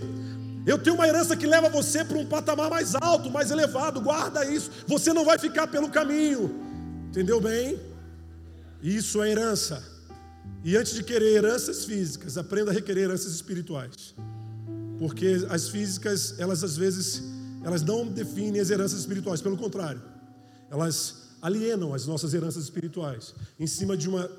Eu 0.66 0.78
tenho 0.78 0.96
uma 0.96 1.08
herança 1.08 1.36
que 1.36 1.46
leva 1.46 1.70
você 1.70 2.06
para 2.06 2.18
um 2.18 2.26
patamar 2.26 2.70
mais 2.70 2.96
alto, 2.96 3.30
mais 3.30 3.52
elevado. 3.52 4.00
Guarda 4.00 4.46
isso. 4.46 4.72
Você 4.88 5.12
não 5.12 5.26
vai 5.26 5.38
ficar 5.38 5.68
pelo 5.68 5.90
caminho. 5.90 6.54
Entendeu 7.10 7.42
bem? 7.42 7.80
Isso 8.82 9.22
é 9.22 9.32
herança. 9.32 9.84
E 10.64 10.78
antes 10.78 10.94
de 10.94 11.04
querer 11.04 11.36
heranças 11.36 11.84
físicas, 11.84 12.38
aprenda 12.38 12.72
a 12.72 12.74
requerer 12.74 13.04
heranças 13.04 13.34
espirituais. 13.34 14.16
Porque 14.98 15.46
as 15.50 15.68
físicas, 15.68 16.36
elas 16.40 16.64
às 16.64 16.78
vezes, 16.78 17.22
elas 17.64 17.82
não 17.82 18.08
definem 18.08 18.62
as 18.62 18.70
heranças 18.70 19.00
espirituais, 19.00 19.42
pelo 19.42 19.58
contrário. 19.58 20.02
Elas 20.72 21.24
alienam 21.42 21.94
as 21.94 22.06
nossas 22.06 22.34
heranças 22.34 22.64
espirituais 22.64 23.36
em 23.60 23.68
cima 23.68 23.98
de 23.98 24.08
uma 24.08 24.30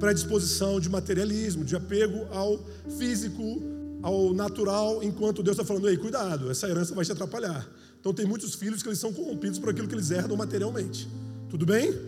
predisposição 0.00 0.80
de 0.80 0.88
materialismo, 0.88 1.64
de 1.64 1.76
apego 1.76 2.26
ao 2.32 2.58
físico, 2.98 3.62
ao 4.04 4.34
natural, 4.34 5.02
enquanto 5.02 5.42
Deus 5.42 5.56
está 5.56 5.66
falando, 5.66 5.88
ei, 5.88 5.96
cuidado, 5.96 6.50
essa 6.50 6.68
herança 6.68 6.94
vai 6.94 7.06
te 7.06 7.12
atrapalhar. 7.12 7.66
Então 7.98 8.12
tem 8.12 8.26
muitos 8.26 8.54
filhos 8.54 8.82
que 8.82 8.88
eles 8.90 8.98
são 8.98 9.10
corrompidos 9.14 9.58
por 9.58 9.70
aquilo 9.70 9.88
que 9.88 9.94
eles 9.94 10.10
herdam 10.10 10.36
materialmente. 10.36 11.08
Tudo 11.48 11.64
bem? 11.64 11.98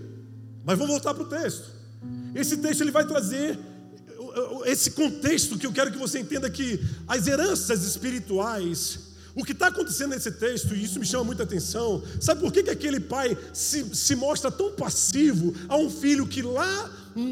Mas 0.62 0.76
vamos 0.76 0.92
voltar 0.92 1.14
para 1.14 1.22
o 1.22 1.26
texto. 1.26 1.64
Esse 2.34 2.58
texto 2.58 2.82
ele 2.82 2.90
vai 2.90 3.06
trazer 3.06 3.58
esse 4.66 4.90
contexto 4.90 5.56
que 5.58 5.66
eu 5.66 5.72
quero 5.72 5.90
que 5.90 5.96
você 5.96 6.18
entenda 6.18 6.50
que 6.50 6.78
as 7.08 7.26
heranças 7.26 7.82
espirituais, 7.82 8.98
o 9.34 9.42
que 9.42 9.52
está 9.52 9.68
acontecendo 9.68 10.10
nesse 10.10 10.30
texto, 10.32 10.74
e 10.74 10.84
isso 10.84 11.00
me 11.00 11.06
chama 11.06 11.24
muita 11.24 11.44
atenção, 11.44 12.02
sabe 12.20 12.42
por 12.42 12.52
que, 12.52 12.62
que 12.62 12.68
aquele 12.68 13.00
pai 13.00 13.38
se, 13.54 13.96
se 13.96 14.14
mostra 14.14 14.50
tão 14.50 14.72
passivo 14.72 15.54
a 15.66 15.78
um 15.78 15.88
filho 15.88 16.26
que 16.26 16.42
lá 16.42 16.90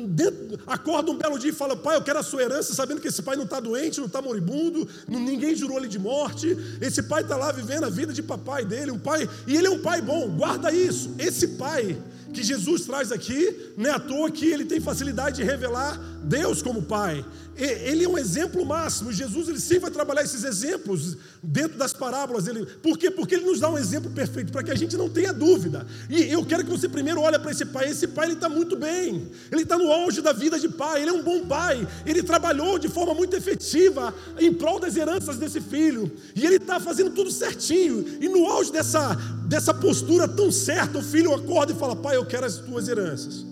dentro, 0.08 0.58
acorda 0.66 1.10
um 1.10 1.18
belo 1.18 1.38
dia 1.38 1.50
e 1.50 1.54
fala: 1.54 1.76
Pai, 1.76 1.96
eu 1.96 2.02
quero 2.02 2.18
a 2.18 2.22
sua 2.22 2.42
herança, 2.42 2.74
sabendo 2.74 3.00
que 3.00 3.08
esse 3.08 3.22
pai 3.22 3.36
não 3.36 3.44
está 3.44 3.60
doente, 3.60 3.98
não 3.98 4.06
está 4.06 4.22
moribundo, 4.22 4.88
não, 5.06 5.20
ninguém 5.20 5.54
jurou 5.54 5.78
ele 5.78 5.88
de 5.88 5.98
morte. 5.98 6.56
Esse 6.80 7.02
pai 7.02 7.22
está 7.22 7.36
lá 7.36 7.52
vivendo 7.52 7.84
a 7.84 7.90
vida 7.90 8.12
de 8.12 8.22
papai 8.22 8.64
dele, 8.64 8.90
um 8.90 8.98
pai, 8.98 9.28
e 9.46 9.56
ele 9.56 9.66
é 9.66 9.70
um 9.70 9.80
pai 9.80 10.00
bom, 10.00 10.28
guarda 10.30 10.72
isso. 10.72 11.14
Esse 11.18 11.48
pai 11.48 11.98
que 12.34 12.42
Jesus 12.42 12.82
traz 12.82 13.10
aqui, 13.12 13.72
não 13.76 13.86
é 13.86 13.94
à 13.94 13.98
toa 13.98 14.30
que 14.30 14.46
ele 14.46 14.64
tem 14.64 14.80
facilidade 14.80 15.36
de 15.36 15.42
revelar 15.42 15.98
Deus 16.24 16.60
como 16.62 16.82
Pai. 16.82 17.24
Ele 17.56 18.04
é 18.04 18.08
um 18.08 18.18
exemplo 18.18 18.66
máximo. 18.66 19.12
Jesus 19.12 19.48
ele 19.48 19.60
sempre 19.60 19.82
vai 19.82 19.90
trabalhar 19.90 20.22
esses 20.22 20.42
exemplos 20.42 21.16
dentro 21.40 21.78
das 21.78 21.92
parábolas. 21.92 22.48
Ele, 22.48 22.66
por 22.66 22.98
quê? 22.98 23.10
Porque 23.10 23.36
ele 23.36 23.44
nos 23.44 23.60
dá 23.60 23.70
um 23.70 23.78
exemplo 23.78 24.10
perfeito 24.10 24.50
para 24.50 24.64
que 24.64 24.72
a 24.72 24.74
gente 24.74 24.96
não 24.96 25.08
tenha 25.08 25.32
dúvida. 25.32 25.86
E 26.10 26.24
eu 26.24 26.44
quero 26.44 26.64
que 26.64 26.70
você 26.70 26.88
primeiro 26.88 27.20
olhe 27.20 27.38
para 27.38 27.52
esse 27.52 27.64
pai. 27.64 27.90
Esse 27.90 28.08
pai 28.08 28.26
ele 28.26 28.34
está 28.34 28.48
muito 28.48 28.76
bem. 28.76 29.30
Ele 29.52 29.62
está 29.62 29.78
no 29.78 29.92
auge 29.92 30.20
da 30.20 30.32
vida 30.32 30.58
de 30.58 30.68
pai. 30.68 31.02
Ele 31.02 31.10
é 31.10 31.12
um 31.12 31.22
bom 31.22 31.46
pai. 31.46 31.86
Ele 32.04 32.24
trabalhou 32.24 32.76
de 32.76 32.88
forma 32.88 33.14
muito 33.14 33.36
efetiva 33.36 34.12
em 34.40 34.52
prol 34.52 34.80
das 34.80 34.96
heranças 34.96 35.36
desse 35.36 35.60
filho. 35.60 36.10
E 36.34 36.44
ele 36.44 36.56
está 36.56 36.80
fazendo 36.80 37.10
tudo 37.10 37.30
certinho. 37.30 38.04
E 38.20 38.28
no 38.28 38.46
auge 38.46 38.72
dessa, 38.72 39.16
dessa 39.54 39.72
postura 39.72 40.26
tão 40.26 40.50
certa, 40.50 40.98
o 40.98 41.02
filho 41.02 41.32
acorda 41.32 41.72
e 41.72 41.76
fala: 41.76 41.94
Pai, 41.94 42.16
eu 42.16 42.26
quero 42.26 42.44
as 42.44 42.56
tuas 42.56 42.88
heranças. 42.88 43.46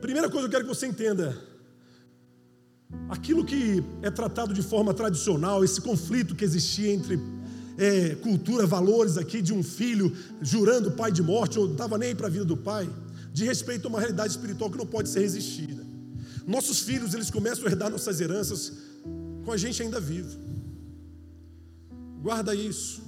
Primeira 0.00 0.30
coisa 0.30 0.48
que 0.48 0.54
eu 0.54 0.60
quero 0.60 0.68
que 0.68 0.74
você 0.74 0.86
entenda 0.86 1.36
Aquilo 3.08 3.44
que 3.44 3.84
é 4.00 4.10
tratado 4.10 4.54
de 4.54 4.62
forma 4.62 4.94
tradicional, 4.94 5.62
esse 5.62 5.80
conflito 5.80 6.34
que 6.34 6.44
existia 6.44 6.90
entre 6.90 7.20
é, 7.76 8.14
cultura, 8.16 8.66
valores 8.66 9.18
aqui 9.18 9.42
de 9.42 9.52
um 9.52 9.62
filho 9.62 10.14
jurando 10.40 10.92
pai 10.92 11.12
de 11.12 11.22
morte, 11.22 11.58
ou 11.58 11.66
não 11.66 11.72
estava 11.72 11.98
nem 11.98 12.14
para 12.14 12.28
a 12.28 12.30
vida 12.30 12.44
do 12.44 12.56
pai, 12.56 12.88
de 13.32 13.44
respeito 13.44 13.86
a 13.86 13.88
uma 13.90 13.98
realidade 13.98 14.30
espiritual 14.30 14.70
que 14.70 14.78
não 14.78 14.86
pode 14.86 15.08
ser 15.08 15.20
resistida. 15.20 15.82
nossos 16.46 16.80
filhos 16.80 17.12
eles 17.12 17.30
começam 17.30 17.66
a 17.66 17.70
herdar 17.70 17.90
nossas 17.90 18.20
heranças 18.20 18.72
com 19.44 19.52
a 19.52 19.56
gente 19.56 19.82
ainda 19.82 20.00
vivo. 20.00 20.38
Guarda 22.22 22.54
isso. 22.54 23.07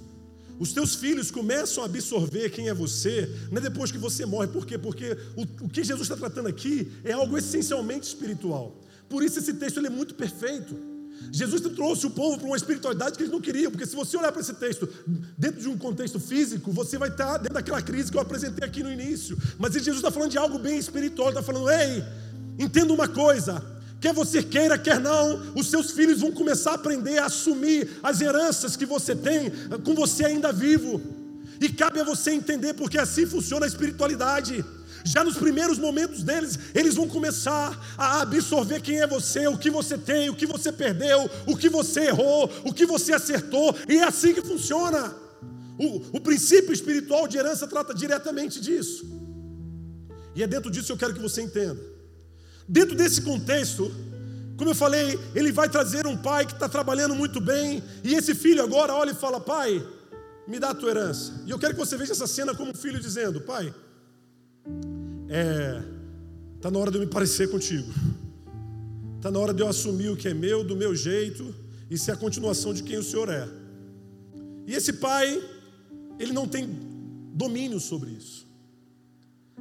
Os 0.61 0.75
teus 0.75 0.95
filhos 0.95 1.31
começam 1.31 1.83
a 1.83 1.87
absorver 1.87 2.51
quem 2.51 2.69
é 2.69 2.75
você, 2.75 3.35
não 3.51 3.57
é 3.57 3.61
depois 3.63 3.91
que 3.91 3.97
você 3.97 4.27
morre. 4.27 4.47
Por 4.47 4.67
quê? 4.67 4.77
Porque 4.77 5.17
o, 5.35 5.65
o 5.65 5.69
que 5.71 5.83
Jesus 5.83 6.03
está 6.03 6.17
tratando 6.17 6.49
aqui 6.49 6.93
é 7.03 7.13
algo 7.13 7.39
essencialmente 7.39 8.07
espiritual. 8.07 8.79
Por 9.09 9.25
isso 9.25 9.39
esse 9.39 9.55
texto 9.55 9.79
ele 9.79 9.87
é 9.87 9.91
muito 9.91 10.15
perfeito. 10.15 10.77
Jesus 11.33 11.63
trouxe 11.63 12.07
o 12.07 12.11
povo 12.11 12.37
para 12.37 12.47
uma 12.47 12.57
espiritualidade 12.57 13.17
que 13.17 13.23
eles 13.23 13.33
não 13.33 13.41
queriam, 13.41 13.71
porque 13.71 13.87
se 13.87 13.97
você 13.97 14.19
olhar 14.19 14.33
para 14.33 14.43
esse 14.43 14.53
texto 14.53 14.87
dentro 15.39 15.63
de 15.63 15.69
um 15.69 15.79
contexto 15.79 16.21
físico, 16.21 16.71
você 16.71 16.99
vai 16.99 17.09
estar 17.09 17.39
dentro 17.39 17.55
daquela 17.55 17.81
crise 17.81 18.11
que 18.11 18.19
eu 18.19 18.21
apresentei 18.21 18.63
aqui 18.63 18.83
no 18.83 18.93
início. 18.93 19.39
Mas 19.59 19.73
Jesus 19.73 19.97
está 19.97 20.11
falando 20.11 20.31
de 20.31 20.39
algo 20.39 20.59
bem 20.59 20.79
espiritual, 20.79 21.31
está 21.31 21.43
falando, 21.43 21.71
ei, 21.71 22.05
entenda 22.59 22.93
uma 22.93 23.09
coisa, 23.09 23.65
Quer 24.01 24.15
você 24.15 24.43
queira, 24.43 24.79
quer 24.79 24.99
não, 24.99 25.53
os 25.55 25.69
seus 25.69 25.91
filhos 25.91 26.21
vão 26.21 26.33
começar 26.33 26.71
a 26.71 26.75
aprender 26.75 27.19
a 27.19 27.27
assumir 27.27 27.99
as 28.03 28.21
heranças 28.21 28.75
que 28.75 28.87
você 28.87 29.15
tem 29.15 29.53
com 29.85 29.95
você 29.95 30.25
ainda 30.25 30.51
vivo. 30.53 31.01
E 31.61 31.69
cabe 31.69 32.01
a 32.01 32.05
você 32.05 32.31
entender 32.31 32.73
porque 32.73 32.99
assim 32.99 33.27
funciona 33.27 33.67
a 33.67 33.69
espiritualidade. 33.69 34.65
Já 35.05 35.23
nos 35.23 35.37
primeiros 35.37 35.79
momentos 35.79 36.23
deles, 36.23 36.59
eles 36.75 36.95
vão 36.95 37.07
começar 37.07 37.79
a 37.99 38.23
absorver 38.23 38.81
quem 38.81 39.01
é 39.01 39.07
você, 39.07 39.47
o 39.47 39.59
que 39.59 39.71
você 39.71 39.99
tem, 39.99 40.31
o 40.31 40.35
que 40.35 40.47
você 40.47 40.73
perdeu, 40.73 41.29
o 41.47 41.55
que 41.57 41.69
você 41.69 42.07
errou, 42.07 42.51
o 42.65 42.73
que 42.73 42.87
você 42.87 43.13
acertou, 43.13 43.75
e 43.89 43.99
é 43.99 44.05
assim 44.05 44.33
que 44.33 44.43
funciona. 44.43 45.15
O, 45.79 46.17
o 46.17 46.21
princípio 46.21 46.73
espiritual 46.73 47.27
de 47.27 47.39
herança 47.39 47.67
trata 47.67 47.95
diretamente 47.95 48.61
disso. 48.61 49.05
E 50.35 50.43
é 50.43 50.47
dentro 50.47 50.71
disso 50.71 50.87
que 50.87 50.93
eu 50.93 50.99
quero 50.99 51.15
que 51.15 51.21
você 51.21 51.43
entenda. 51.43 51.90
Dentro 52.71 52.95
desse 52.95 53.23
contexto, 53.23 53.91
como 54.57 54.71
eu 54.71 54.75
falei, 54.77 55.19
ele 55.35 55.51
vai 55.51 55.69
trazer 55.69 56.07
um 56.07 56.17
pai 56.17 56.47
que 56.47 56.53
está 56.53 56.69
trabalhando 56.69 57.17
muito 57.17 57.41
bem, 57.41 57.83
e 58.05 58.15
esse 58.15 58.33
filho 58.33 58.63
agora 58.63 58.95
olha 58.95 59.11
e 59.11 59.15
fala: 59.15 59.41
Pai, 59.41 59.85
me 60.47 60.57
dá 60.61 60.71
a 60.71 60.75
tua 60.75 60.91
herança. 60.91 61.43
E 61.45 61.51
eu 61.51 61.59
quero 61.59 61.75
que 61.75 61.81
você 61.81 61.97
veja 61.97 62.13
essa 62.13 62.29
cena 62.29 62.55
como 62.55 62.71
um 62.71 62.75
filho 62.75 63.01
dizendo: 63.01 63.41
Pai, 63.41 63.75
é, 65.29 65.83
tá 66.61 66.71
na 66.71 66.79
hora 66.79 66.93
de 66.93 66.99
eu 66.99 67.01
me 67.01 67.09
parecer 67.09 67.51
contigo, 67.51 67.93
tá 69.21 69.33
na 69.33 69.41
hora 69.41 69.53
de 69.53 69.63
eu 69.63 69.67
assumir 69.67 70.09
o 70.09 70.17
que 70.17 70.29
é 70.29 70.35
meu, 70.35 70.63
do 70.63 70.77
meu 70.77 70.95
jeito, 70.95 71.53
e 71.91 71.99
ser 71.99 72.13
a 72.13 72.17
continuação 72.17 72.73
de 72.73 72.85
quem 72.85 72.99
o 72.99 73.03
Senhor 73.03 73.29
é. 73.29 73.49
E 74.65 74.77
esse 74.77 74.93
pai, 74.93 75.43
ele 76.21 76.33
não 76.33 76.47
tem 76.47 76.69
domínio 77.35 77.81
sobre 77.81 78.11
isso, 78.13 78.47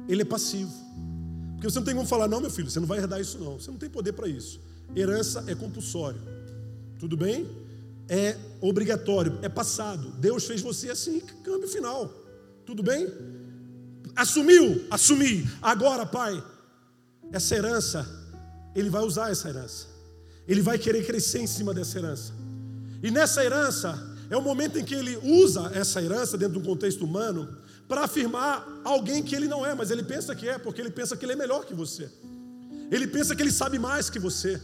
ele 0.06 0.22
é 0.22 0.24
passivo. 0.24 0.90
Porque 1.60 1.70
você 1.70 1.78
não 1.78 1.84
tem 1.84 1.94
como 1.94 2.08
falar, 2.08 2.26
não, 2.26 2.40
meu 2.40 2.48
filho, 2.48 2.70
você 2.70 2.80
não 2.80 2.86
vai 2.86 3.00
herdar 3.00 3.20
isso, 3.20 3.38
não. 3.38 3.60
Você 3.60 3.70
não 3.70 3.76
tem 3.76 3.90
poder 3.90 4.14
para 4.14 4.26
isso. 4.26 4.58
Herança 4.96 5.44
é 5.46 5.54
compulsório. 5.54 6.18
Tudo 6.98 7.18
bem? 7.18 7.46
É 8.08 8.34
obrigatório, 8.62 9.38
é 9.42 9.48
passado. 9.48 10.08
Deus 10.12 10.46
fez 10.46 10.62
você 10.62 10.88
assim, 10.88 11.20
câmbio 11.44 11.68
final. 11.68 12.10
Tudo 12.64 12.82
bem? 12.82 13.12
Assumiu? 14.16 14.86
Assumi. 14.90 15.46
Agora, 15.60 16.06
pai, 16.06 16.42
essa 17.30 17.54
herança, 17.54 18.08
ele 18.74 18.88
vai 18.88 19.02
usar 19.02 19.30
essa 19.30 19.50
herança. 19.50 19.86
Ele 20.48 20.62
vai 20.62 20.78
querer 20.78 21.04
crescer 21.04 21.40
em 21.40 21.46
cima 21.46 21.74
dessa 21.74 21.98
herança. 21.98 22.32
E 23.02 23.10
nessa 23.10 23.44
herança, 23.44 24.16
é 24.30 24.36
o 24.36 24.40
momento 24.40 24.78
em 24.78 24.84
que 24.84 24.94
ele 24.94 25.18
usa 25.22 25.70
essa 25.74 26.00
herança 26.00 26.38
dentro 26.38 26.54
de 26.54 26.60
um 26.60 26.70
contexto 26.70 27.04
humano 27.04 27.54
para 27.90 28.04
afirmar 28.04 28.54
alguém 28.84 29.20
que 29.20 29.34
ele 29.34 29.48
não 29.48 29.66
é, 29.66 29.74
mas 29.74 29.90
ele 29.90 30.04
pensa 30.04 30.32
que 30.32 30.48
é, 30.48 30.56
porque 30.64 30.80
ele 30.80 30.92
pensa 30.98 31.16
que 31.16 31.24
ele 31.24 31.32
é 31.32 31.40
melhor 31.44 31.62
que 31.68 31.74
você. 31.74 32.08
Ele 32.88 33.06
pensa 33.16 33.34
que 33.34 33.42
ele 33.42 33.50
sabe 33.50 33.80
mais 33.80 34.08
que 34.08 34.20
você. 34.26 34.62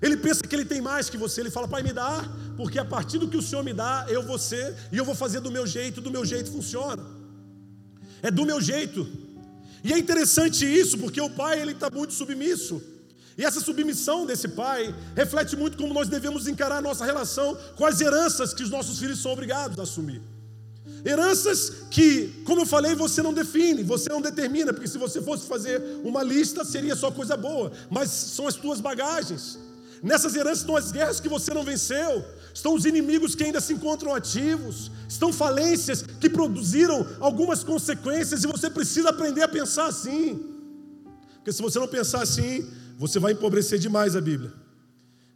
Ele 0.00 0.16
pensa 0.16 0.40
que 0.42 0.56
ele 0.56 0.64
tem 0.64 0.80
mais 0.80 1.10
que 1.10 1.18
você. 1.18 1.42
Ele 1.42 1.50
fala, 1.50 1.68
Pai, 1.68 1.82
me 1.82 1.92
dá, 1.92 2.24
porque 2.56 2.78
a 2.78 2.84
partir 2.94 3.18
do 3.18 3.28
que 3.28 3.36
o 3.36 3.42
Senhor 3.42 3.62
me 3.62 3.74
dá, 3.74 4.06
eu 4.08 4.22
vou 4.22 4.38
ser 4.38 4.74
e 4.90 4.96
eu 4.96 5.04
vou 5.04 5.14
fazer 5.14 5.40
do 5.40 5.50
meu 5.50 5.66
jeito, 5.66 6.00
do 6.00 6.10
meu 6.10 6.24
jeito 6.24 6.50
funciona. 6.50 7.04
É 8.22 8.30
do 8.30 8.46
meu 8.46 8.58
jeito. 8.58 9.06
E 9.84 9.92
é 9.92 9.98
interessante 9.98 10.64
isso, 10.64 10.96
porque 10.96 11.20
o 11.20 11.28
pai 11.28 11.60
ele 11.60 11.72
está 11.72 11.90
muito 11.90 12.14
submisso. 12.14 12.82
E 13.36 13.44
essa 13.44 13.60
submissão 13.60 14.24
desse 14.24 14.48
pai 14.48 14.94
reflete 15.14 15.56
muito 15.56 15.76
como 15.76 15.92
nós 15.92 16.08
devemos 16.08 16.48
encarar 16.48 16.78
a 16.78 16.86
nossa 16.88 17.04
relação 17.04 17.54
com 17.76 17.84
as 17.84 18.00
heranças 18.00 18.54
que 18.54 18.62
os 18.62 18.70
nossos 18.70 18.98
filhos 18.98 19.20
são 19.20 19.30
obrigados 19.32 19.78
a 19.78 19.82
assumir. 19.82 20.22
Heranças 21.04 21.84
que, 21.90 22.28
como 22.44 22.62
eu 22.62 22.66
falei, 22.66 22.94
você 22.94 23.22
não 23.22 23.32
define, 23.32 23.82
você 23.82 24.08
não 24.08 24.20
determina, 24.20 24.72
porque 24.72 24.88
se 24.88 24.98
você 24.98 25.20
fosse 25.20 25.46
fazer 25.46 25.82
uma 26.04 26.22
lista, 26.22 26.64
seria 26.64 26.94
só 26.94 27.10
coisa 27.10 27.36
boa, 27.36 27.72
mas 27.90 28.10
são 28.10 28.46
as 28.46 28.54
tuas 28.54 28.80
bagagens. 28.80 29.58
Nessas 30.02 30.34
heranças 30.34 30.60
estão 30.60 30.76
as 30.76 30.90
guerras 30.90 31.20
que 31.20 31.28
você 31.28 31.54
não 31.54 31.64
venceu, 31.64 32.24
estão 32.52 32.74
os 32.74 32.84
inimigos 32.84 33.34
que 33.34 33.44
ainda 33.44 33.60
se 33.60 33.72
encontram 33.72 34.14
ativos, 34.14 34.90
estão 35.08 35.32
falências 35.32 36.02
que 36.02 36.28
produziram 36.28 37.06
algumas 37.20 37.62
consequências 37.62 38.42
e 38.42 38.46
você 38.46 38.68
precisa 38.68 39.10
aprender 39.10 39.42
a 39.42 39.48
pensar 39.48 39.86
assim. 39.86 40.40
Porque 41.36 41.52
se 41.52 41.62
você 41.62 41.78
não 41.78 41.88
pensar 41.88 42.22
assim, 42.22 42.68
você 42.98 43.18
vai 43.18 43.32
empobrecer 43.32 43.78
demais 43.78 44.14
a 44.14 44.20
Bíblia. 44.20 44.52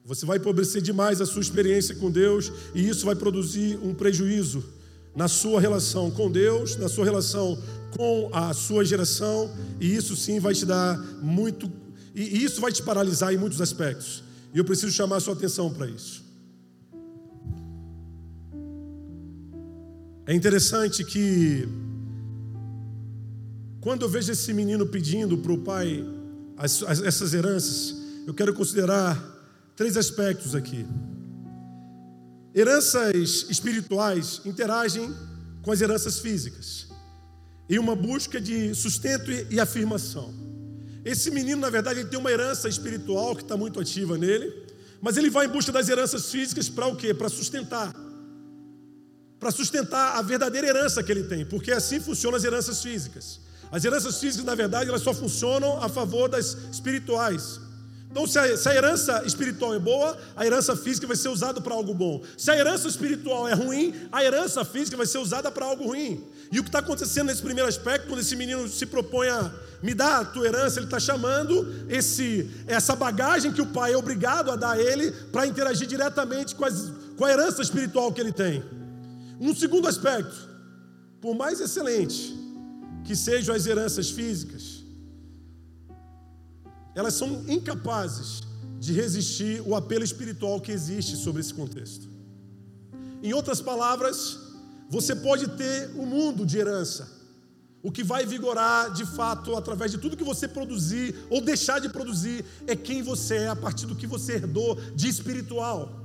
Você 0.04 0.24
vai 0.24 0.38
empobrecer 0.38 0.80
demais 0.80 1.20
a 1.20 1.26
sua 1.26 1.42
experiência 1.42 1.94
com 1.96 2.10
Deus 2.10 2.52
e 2.74 2.88
isso 2.88 3.04
vai 3.04 3.16
produzir 3.16 3.78
um 3.82 3.92
prejuízo 3.94 4.75
na 5.16 5.28
sua 5.28 5.60
relação 5.60 6.10
com 6.10 6.30
Deus, 6.30 6.76
na 6.76 6.88
sua 6.88 7.04
relação 7.06 7.58
com 7.96 8.28
a 8.32 8.52
sua 8.52 8.84
geração, 8.84 9.50
e 9.80 9.94
isso 9.94 10.14
sim 10.14 10.38
vai 10.38 10.52
te 10.52 10.66
dar 10.66 10.98
muito, 11.22 11.72
e 12.14 12.44
isso 12.44 12.60
vai 12.60 12.70
te 12.70 12.82
paralisar 12.82 13.32
em 13.32 13.38
muitos 13.38 13.60
aspectos. 13.62 14.22
E 14.52 14.58
eu 14.58 14.64
preciso 14.64 14.92
chamar 14.92 15.16
a 15.16 15.20
sua 15.20 15.32
atenção 15.32 15.72
para 15.72 15.86
isso. 15.86 16.22
É 20.26 20.34
interessante 20.34 21.02
que, 21.02 21.66
quando 23.80 24.02
eu 24.02 24.08
vejo 24.08 24.32
esse 24.32 24.52
menino 24.52 24.84
pedindo 24.84 25.38
para 25.38 25.52
o 25.52 25.58
pai 25.58 26.04
as, 26.58 26.82
as, 26.82 27.00
essas 27.00 27.32
heranças, 27.32 27.96
eu 28.26 28.34
quero 28.34 28.52
considerar 28.52 29.16
três 29.74 29.96
aspectos 29.96 30.54
aqui. 30.54 30.84
Heranças 32.56 33.44
espirituais 33.50 34.40
interagem 34.46 35.14
com 35.60 35.70
as 35.70 35.82
heranças 35.82 36.20
físicas, 36.20 36.86
em 37.68 37.78
uma 37.78 37.94
busca 37.94 38.40
de 38.40 38.74
sustento 38.74 39.30
e 39.30 39.60
afirmação. 39.60 40.32
Esse 41.04 41.30
menino, 41.30 41.60
na 41.60 41.68
verdade, 41.68 42.00
ele 42.00 42.08
tem 42.08 42.18
uma 42.18 42.32
herança 42.32 42.66
espiritual 42.66 43.36
que 43.36 43.42
está 43.42 43.58
muito 43.58 43.78
ativa 43.78 44.16
nele, 44.16 44.50
mas 45.02 45.18
ele 45.18 45.28
vai 45.28 45.44
em 45.44 45.50
busca 45.50 45.70
das 45.70 45.86
heranças 45.90 46.30
físicas 46.30 46.66
para 46.66 46.86
o 46.86 46.96
quê? 46.96 47.12
Para 47.12 47.28
sustentar. 47.28 47.94
Para 49.38 49.50
sustentar 49.50 50.16
a 50.16 50.22
verdadeira 50.22 50.66
herança 50.66 51.02
que 51.02 51.12
ele 51.12 51.24
tem, 51.24 51.44
porque 51.44 51.70
assim 51.70 52.00
funcionam 52.00 52.38
as 52.38 52.44
heranças 52.44 52.80
físicas. 52.82 53.38
As 53.70 53.84
heranças 53.84 54.18
físicas, 54.18 54.46
na 54.46 54.54
verdade, 54.54 54.88
elas 54.88 55.02
só 55.02 55.12
funcionam 55.12 55.82
a 55.82 55.90
favor 55.90 56.26
das 56.26 56.56
espirituais. 56.72 57.60
Então, 58.16 58.26
se 58.26 58.38
a, 58.38 58.56
se 58.56 58.66
a, 58.66 58.74
herança 58.74 59.22
espiritual 59.26 59.74
é 59.74 59.78
boa, 59.78 60.16
a 60.34 60.46
herança 60.46 60.74
física 60.74 61.06
vai 61.06 61.18
ser 61.18 61.28
usada 61.28 61.60
para 61.60 61.74
algo 61.74 61.92
bom. 61.92 62.22
Se 62.34 62.50
a 62.50 62.56
herança 62.56 62.88
espiritual 62.88 63.46
é 63.46 63.52
ruim, 63.52 63.92
a 64.10 64.24
herança 64.24 64.64
física 64.64 64.96
vai 64.96 65.04
ser 65.04 65.18
usada 65.18 65.50
para 65.50 65.66
algo 65.66 65.88
ruim. 65.88 66.24
E 66.50 66.58
o 66.58 66.62
que 66.62 66.70
está 66.70 66.78
acontecendo 66.78 67.26
nesse 67.26 67.42
primeiro 67.42 67.68
aspecto, 67.68 68.08
quando 68.08 68.20
esse 68.20 68.34
menino 68.34 68.66
se 68.68 68.86
propõe 68.86 69.28
a 69.28 69.52
me 69.82 69.92
dar 69.92 70.20
a 70.20 70.24
tua 70.24 70.46
herança, 70.46 70.78
ele 70.78 70.86
está 70.86 70.98
chamando 70.98 71.84
esse, 71.90 72.50
essa 72.66 72.96
bagagem 72.96 73.52
que 73.52 73.60
o 73.60 73.66
pai 73.66 73.92
é 73.92 73.98
obrigado 73.98 74.50
a 74.50 74.56
dar 74.56 74.70
a 74.70 74.80
ele 74.80 75.12
para 75.30 75.46
interagir 75.46 75.86
diretamente 75.86 76.54
com, 76.54 76.64
as, 76.64 76.90
com 77.18 77.24
a 77.26 77.30
herança 77.30 77.60
espiritual 77.60 78.10
que 78.14 78.20
ele 78.22 78.32
tem. 78.32 78.64
Um 79.38 79.54
segundo 79.54 79.86
aspecto, 79.86 80.34
por 81.20 81.34
mais 81.34 81.60
excelente 81.60 82.34
que 83.04 83.14
sejam 83.14 83.54
as 83.54 83.66
heranças 83.66 84.08
físicas, 84.08 84.75
elas 86.96 87.12
são 87.12 87.44
incapazes 87.46 88.40
de 88.80 88.92
resistir 88.94 89.60
o 89.66 89.76
apelo 89.76 90.02
espiritual 90.02 90.60
que 90.60 90.72
existe 90.72 91.14
sobre 91.16 91.42
esse 91.42 91.52
contexto. 91.52 92.08
Em 93.22 93.34
outras 93.34 93.60
palavras, 93.60 94.38
você 94.88 95.14
pode 95.14 95.46
ter 95.50 95.90
um 95.94 96.06
mundo 96.06 96.46
de 96.46 96.56
herança. 96.56 97.06
O 97.82 97.92
que 97.92 98.02
vai 98.02 98.24
vigorar 98.24 98.92
de 98.92 99.04
fato 99.04 99.54
através 99.56 99.92
de 99.92 99.98
tudo 99.98 100.16
que 100.16 100.24
você 100.24 100.48
produzir 100.48 101.14
ou 101.28 101.42
deixar 101.42 101.80
de 101.80 101.90
produzir 101.90 102.44
é 102.66 102.74
quem 102.74 103.02
você 103.02 103.36
é 103.36 103.48
a 103.48 103.56
partir 103.56 103.86
do 103.86 103.94
que 103.94 104.06
você 104.06 104.36
herdou 104.36 104.74
de 104.94 105.06
espiritual. 105.06 106.02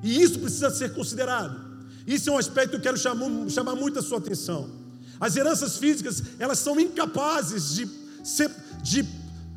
E 0.00 0.22
isso 0.22 0.38
precisa 0.38 0.70
ser 0.70 0.94
considerado. 0.94 1.60
Isso 2.06 2.30
é 2.30 2.32
um 2.32 2.38
aspecto 2.38 2.70
que 2.70 2.76
eu 2.76 2.80
quero 2.80 2.96
chamar, 2.96 3.50
chamar 3.50 3.74
muito 3.74 3.98
a 3.98 4.02
sua 4.02 4.18
atenção. 4.18 4.70
As 5.18 5.34
heranças 5.34 5.76
físicas, 5.76 6.22
elas 6.38 6.58
são 6.58 6.78
incapazes 6.78 7.74
de, 7.74 7.88
ser, 8.22 8.50
de 8.82 9.02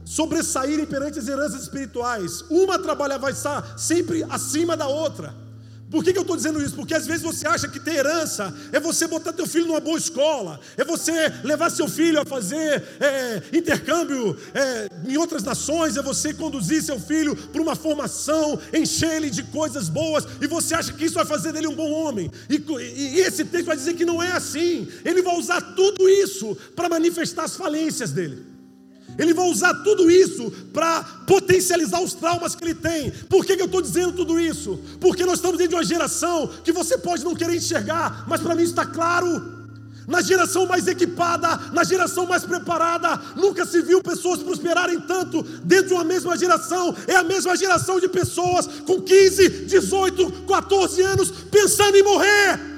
sobressaírem 0.08 0.86
perante 0.86 1.20
as 1.20 1.28
heranças 1.28 1.64
espirituais. 1.64 2.42
Uma 2.50 2.80
trabalha 2.80 3.18
vai 3.18 3.34
estar 3.34 3.78
sempre 3.78 4.26
acima 4.30 4.78
da 4.78 4.88
outra. 4.88 5.36
Por 5.90 6.04
que, 6.04 6.12
que 6.12 6.20
eu 6.20 6.24
estou 6.24 6.36
dizendo 6.36 6.62
isso? 6.62 6.76
Porque 6.76 6.94
às 6.94 7.08
vezes 7.08 7.22
você 7.22 7.48
acha 7.48 7.68
que 7.68 7.80
ter 7.80 7.96
herança 7.96 8.54
é 8.74 8.80
você 8.80 9.08
botar 9.08 9.32
teu 9.32 9.48
filho 9.48 9.68
numa 9.68 9.80
boa 9.80 9.98
escola, 9.98 10.60
é 10.76 10.84
você 10.84 11.12
levar 11.46 11.70
seu 11.70 11.88
filho 11.88 12.20
a 12.20 12.26
fazer 12.26 12.84
é, 13.00 13.42
intercâmbio 13.54 14.38
é, 14.54 14.90
em 15.08 15.16
outras 15.16 15.44
nações, 15.44 15.96
é 15.96 16.02
você 16.02 16.34
conduzir 16.34 16.84
seu 16.84 17.00
filho 17.00 17.34
para 17.36 17.62
uma 17.62 17.74
formação, 17.74 18.60
encher 18.74 19.16
ele 19.16 19.30
de 19.30 19.44
coisas 19.44 19.88
boas, 19.88 20.28
e 20.42 20.48
você 20.48 20.76
acha 20.76 20.92
que 20.92 21.06
isso 21.06 21.16
vai 21.16 21.26
fazer 21.26 21.54
dele 21.54 21.68
um 21.68 21.76
bom 21.76 21.92
homem. 21.92 22.30
E, 22.50 22.56
e, 22.56 23.16
e 23.16 23.20
esse 23.22 23.46
texto 23.46 23.68
vai 23.68 23.78
dizer 23.78 23.94
que 23.94 24.04
não 24.04 24.22
é 24.22 24.34
assim. 24.34 24.90
Ele 25.06 25.22
vai 25.22 25.38
usar 25.38 25.62
tudo 25.62 26.10
isso 26.10 26.58
para 26.76 26.90
manifestar 26.90 27.46
as 27.46 27.56
falências 27.56 28.12
dele. 28.12 28.57
Ele 29.18 29.34
vai 29.34 29.50
usar 29.50 29.74
tudo 29.84 30.10
isso 30.10 30.52
para 30.72 31.04
potencializar 31.26 32.02
os 32.02 32.14
traumas 32.14 32.56
que 32.56 32.64
ele 32.64 32.76
tem. 32.76 33.12
Por 33.30 33.46
que, 33.46 33.56
que 33.56 33.62
eu 33.62 33.66
estou 33.66 33.82
dizendo 33.82 34.14
tudo 34.14 34.40
isso? 34.40 34.80
Porque 35.00 35.26
nós 35.26 35.36
estamos 35.36 35.58
dentro 35.58 35.72
de 35.72 35.76
uma 35.76 35.84
geração 35.84 36.48
que 36.64 36.72
você 36.72 36.98
pode 36.98 37.24
não 37.24 37.36
querer 37.36 37.56
enxergar, 37.56 38.26
mas 38.28 38.42
para 38.42 38.56
mim 38.56 38.64
está 38.64 38.86
claro. 38.86 39.58
Na 40.08 40.22
geração 40.22 40.66
mais 40.66 40.88
equipada, 40.88 41.60
na 41.74 41.84
geração 41.84 42.26
mais 42.26 42.46
preparada, 42.46 43.20
nunca 43.36 43.66
se 43.66 43.82
viu 43.82 44.02
pessoas 44.02 44.42
prosperarem 44.42 45.02
tanto 45.02 45.44
dentro 45.44 45.88
de 45.88 45.94
uma 45.96 46.04
mesma 46.06 46.38
geração. 46.38 46.96
É 47.08 47.16
a 47.18 47.24
mesma 47.24 47.58
geração 47.58 48.00
de 48.00 48.08
pessoas 48.08 48.68
com 48.86 49.02
15, 49.02 49.50
18, 49.66 50.32
14 50.48 51.02
anos 51.02 51.30
pensando 51.52 51.98
em 51.98 52.04
morrer. 52.04 52.77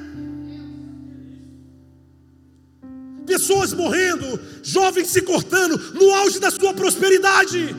Pessoas 3.32 3.71
morrendo, 3.82 4.27
jovens 4.63 5.07
se 5.13 5.21
cortando 5.21 5.75
no 5.93 6.07
auge 6.21 6.39
da 6.39 6.49
sua 6.49 6.73
prosperidade. 6.73 7.75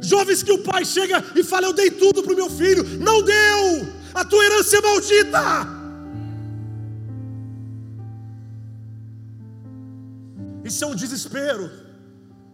Jovens 0.00 0.42
que 0.42 0.52
o 0.52 0.62
pai 0.70 0.84
chega 0.84 1.22
e 1.36 1.42
fala: 1.42 1.66
Eu 1.66 1.74
dei 1.80 1.90
tudo 1.90 2.22
para 2.22 2.32
o 2.32 2.40
meu 2.42 2.50
filho, 2.60 2.82
não 3.08 3.22
deu, 3.22 3.64
a 4.14 4.24
tua 4.24 4.44
herança 4.44 4.76
é 4.78 4.80
maldita. 4.80 5.44
Isso 10.64 10.82
é 10.84 10.86
um 10.86 10.94
desespero 10.94 11.70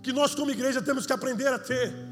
que 0.03 0.13
nós, 0.13 0.35
como 0.35 0.51
igreja, 0.51 0.83
temos 0.83 1.07
que 1.07 1.13
aprender 1.13 1.47
a 1.49 1.59
ter. 1.59 2.10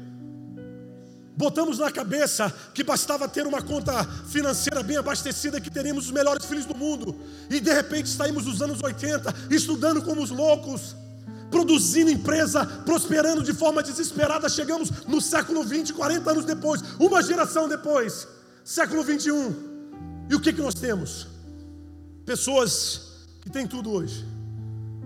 Botamos 1.39 1.79
na 1.79 1.89
cabeça 1.89 2.53
que 2.73 2.83
bastava 2.83 3.25
ter 3.25 3.47
uma 3.47 3.61
conta 3.61 4.03
financeira 4.27 4.83
bem 4.83 4.97
abastecida 4.97 5.61
que 5.61 5.69
teríamos 5.69 6.07
os 6.07 6.11
melhores 6.11 6.43
filhos 6.43 6.65
do 6.65 6.75
mundo. 6.75 7.15
E 7.49 7.61
de 7.61 7.73
repente 7.73 8.09
saímos 8.09 8.43
dos 8.43 8.61
anos 8.61 8.83
80, 8.83 9.33
estudando 9.49 10.01
como 10.01 10.21
os 10.21 10.31
loucos, 10.31 10.97
produzindo 11.49 12.11
empresa, 12.11 12.65
prosperando 12.83 13.41
de 13.41 13.53
forma 13.53 13.81
desesperada. 13.81 14.49
Chegamos 14.49 14.91
no 15.07 15.21
século 15.21 15.63
20, 15.63 15.93
40 15.93 16.29
anos 16.29 16.43
depois, 16.43 16.83
uma 16.99 17.23
geração 17.23 17.69
depois, 17.69 18.27
século 18.61 19.01
21. 19.01 20.27
E 20.29 20.35
o 20.35 20.41
que, 20.41 20.51
que 20.51 20.61
nós 20.61 20.73
temos? 20.73 21.25
Pessoas 22.25 23.13
que 23.39 23.49
têm 23.49 23.65
tudo 23.65 23.89
hoje. 23.93 24.25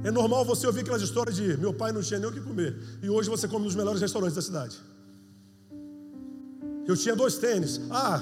É 0.04 0.10
normal 0.10 0.44
você 0.44 0.66
ouvir 0.66 0.80
aquelas 0.80 1.04
histórias 1.04 1.36
de 1.36 1.56
meu 1.58 1.76
pai 1.76 1.92
não 1.92 2.02
tinha 2.02 2.20
nem 2.20 2.28
o 2.28 2.34
que 2.34 2.42
comer. 2.42 2.76
E 3.04 3.08
hoje 3.12 3.30
você 3.30 3.48
come 3.48 3.66
nos 3.66 3.76
melhores 3.76 4.02
restaurantes 4.02 4.36
da 4.36 4.42
cidade. 4.42 4.93
Eu 6.88 6.98
tinha 6.98 7.16
dois 7.16 7.38
tênis. 7.38 7.80
Ah, 7.90 8.22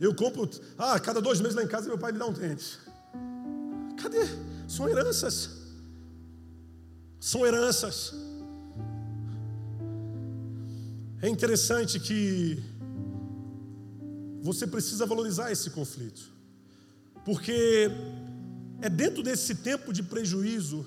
eu 0.00 0.14
compro. 0.14 0.48
Ah, 0.76 0.98
cada 0.98 1.20
dois 1.20 1.40
meses 1.40 1.54
lá 1.54 1.62
em 1.62 1.68
casa 1.68 1.88
meu 1.88 1.98
pai 1.98 2.12
me 2.12 2.18
dá 2.18 2.26
um 2.26 2.32
tênis. 2.32 2.78
Cadê? 4.00 4.26
São 4.68 4.88
heranças. 4.88 5.50
São 7.18 7.46
heranças. 7.46 8.14
É 11.22 11.28
interessante 11.28 12.00
que 12.00 12.62
você 14.40 14.66
precisa 14.66 15.04
valorizar 15.04 15.52
esse 15.52 15.68
conflito, 15.68 16.22
porque 17.26 17.90
é 18.80 18.88
dentro 18.88 19.22
desse 19.22 19.54
tempo 19.56 19.92
de 19.92 20.02
prejuízo 20.02 20.86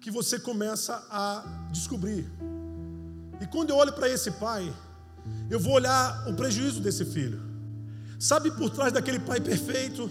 que 0.00 0.10
você 0.10 0.36
começa 0.36 1.06
a 1.08 1.68
descobrir. 1.70 2.28
E 3.40 3.46
quando 3.46 3.70
eu 3.70 3.76
olho 3.76 3.92
para 3.92 4.08
esse 4.08 4.32
pai, 4.32 4.74
eu 5.50 5.58
vou 5.60 5.74
olhar 5.74 6.28
o 6.28 6.34
prejuízo 6.34 6.80
desse 6.80 7.04
filho. 7.04 7.40
Sabe 8.18 8.50
por 8.50 8.70
trás 8.70 8.92
daquele 8.92 9.20
pai 9.20 9.40
perfeito? 9.40 10.10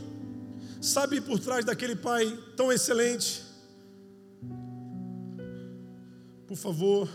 Sabe 0.82 1.22
por 1.22 1.40
trás 1.40 1.64
daquele 1.64 1.96
pai 1.96 2.38
tão 2.58 2.72
excelente? 2.72 3.44
Por 6.48 6.58
favor, 6.58 7.10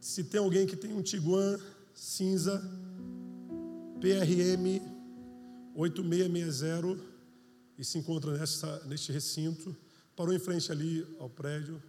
se 0.00 0.24
tem 0.24 0.40
alguém 0.40 0.66
que 0.66 0.76
tem 0.76 0.92
um 0.92 1.02
Tiguan 1.02 1.58
cinza 1.94 2.62
PRM 4.00 4.80
8660 5.74 7.02
e 7.78 7.84
se 7.84 7.98
encontra 7.98 8.36
nessa, 8.36 8.84
neste 8.86 9.12
recinto, 9.12 9.76
parou 10.14 10.34
em 10.34 10.38
frente 10.38 10.70
ali 10.70 11.06
ao 11.18 11.30
prédio. 11.30 11.82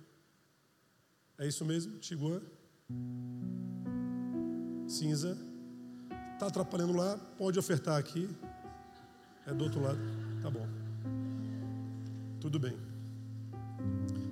É 1.38 1.47
isso 1.47 1.66
mesmo, 1.66 1.97
Tiguan? 2.00 2.41
Cinza. 4.92 5.38
Está 6.34 6.48
atrapalhando 6.48 6.94
lá, 6.94 7.18
pode 7.38 7.60
ofertar 7.60 7.98
aqui. 7.98 8.30
É 9.46 9.54
do 9.54 9.64
outro 9.66 9.82
lado. 9.82 10.00
Tá 10.42 10.50
bom. 10.50 10.68
Tudo 12.40 12.60
bem. 12.60 12.76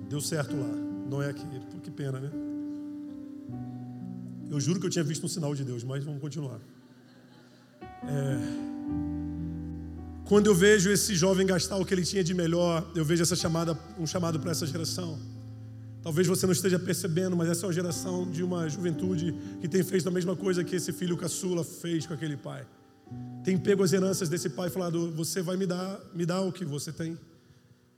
Deu 0.08 0.20
certo 0.20 0.56
lá. 0.56 0.68
Não 1.10 1.22
é 1.22 1.30
aqui. 1.30 1.44
Que 1.82 1.90
pena, 1.90 2.18
né? 2.18 2.30
Eu 4.50 4.58
juro 4.58 4.80
que 4.80 4.86
eu 4.86 4.90
tinha 4.90 5.04
visto 5.04 5.24
um 5.24 5.28
sinal 5.28 5.54
de 5.54 5.64
Deus, 5.64 5.84
mas 5.84 6.02
vamos 6.02 6.20
continuar. 6.20 6.58
É... 7.82 8.68
Quando 10.24 10.46
eu 10.46 10.54
vejo 10.54 10.90
esse 10.90 11.14
jovem 11.14 11.46
gastar 11.46 11.76
o 11.76 11.84
que 11.84 11.92
ele 11.92 12.04
tinha 12.04 12.22
de 12.24 12.34
melhor, 12.34 12.90
eu 12.94 13.04
vejo 13.04 13.22
essa 13.22 13.36
chamada, 13.36 13.78
um 13.98 14.06
chamado 14.06 14.38
para 14.40 14.50
essa 14.50 14.66
geração. 14.66 15.18
Talvez 16.08 16.26
você 16.26 16.46
não 16.46 16.54
esteja 16.54 16.78
percebendo, 16.78 17.36
mas 17.36 17.50
essa 17.50 17.66
é 17.66 17.68
uma 17.68 17.72
geração 17.74 18.26
de 18.30 18.42
uma 18.42 18.66
juventude 18.66 19.34
que 19.60 19.68
tem 19.68 19.82
feito 19.84 20.08
a 20.08 20.10
mesma 20.10 20.34
coisa 20.34 20.64
que 20.64 20.74
esse 20.74 20.90
filho 20.90 21.18
caçula 21.18 21.62
fez 21.62 22.06
com 22.06 22.14
aquele 22.14 22.34
pai. 22.34 22.66
Tem 23.44 23.58
pego 23.58 23.82
as 23.82 23.92
heranças 23.92 24.26
desse 24.26 24.48
pai 24.48 24.68
e 24.68 24.70
falado: 24.70 25.10
"Você 25.10 25.42
vai 25.42 25.58
me 25.58 25.66
dar, 25.66 26.00
me 26.14 26.24
dar 26.24 26.40
o 26.40 26.50
que 26.50 26.64
você 26.64 26.90
tem. 26.90 27.18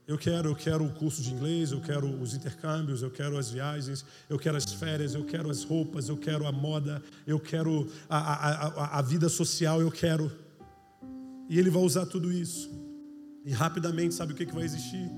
Eu 0.05 0.17
quero, 0.17 0.49
eu 0.49 0.55
quero 0.57 0.83
o 0.83 0.89
curso 0.89 1.21
de 1.21 1.31
inglês, 1.31 1.71
eu 1.71 1.79
quero 1.79 2.05
os 2.21 2.33
intercâmbios, 2.33 3.01
eu 3.01 3.09
quero 3.09 3.37
as 3.37 3.49
viagens, 3.49 4.03
eu 4.29 4.37
quero 4.37 4.57
as 4.57 4.65
férias, 4.73 5.15
eu 5.15 5.23
quero 5.23 5.49
as 5.49 5.63
roupas, 5.63 6.09
eu 6.09 6.17
quero 6.17 6.45
a 6.45 6.51
moda, 6.51 7.01
eu 7.25 7.39
quero 7.39 7.87
a, 8.09 8.17
a, 8.17 8.67
a, 8.67 8.99
a 8.99 9.01
vida 9.01 9.29
social, 9.29 9.79
eu 9.79 9.89
quero. 9.89 10.29
E 11.47 11.57
ele 11.57 11.69
vai 11.69 11.81
usar 11.81 12.05
tudo 12.05 12.29
isso. 12.29 12.69
E 13.45 13.53
rapidamente, 13.53 14.13
sabe 14.13 14.33
o 14.33 14.35
que, 14.35 14.45
que 14.45 14.53
vai 14.53 14.65
existir? 14.65 15.09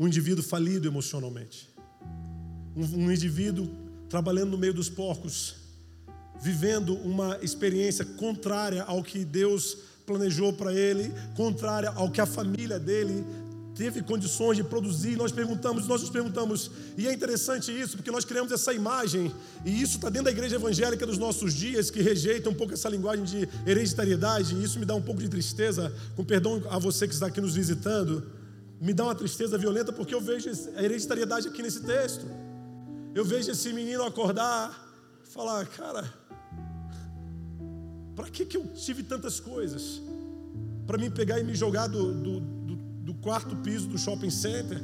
Um 0.00 0.06
indivíduo 0.06 0.42
falido 0.42 0.88
emocionalmente, 0.88 1.68
um, 2.74 3.04
um 3.04 3.12
indivíduo 3.12 3.68
trabalhando 4.08 4.52
no 4.52 4.56
meio 4.56 4.72
dos 4.72 4.88
porcos, 4.88 5.56
vivendo 6.40 6.94
uma 6.94 7.38
experiência 7.42 8.02
contrária 8.02 8.82
ao 8.84 9.04
que 9.04 9.26
Deus 9.26 9.76
planejou 10.06 10.54
para 10.54 10.72
ele, 10.72 11.12
contrária 11.36 11.90
ao 11.90 12.10
que 12.10 12.18
a 12.18 12.24
família 12.24 12.78
dele 12.78 13.26
teve 13.76 14.00
condições 14.00 14.56
de 14.56 14.64
produzir. 14.64 15.16
Nós 15.18 15.32
perguntamos, 15.32 15.86
nós 15.86 16.00
nos 16.00 16.10
perguntamos, 16.10 16.70
e 16.96 17.06
é 17.06 17.12
interessante 17.12 17.70
isso, 17.70 17.98
porque 17.98 18.10
nós 18.10 18.24
criamos 18.24 18.50
essa 18.52 18.72
imagem, 18.72 19.30
e 19.66 19.82
isso 19.82 19.96
está 19.96 20.08
dentro 20.08 20.24
da 20.24 20.30
igreja 20.30 20.56
evangélica 20.56 21.06
dos 21.06 21.18
nossos 21.18 21.52
dias, 21.52 21.90
que 21.90 22.00
rejeita 22.00 22.48
um 22.48 22.54
pouco 22.54 22.72
essa 22.72 22.88
linguagem 22.88 23.26
de 23.26 23.46
hereditariedade, 23.66 24.54
e 24.54 24.64
isso 24.64 24.78
me 24.78 24.86
dá 24.86 24.94
um 24.94 25.02
pouco 25.02 25.20
de 25.20 25.28
tristeza, 25.28 25.92
com 26.16 26.24
perdão 26.24 26.62
a 26.70 26.78
você 26.78 27.06
que 27.06 27.12
está 27.12 27.26
aqui 27.26 27.40
nos 27.42 27.54
visitando 27.54 28.39
me 28.80 28.94
dá 28.94 29.04
uma 29.04 29.14
tristeza 29.14 29.58
violenta 29.58 29.92
porque 29.92 30.14
eu 30.14 30.20
vejo 30.20 30.48
a 30.74 30.82
hereditariedade 30.82 31.48
aqui 31.48 31.62
nesse 31.62 31.82
texto. 31.82 32.24
Eu 33.14 33.24
vejo 33.24 33.50
esse 33.50 33.72
menino 33.72 34.02
acordar, 34.04 34.72
falar, 35.24 35.66
cara, 35.66 36.10
para 38.16 38.30
que, 38.30 38.46
que 38.46 38.56
eu 38.56 38.66
tive 38.68 39.02
tantas 39.02 39.38
coisas? 39.38 40.00
Para 40.86 40.96
mim 40.96 41.10
pegar 41.10 41.38
e 41.38 41.44
me 41.44 41.54
jogar 41.54 41.88
do, 41.88 42.14
do, 42.14 42.40
do, 42.40 42.76
do 42.76 43.14
quarto 43.14 43.54
piso 43.56 43.86
do 43.86 43.98
shopping 43.98 44.30
center? 44.30 44.80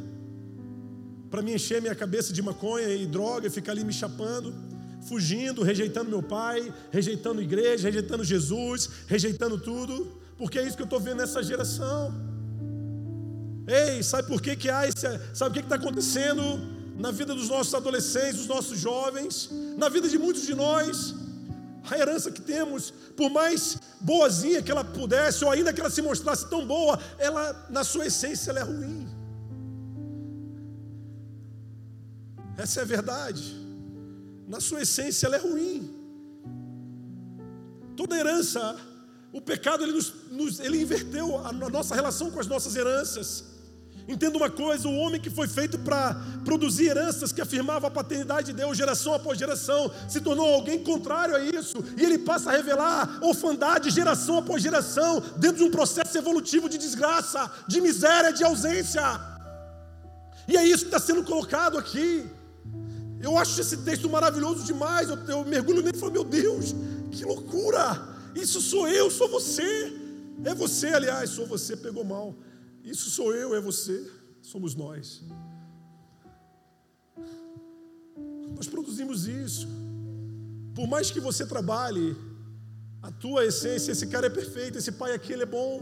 Para 1.31 1.41
me 1.41 1.55
encher 1.55 1.81
minha 1.81 1.95
cabeça 1.95 2.33
de 2.33 2.43
maconha 2.43 2.89
e 2.89 3.07
droga 3.07 3.47
e 3.47 3.51
ficar 3.51 3.73
ali 3.73 3.83
me 3.85 3.93
chapando? 3.93 4.55
fugindo, 5.07 5.63
rejeitando 5.63 6.11
meu 6.11 6.23
pai, 6.23 6.73
rejeitando 6.91 7.41
igreja, 7.41 7.89
rejeitando 7.89 8.25
Jesus, 8.25 8.91
rejeitando 9.07 9.57
tudo, 9.57 10.21
porque 10.37 10.59
é 10.59 10.67
isso 10.67 10.77
que 10.77 10.83
eu 10.83 10.87
estou 10.87 10.99
vendo 10.99 11.19
nessa 11.19 11.43
geração. 11.43 12.13
Ei, 13.67 14.03
sabe 14.03 14.29
por 14.29 14.41
que, 14.41 14.55
que 14.55 14.71
há 14.71 14.87
esse, 14.87 15.07
sabe 15.35 15.51
o 15.51 15.53
que 15.55 15.61
está 15.61 15.75
acontecendo 15.75 16.43
na 16.97 17.11
vida 17.11 17.35
dos 17.35 17.49
nossos 17.49 17.75
adolescentes, 17.75 18.37
dos 18.39 18.47
nossos 18.47 18.79
jovens, 18.79 19.51
na 19.77 19.89
vida 19.89 20.09
de 20.09 20.19
muitos 20.19 20.43
de 20.43 20.55
nós? 20.55 21.15
A 21.91 21.99
herança 21.99 22.31
que 22.31 22.41
temos, 22.41 22.93
por 23.17 23.31
mais 23.31 23.79
boazinha 24.01 24.63
que 24.63 24.71
ela 24.71 24.85
pudesse, 24.85 25.45
ou 25.45 25.51
ainda 25.51 25.73
que 25.73 25.81
ela 25.81 25.91
se 25.91 26.03
mostrasse 26.03 26.49
tão 26.49 26.67
boa, 26.67 26.99
ela, 27.19 27.67
na 27.69 27.85
sua 27.85 28.07
essência, 28.07 28.51
ela 28.51 28.61
é 28.61 28.63
ruim. 28.63 29.09
Essa 32.57 32.81
é 32.81 32.83
a 32.83 32.87
verdade. 32.87 33.55
Na 34.49 34.61
sua 34.61 34.83
essência, 34.83 35.27
ela 35.27 35.37
é 35.37 35.41
ruim. 35.41 35.93
Toda 37.97 38.17
herança 38.17 38.77
O 39.33 39.41
pecado 39.41 39.85
ele, 39.85 39.93
nos, 39.93 40.15
nos, 40.31 40.61
ele 40.61 40.81
inverteu 40.81 41.39
a, 41.39 41.51
a 41.51 41.53
nossa 41.53 41.95
relação 41.95 42.31
com 42.31 42.41
as 42.41 42.47
nossas 42.47 42.75
heranças. 42.75 43.56
Entenda 44.09 44.37
uma 44.37 44.51
coisa: 44.51 44.89
o 44.89 44.97
homem 44.97 45.21
que 45.21 45.31
foi 45.31 45.49
feito 45.49 45.79
para 45.79 46.15
produzir 46.45 46.87
heranças 46.87 47.33
que 47.33 47.41
afirmava 47.41 47.89
a 47.89 47.91
paternidade 47.91 48.49
de 48.49 48.53
Deus, 48.53 48.77
geração 48.77 49.15
após 49.15 49.39
geração, 49.39 49.91
se 50.09 50.21
tornou 50.21 50.55
alguém 50.55 50.83
contrário 50.83 51.35
a 51.35 51.41
isso, 51.41 51.79
e 51.97 52.05
ele 52.05 52.19
passa 52.19 52.51
a 52.51 52.53
revelar 52.53 53.19
orfandade 53.21 53.91
geração 53.91 54.39
após 54.39 54.63
geração, 54.63 55.21
dentro 55.37 55.59
de 55.59 55.65
um 55.65 55.71
processo 55.71 56.17
evolutivo 56.17 56.69
de 56.69 56.79
desgraça, 56.79 57.51
de 57.67 57.81
miséria, 57.81 58.33
de 58.33 58.45
ausência. 58.45 59.03
E 60.47 60.57
é 60.57 60.65
isso 60.65 60.85
que 60.85 60.95
está 60.95 61.01
sendo 61.01 61.25
colocado 61.25 61.77
aqui. 61.77 62.25
Eu 63.21 63.37
acho 63.37 63.61
esse 63.61 63.79
texto 63.79 64.09
maravilhoso 64.09 64.65
demais. 64.65 65.09
Eu, 65.09 65.17
eu 65.27 65.45
mergulho 65.45 65.83
nele 65.83 65.97
e 65.97 66.01
falo: 66.01 66.13
meu 66.13 66.25
Deus, 66.25 66.75
que 67.11 67.25
loucura! 67.25 68.15
Isso 68.37 68.61
sou 68.61 68.87
eu, 68.87 69.11
sou 69.11 69.29
você. 69.29 69.93
É 70.45 70.55
você, 70.55 70.89
aliás, 70.89 71.31
sou 71.31 71.47
você, 71.47 71.77
pegou 71.77 72.05
mal. 72.05 72.35
Isso 72.87 73.11
sou 73.11 73.35
eu, 73.35 73.53
é 73.53 73.61
você, 73.61 74.09
somos 74.41 74.77
nós. 74.77 75.25
Nós 78.55 78.69
produzimos 78.69 79.27
isso. 79.27 79.67
Por 80.73 80.87
mais 80.87 81.11
que 81.11 81.19
você 81.19 81.45
trabalhe, 81.45 82.17
a 83.03 83.11
tua 83.11 83.45
essência, 83.45 83.91
esse 83.91 84.07
cara 84.07 84.29
é 84.29 84.31
perfeito, 84.31 84.79
esse 84.79 84.93
pai 84.93 85.13
aqui 85.13 85.33
ele 85.33 85.43
é 85.43 85.47
bom. 85.47 85.81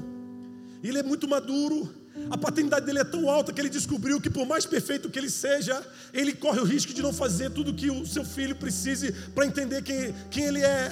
Ele 0.83 0.99
é 0.99 1.03
muito 1.03 1.29
maduro. 1.29 1.95
A 2.31 2.39
paternidade 2.39 2.87
dele 2.87 3.01
é 3.01 3.05
tão 3.05 3.29
alta 3.29 3.53
que 3.53 3.61
ele 3.61 3.69
descobriu 3.69 4.19
que, 4.19 4.31
por 4.31 4.47
mais 4.47 4.65
perfeito 4.65 5.11
que 5.11 5.19
ele 5.19 5.29
seja, 5.29 5.87
ele 6.11 6.33
corre 6.33 6.61
o 6.61 6.65
risco 6.65 6.95
de 6.95 7.03
não 7.03 7.13
fazer 7.13 7.51
tudo 7.51 7.75
que 7.75 7.91
o 7.91 8.07
seu 8.07 8.25
filho 8.25 8.57
precise 8.57 9.13
para 9.35 9.45
entender 9.45 9.83
quem, 9.83 10.15
quem 10.31 10.45
ele 10.45 10.63
é 10.63 10.89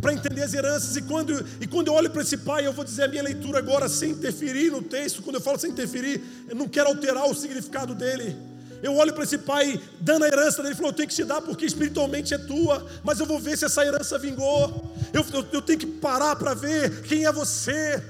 para 0.00 0.12
entender 0.12 0.42
as 0.42 0.54
heranças. 0.54 0.96
E 0.96 1.02
quando, 1.02 1.44
e 1.60 1.66
quando 1.66 1.88
eu 1.88 1.94
olho 1.94 2.10
para 2.10 2.22
esse 2.22 2.36
pai, 2.38 2.66
eu 2.66 2.72
vou 2.72 2.84
dizer 2.84 3.04
a 3.04 3.08
minha 3.08 3.22
leitura 3.22 3.58
agora 3.58 3.88
sem 3.88 4.10
interferir 4.10 4.70
no 4.70 4.82
texto. 4.82 5.22
Quando 5.22 5.36
eu 5.36 5.40
falo 5.40 5.58
sem 5.58 5.70
interferir, 5.70 6.22
eu 6.48 6.56
não 6.56 6.68
quero 6.68 6.88
alterar 6.88 7.26
o 7.28 7.34
significado 7.34 7.94
dele. 7.94 8.36
Eu 8.82 8.96
olho 8.96 9.12
para 9.12 9.24
esse 9.24 9.36
pai 9.36 9.80
dando 10.00 10.24
a 10.24 10.28
herança 10.28 10.62
dele 10.62 10.74
falou: 10.74 10.90
Eu 10.90 10.96
tenho 10.96 11.08
que 11.08 11.14
te 11.14 11.24
dar 11.24 11.42
porque 11.42 11.66
espiritualmente 11.66 12.32
é 12.32 12.38
tua, 12.38 12.86
mas 13.04 13.20
eu 13.20 13.26
vou 13.26 13.38
ver 13.38 13.56
se 13.58 13.64
essa 13.64 13.84
herança 13.84 14.18
vingou. 14.18 14.90
Eu, 15.12 15.24
eu, 15.32 15.46
eu 15.52 15.62
tenho 15.62 15.78
que 15.78 15.86
parar 15.86 16.36
para 16.36 16.54
ver 16.54 17.02
quem 17.02 17.26
é 17.26 17.32
você. 17.32 18.02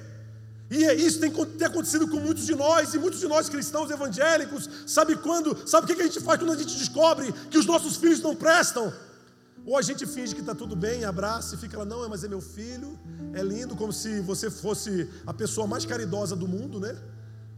E 0.71 0.85
é 0.85 0.95
isso 0.95 1.19
tem, 1.19 1.33
tem 1.33 1.67
acontecido 1.67 2.07
com 2.07 2.19
muitos 2.21 2.47
de 2.47 2.55
nós, 2.55 2.95
e 2.95 2.99
muitos 2.99 3.19
de 3.19 3.27
nós 3.27 3.49
cristãos 3.49 3.91
evangélicos. 3.91 4.71
Sabe 4.87 5.17
quando? 5.17 5.69
Sabe 5.69 5.91
o 5.91 5.97
que 5.97 6.01
a 6.01 6.07
gente 6.07 6.21
faz 6.21 6.39
quando 6.39 6.53
a 6.53 6.57
gente 6.57 6.77
descobre 6.77 7.35
que 7.51 7.59
os 7.59 7.67
nossos 7.67 7.97
filhos 7.97 8.21
não 8.21 8.37
prestam? 8.37 8.93
Ou 9.67 9.77
a 9.77 9.83
gente 9.83 10.07
finge 10.07 10.35
que 10.35 10.41
está 10.41 10.55
tudo 10.55 10.75
bem, 10.75 11.05
abraça 11.05 11.55
e 11.55 11.59
fica 11.59 11.79
lá, 11.79 11.85
não, 11.85 12.09
mas 12.09 12.25
é 12.25 12.29
meu 12.29 12.41
filho, 12.41 12.99
é 13.35 13.43
lindo, 13.43 13.77
como 13.77 13.93
se 13.93 14.21
você 14.21 14.51
fosse 14.51 15.09
a 15.27 15.35
pessoa 15.35 15.67
mais 15.67 15.85
caridosa 15.85 16.35
do 16.35 16.49
mundo, 16.49 16.81
né? 16.81 16.97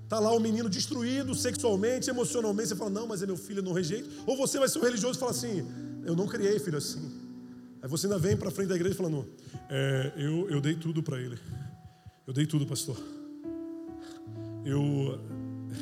Está 0.05 0.19
lá 0.19 0.31
o 0.33 0.37
um 0.37 0.41
menino 0.41 0.69
destruído 0.69 1.35
sexualmente, 1.35 2.11
emocionalmente, 2.11 2.69
você 2.69 2.77
fala, 2.77 2.91
não, 2.91 3.07
mas 3.07 3.23
é 3.23 3.27
meu 3.27 3.37
filho, 3.37 3.63
não 3.63 3.73
rejeito. 3.73 4.11
Ou 4.27 4.37
você 4.37 4.59
vai 4.59 4.69
ser 4.69 4.79
um 4.79 4.83
religioso 4.83 5.17
e 5.17 5.21
fala 5.21 5.31
assim, 5.31 5.67
eu 6.05 6.15
não 6.15 6.27
criei 6.27 6.59
filho 6.59 6.77
assim. 6.77 7.11
Aí 7.81 7.89
você 7.89 8.07
ainda 8.07 8.19
vem 8.19 8.37
para 8.37 8.51
frente 8.51 8.69
da 8.69 8.75
igreja 8.77 8.95
falando, 8.95 9.27
é, 9.71 10.13
eu, 10.17 10.51
eu 10.51 10.61
dei 10.61 10.75
tudo 10.75 11.03
para 11.03 11.19
ele. 11.19 11.39
Eu 12.27 12.33
dei 12.33 12.47
tudo, 12.47 12.67
pastor. 12.67 12.97
Eu 14.65 15.19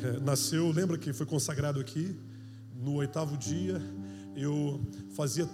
é, 0.03 0.19
nasceu, 0.21 0.71
lembra 0.71 0.97
que 0.97 1.11
foi 1.11 1.25
consagrado 1.25 1.79
aqui 1.79 2.17
no 2.73 2.95
oitavo 2.95 3.37
dia 3.37 3.81
eu 4.35 4.79
fazia, 5.13 5.47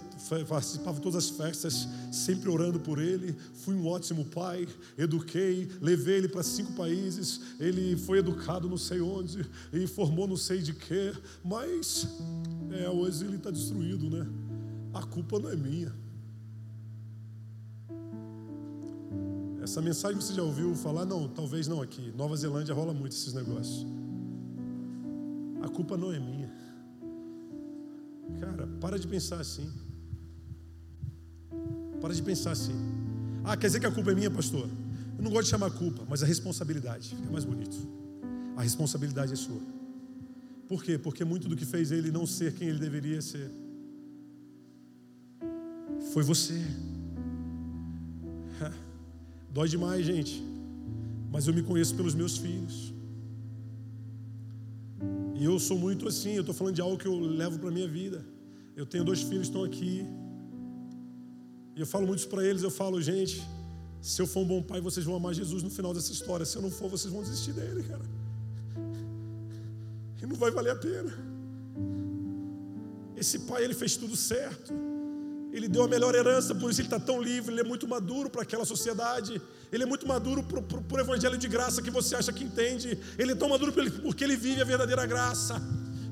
participava 0.48 0.96
de 0.96 1.02
todas 1.02 1.24
as 1.24 1.30
festas, 1.30 1.88
sempre 2.12 2.48
orando 2.48 2.78
por 2.78 3.00
ele. 3.00 3.36
Fui 3.54 3.74
um 3.74 3.86
ótimo 3.86 4.24
pai, 4.24 4.68
eduquei, 4.96 5.68
levei 5.80 6.16
ele 6.16 6.28
para 6.28 6.42
cinco 6.42 6.72
países. 6.74 7.40
Ele 7.58 7.96
foi 7.96 8.18
educado 8.18 8.68
não 8.68 8.78
sei 8.78 9.00
onde 9.00 9.44
e 9.72 9.86
formou 9.86 10.28
não 10.28 10.36
sei 10.36 10.62
de 10.62 10.72
quê. 10.72 11.12
Mas 11.44 12.06
é, 12.70 12.88
hoje 12.88 13.24
ele 13.24 13.36
está 13.36 13.50
destruído, 13.50 14.08
né? 14.08 14.26
A 14.94 15.02
culpa 15.02 15.38
não 15.38 15.50
é 15.50 15.56
minha. 15.56 15.92
Essa 19.62 19.82
mensagem 19.82 20.20
você 20.20 20.32
já 20.32 20.42
ouviu 20.42 20.74
falar? 20.74 21.04
Não, 21.04 21.28
talvez 21.28 21.66
não 21.66 21.82
aqui. 21.82 22.12
Nova 22.16 22.36
Zelândia 22.36 22.74
rola 22.74 22.94
muito 22.94 23.12
esses 23.12 23.34
negócios. 23.34 23.84
A 25.60 25.68
culpa 25.68 25.96
não 25.96 26.12
é 26.12 26.18
minha. 26.18 26.47
Cara, 28.40 28.66
para 28.80 28.98
de 28.98 29.06
pensar 29.06 29.40
assim. 29.40 29.70
Para 32.00 32.14
de 32.14 32.22
pensar 32.22 32.52
assim. 32.52 32.74
Ah, 33.44 33.56
quer 33.56 33.66
dizer 33.66 33.80
que 33.80 33.86
a 33.86 33.90
culpa 33.90 34.12
é 34.12 34.14
minha, 34.14 34.30
pastor? 34.30 34.68
Eu 35.16 35.24
não 35.24 35.30
gosto 35.30 35.44
de 35.44 35.50
chamar 35.50 35.70
culpa, 35.70 36.04
mas 36.08 36.22
a 36.22 36.26
responsabilidade 36.26 37.14
fica 37.14 37.30
mais 37.30 37.44
bonito. 37.44 37.76
A 38.56 38.62
responsabilidade 38.62 39.32
é 39.32 39.36
sua. 39.36 39.60
Por 40.68 40.82
quê? 40.84 40.98
Porque 40.98 41.24
muito 41.24 41.48
do 41.48 41.56
que 41.56 41.64
fez 41.64 41.90
ele 41.90 42.10
não 42.10 42.26
ser 42.26 42.54
quem 42.54 42.68
ele 42.68 42.78
deveria 42.78 43.20
ser 43.22 43.50
foi 46.12 46.22
você. 46.22 46.54
Dói 49.52 49.68
demais, 49.68 50.04
gente. 50.04 50.42
Mas 51.30 51.46
eu 51.46 51.54
me 51.54 51.62
conheço 51.62 51.94
pelos 51.94 52.14
meus 52.14 52.36
filhos. 52.38 52.92
E 55.38 55.44
eu 55.44 55.58
sou 55.58 55.78
muito 55.78 56.08
assim, 56.08 56.32
eu 56.34 56.40
estou 56.40 56.54
falando 56.54 56.74
de 56.74 56.80
algo 56.80 56.98
que 56.98 57.06
eu 57.06 57.16
levo 57.18 57.58
para 57.60 57.68
a 57.68 57.72
minha 57.72 57.86
vida. 57.86 58.24
Eu 58.76 58.84
tenho 58.84 59.04
dois 59.04 59.22
filhos 59.22 59.48
que 59.48 59.54
estão 59.54 59.64
aqui. 59.64 60.04
E 61.76 61.80
eu 61.80 61.86
falo 61.86 62.06
muito 62.06 62.26
para 62.28 62.44
eles, 62.44 62.62
eu 62.62 62.70
falo, 62.70 63.00
gente, 63.00 63.40
se 64.02 64.20
eu 64.20 64.26
for 64.26 64.40
um 64.40 64.46
bom 64.46 64.62
pai, 64.62 64.80
vocês 64.80 65.06
vão 65.06 65.14
amar 65.14 65.32
Jesus 65.34 65.62
no 65.62 65.70
final 65.70 65.94
dessa 65.94 66.10
história. 66.12 66.44
Se 66.44 66.56
eu 66.56 66.62
não 66.62 66.70
for, 66.70 66.88
vocês 66.88 67.12
vão 67.12 67.22
desistir 67.22 67.52
dele, 67.52 67.84
cara. 67.84 68.04
E 70.20 70.26
não 70.26 70.34
vai 70.34 70.50
valer 70.50 70.72
a 70.72 70.76
pena. 70.76 71.12
Esse 73.16 73.40
pai, 73.40 73.62
ele 73.64 73.74
fez 73.74 73.96
tudo 73.96 74.16
certo. 74.16 74.72
Ele 75.52 75.66
deu 75.66 75.82
a 75.82 75.88
melhor 75.88 76.14
herança, 76.14 76.54
por 76.54 76.70
isso 76.70 76.80
ele 76.80 76.88
está 76.88 77.00
tão 77.00 77.22
livre, 77.22 77.52
ele 77.52 77.62
é 77.62 77.64
muito 77.64 77.88
maduro 77.88 78.28
para 78.28 78.42
aquela 78.42 78.64
sociedade. 78.64 79.40
Ele 79.72 79.82
é 79.82 79.86
muito 79.86 80.06
maduro 80.06 80.42
para 80.42 80.96
o 80.96 81.00
evangelho 81.00 81.38
de 81.38 81.48
graça 81.48 81.82
que 81.82 81.90
você 81.90 82.14
acha 82.14 82.32
que 82.32 82.44
entende. 82.44 82.98
Ele 83.18 83.32
é 83.32 83.34
tão 83.34 83.48
maduro 83.48 83.72
porque 84.02 84.24
ele 84.24 84.36
vive 84.36 84.60
a 84.60 84.64
verdadeira 84.64 85.06
graça. 85.06 85.60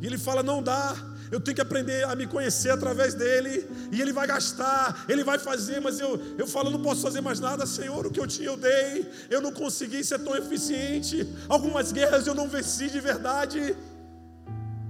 E 0.01 0.07
ele 0.07 0.18
fala: 0.18 0.43
não 0.43 0.62
dá, 0.62 0.97
eu 1.30 1.39
tenho 1.41 1.55
que 1.55 1.61
aprender 1.61 2.05
a 2.05 2.14
me 2.14 2.26
conhecer 2.26 2.70
através 2.70 3.14
dele. 3.14 3.68
E 3.93 4.01
ele 4.01 4.12
vai 4.12 4.26
gastar, 4.26 5.05
ele 5.09 5.22
vai 5.22 5.39
fazer, 5.39 5.80
mas 5.80 6.01
eu, 6.01 6.20
eu 6.39 6.47
falo: 6.47 6.70
não 6.70 6.82
posso 6.82 7.03
fazer 7.03 7.20
mais 7.20 7.39
nada, 7.39 7.66
Senhor. 7.66 8.07
O 8.07 8.11
que 8.11 8.20
eu 8.20 8.26
tinha, 8.26 8.49
eu 8.49 8.57
dei. 8.57 9.11
Eu 9.30 9.41
não 9.43 9.53
consegui 9.53 10.03
ser 10.03 10.18
tão 10.18 10.34
eficiente. 10.34 11.26
Algumas 11.49 11.93
guerras 11.93 12.26
eu 12.26 12.34
não 12.34 12.49
venci 12.49 12.89
de 12.89 13.01
verdade. 13.01 13.76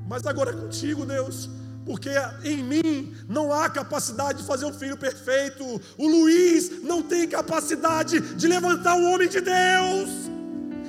Mas 0.08 0.24
agora 0.24 0.50
é 0.50 0.54
contigo, 0.54 1.04
Deus 1.04 1.48
porque 1.86 2.10
em 2.42 2.64
mim 2.64 3.14
não 3.28 3.52
há 3.52 3.70
capacidade 3.70 4.40
de 4.40 4.44
fazer 4.44 4.66
um 4.66 4.72
filho 4.72 4.96
perfeito. 4.96 5.80
O 5.96 6.08
Luiz 6.08 6.82
não 6.82 7.00
tem 7.00 7.28
capacidade 7.28 8.18
de 8.34 8.48
levantar 8.48 8.96
um 8.96 9.12
homem 9.12 9.28
de 9.28 9.40
Deus. 9.40 10.10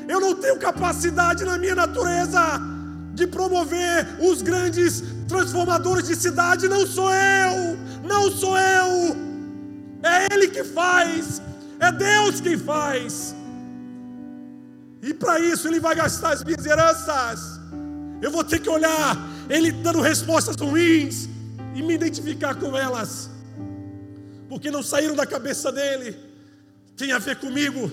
Eu 0.07 0.19
não 0.19 0.33
tenho 0.33 0.57
capacidade 0.57 1.45
na 1.45 1.55
minha 1.59 1.75
natureza 1.75 2.59
de 3.13 3.27
promover 3.27 4.07
os 4.19 4.41
grandes 4.41 5.03
transformadores 5.27 6.07
de 6.07 6.15
cidade. 6.15 6.67
Não 6.67 6.87
sou 6.87 7.11
eu, 7.13 7.77
não 8.03 8.31
sou 8.31 8.57
eu. 8.57 9.15
É 10.01 10.33
Ele 10.33 10.47
que 10.47 10.63
faz, 10.63 11.39
é 11.79 11.91
Deus 11.91 12.41
quem 12.41 12.57
faz. 12.57 13.35
E 15.03 15.13
para 15.13 15.39
isso 15.39 15.67
Ele 15.67 15.79
vai 15.79 15.93
gastar 15.93 16.31
as 16.31 16.43
minhas 16.43 16.65
heranças. 16.65 17.59
Eu 18.19 18.31
vou 18.31 18.43
ter 18.43 18.59
que 18.59 18.69
olhar 18.69 19.36
ele 19.49 19.71
dando 19.71 20.01
respostas 20.01 20.55
ruins 20.57 21.29
e 21.75 21.81
me 21.81 21.93
identificar 21.93 22.55
com 22.55 22.75
elas, 22.75 23.29
porque 24.49 24.69
não 24.69 24.83
saíram 24.83 25.15
da 25.15 25.25
cabeça 25.25 25.71
dele, 25.71 26.17
tem 26.95 27.11
a 27.11 27.19
ver 27.19 27.37
comigo. 27.37 27.89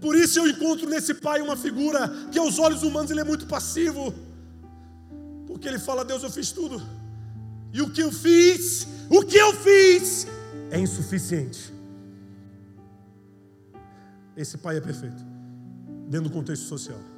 Por 0.00 0.16
isso 0.16 0.38
eu 0.38 0.48
encontro 0.48 0.88
nesse 0.88 1.14
pai 1.14 1.40
uma 1.40 1.56
figura 1.56 2.08
que 2.30 2.38
aos 2.38 2.58
olhos 2.58 2.82
humanos 2.82 3.10
ele 3.10 3.20
é 3.20 3.24
muito 3.24 3.46
passivo, 3.46 4.14
porque 5.46 5.68
ele 5.68 5.78
fala: 5.78 6.04
Deus, 6.04 6.22
eu 6.22 6.30
fiz 6.30 6.52
tudo, 6.52 6.82
e 7.72 7.80
o 7.80 7.90
que 7.90 8.02
eu 8.02 8.12
fiz, 8.12 8.86
o 9.10 9.24
que 9.24 9.36
eu 9.36 9.52
fiz 9.54 10.26
é 10.70 10.78
insuficiente. 10.78 11.72
Esse 14.36 14.56
pai 14.56 14.78
é 14.78 14.80
perfeito, 14.80 15.22
dentro 16.08 16.28
do 16.28 16.34
contexto 16.34 16.64
social 16.64 17.11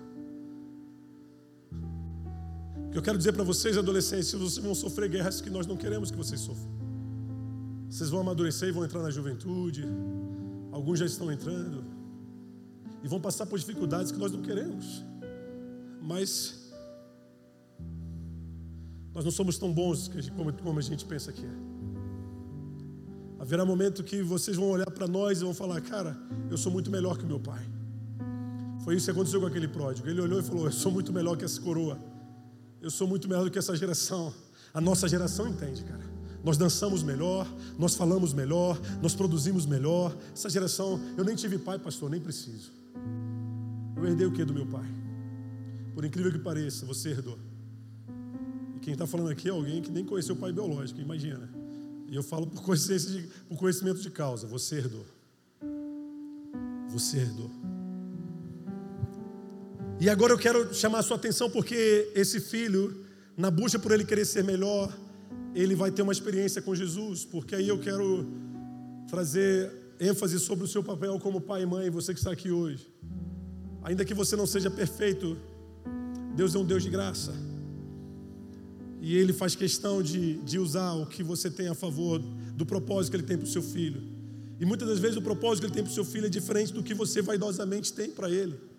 eu 2.94 3.02
quero 3.02 3.18
dizer 3.18 3.32
para 3.32 3.42
vocês, 3.42 3.76
adolescentes, 3.76 4.32
vocês 4.32 4.64
vão 4.64 4.74
sofrer 4.74 5.08
guerras 5.10 5.40
que 5.40 5.50
nós 5.50 5.66
não 5.66 5.76
queremos 5.76 6.12
que 6.12 6.16
vocês 6.16 6.40
sofram. 6.40 6.72
Vocês 7.90 8.08
vão 8.08 8.20
amadurecer 8.20 8.68
e 8.68 8.72
vão 8.72 8.84
entrar 8.84 9.02
na 9.02 9.10
juventude. 9.10 9.84
Alguns 10.70 11.00
já 11.00 11.06
estão 11.06 11.30
entrando. 11.30 11.84
E 13.02 13.08
vão 13.08 13.20
passar 13.20 13.46
por 13.46 13.58
dificuldades 13.58 14.12
que 14.12 14.18
nós 14.18 14.30
não 14.30 14.40
queremos. 14.42 15.04
Mas 16.00 16.72
nós 19.12 19.24
não 19.24 19.32
somos 19.32 19.58
tão 19.58 19.72
bons 19.72 20.08
como, 20.62 20.78
a 20.78 20.82
gente 20.82 21.04
pensa 21.04 21.32
que 21.32 21.44
é. 21.44 21.54
Haverá 23.40 23.64
momento 23.64 24.04
que 24.04 24.22
vocês 24.22 24.56
vão 24.56 24.70
olhar 24.70 24.90
para 24.90 25.08
nós 25.08 25.40
e 25.40 25.44
vão 25.44 25.52
falar: 25.52 25.80
Cara, 25.80 26.16
eu 26.48 26.56
sou 26.56 26.70
muito 26.70 26.90
melhor 26.90 27.18
que 27.18 27.26
meu 27.26 27.40
pai. 27.40 27.64
Foi 28.84 28.94
isso 28.94 29.06
que 29.06 29.10
aconteceu 29.10 29.40
com 29.40 29.46
aquele 29.46 29.66
pródigo. 29.66 30.08
Ele 30.08 30.20
olhou 30.20 30.38
e 30.38 30.42
falou: 30.42 30.66
Eu 30.66 30.72
sou 30.72 30.92
muito 30.92 31.12
melhor 31.12 31.36
que 31.36 31.44
essa 31.44 31.60
coroa. 31.60 32.13
Eu 32.84 32.90
sou 32.90 33.08
muito 33.08 33.26
melhor 33.26 33.44
do 33.44 33.50
que 33.50 33.58
essa 33.58 33.74
geração. 33.74 34.30
A 34.74 34.78
nossa 34.78 35.08
geração 35.08 35.48
entende, 35.48 35.82
cara. 35.84 36.04
Nós 36.44 36.58
dançamos 36.58 37.02
melhor, 37.02 37.50
nós 37.78 37.94
falamos 37.94 38.34
melhor, 38.34 38.78
nós 39.00 39.14
produzimos 39.14 39.64
melhor. 39.64 40.14
Essa 40.34 40.50
geração, 40.50 41.00
eu 41.16 41.24
nem 41.24 41.34
tive 41.34 41.56
pai, 41.56 41.78
pastor, 41.78 42.10
nem 42.10 42.20
preciso. 42.20 42.70
Eu 43.96 44.04
herdei 44.04 44.26
o 44.26 44.32
que 44.32 44.44
do 44.44 44.52
meu 44.52 44.66
pai? 44.66 44.84
Por 45.94 46.04
incrível 46.04 46.30
que 46.30 46.38
pareça, 46.38 46.84
você 46.84 47.08
herdou. 47.08 47.38
E 48.76 48.80
quem 48.80 48.92
está 48.92 49.06
falando 49.06 49.30
aqui 49.30 49.48
é 49.48 49.50
alguém 49.50 49.80
que 49.80 49.90
nem 49.90 50.04
conheceu 50.04 50.34
o 50.34 50.38
pai 50.38 50.52
biológico, 50.52 51.00
imagina. 51.00 51.48
E 52.06 52.14
eu 52.14 52.22
falo 52.22 52.46
por, 52.46 52.76
de, 52.76 53.28
por 53.48 53.56
conhecimento 53.56 54.02
de 54.02 54.10
causa. 54.10 54.46
Você 54.48 54.76
herdou. 54.76 55.06
Você 56.90 57.16
herdou. 57.16 57.50
E 60.04 60.10
agora 60.10 60.34
eu 60.34 60.38
quero 60.38 60.74
chamar 60.74 60.98
a 60.98 61.02
sua 61.02 61.16
atenção 61.16 61.48
porque 61.48 62.12
esse 62.14 62.38
filho, 62.38 63.06
na 63.34 63.50
busca 63.50 63.78
por 63.78 63.90
ele 63.90 64.04
querer 64.04 64.26
ser 64.26 64.44
melhor, 64.44 64.94
ele 65.54 65.74
vai 65.74 65.90
ter 65.90 66.02
uma 66.02 66.12
experiência 66.12 66.60
com 66.60 66.74
Jesus, 66.74 67.24
porque 67.24 67.54
aí 67.54 67.66
eu 67.66 67.78
quero 67.78 68.26
trazer 69.08 69.72
ênfase 69.98 70.38
sobre 70.38 70.62
o 70.62 70.68
seu 70.68 70.84
papel 70.84 71.18
como 71.18 71.40
pai 71.40 71.62
e 71.62 71.66
mãe, 71.66 71.88
você 71.88 72.12
que 72.12 72.20
está 72.20 72.30
aqui 72.30 72.50
hoje. 72.50 72.86
Ainda 73.82 74.04
que 74.04 74.12
você 74.12 74.36
não 74.36 74.46
seja 74.46 74.70
perfeito, 74.70 75.38
Deus 76.36 76.54
é 76.54 76.58
um 76.58 76.66
Deus 76.66 76.82
de 76.82 76.90
graça. 76.90 77.32
E 79.00 79.16
Ele 79.16 79.32
faz 79.32 79.54
questão 79.54 80.02
de, 80.02 80.34
de 80.42 80.58
usar 80.58 80.92
o 80.92 81.06
que 81.06 81.22
você 81.22 81.50
tem 81.50 81.68
a 81.68 81.74
favor 81.74 82.18
do 82.18 82.66
propósito 82.66 83.12
que 83.12 83.16
Ele 83.16 83.26
tem 83.26 83.38
para 83.38 83.46
o 83.46 83.50
seu 83.50 83.62
filho. 83.62 84.02
E 84.60 84.66
muitas 84.66 84.86
das 84.86 84.98
vezes 84.98 85.16
o 85.16 85.22
propósito 85.22 85.60
que 85.60 85.66
Ele 85.68 85.74
tem 85.76 85.82
para 85.82 85.92
o 85.92 85.94
seu 85.94 86.04
filho 86.04 86.26
é 86.26 86.28
diferente 86.28 86.74
do 86.74 86.82
que 86.82 86.92
você 86.92 87.22
vaidosamente 87.22 87.90
tem 87.90 88.10
para 88.10 88.28
Ele. 88.28 88.73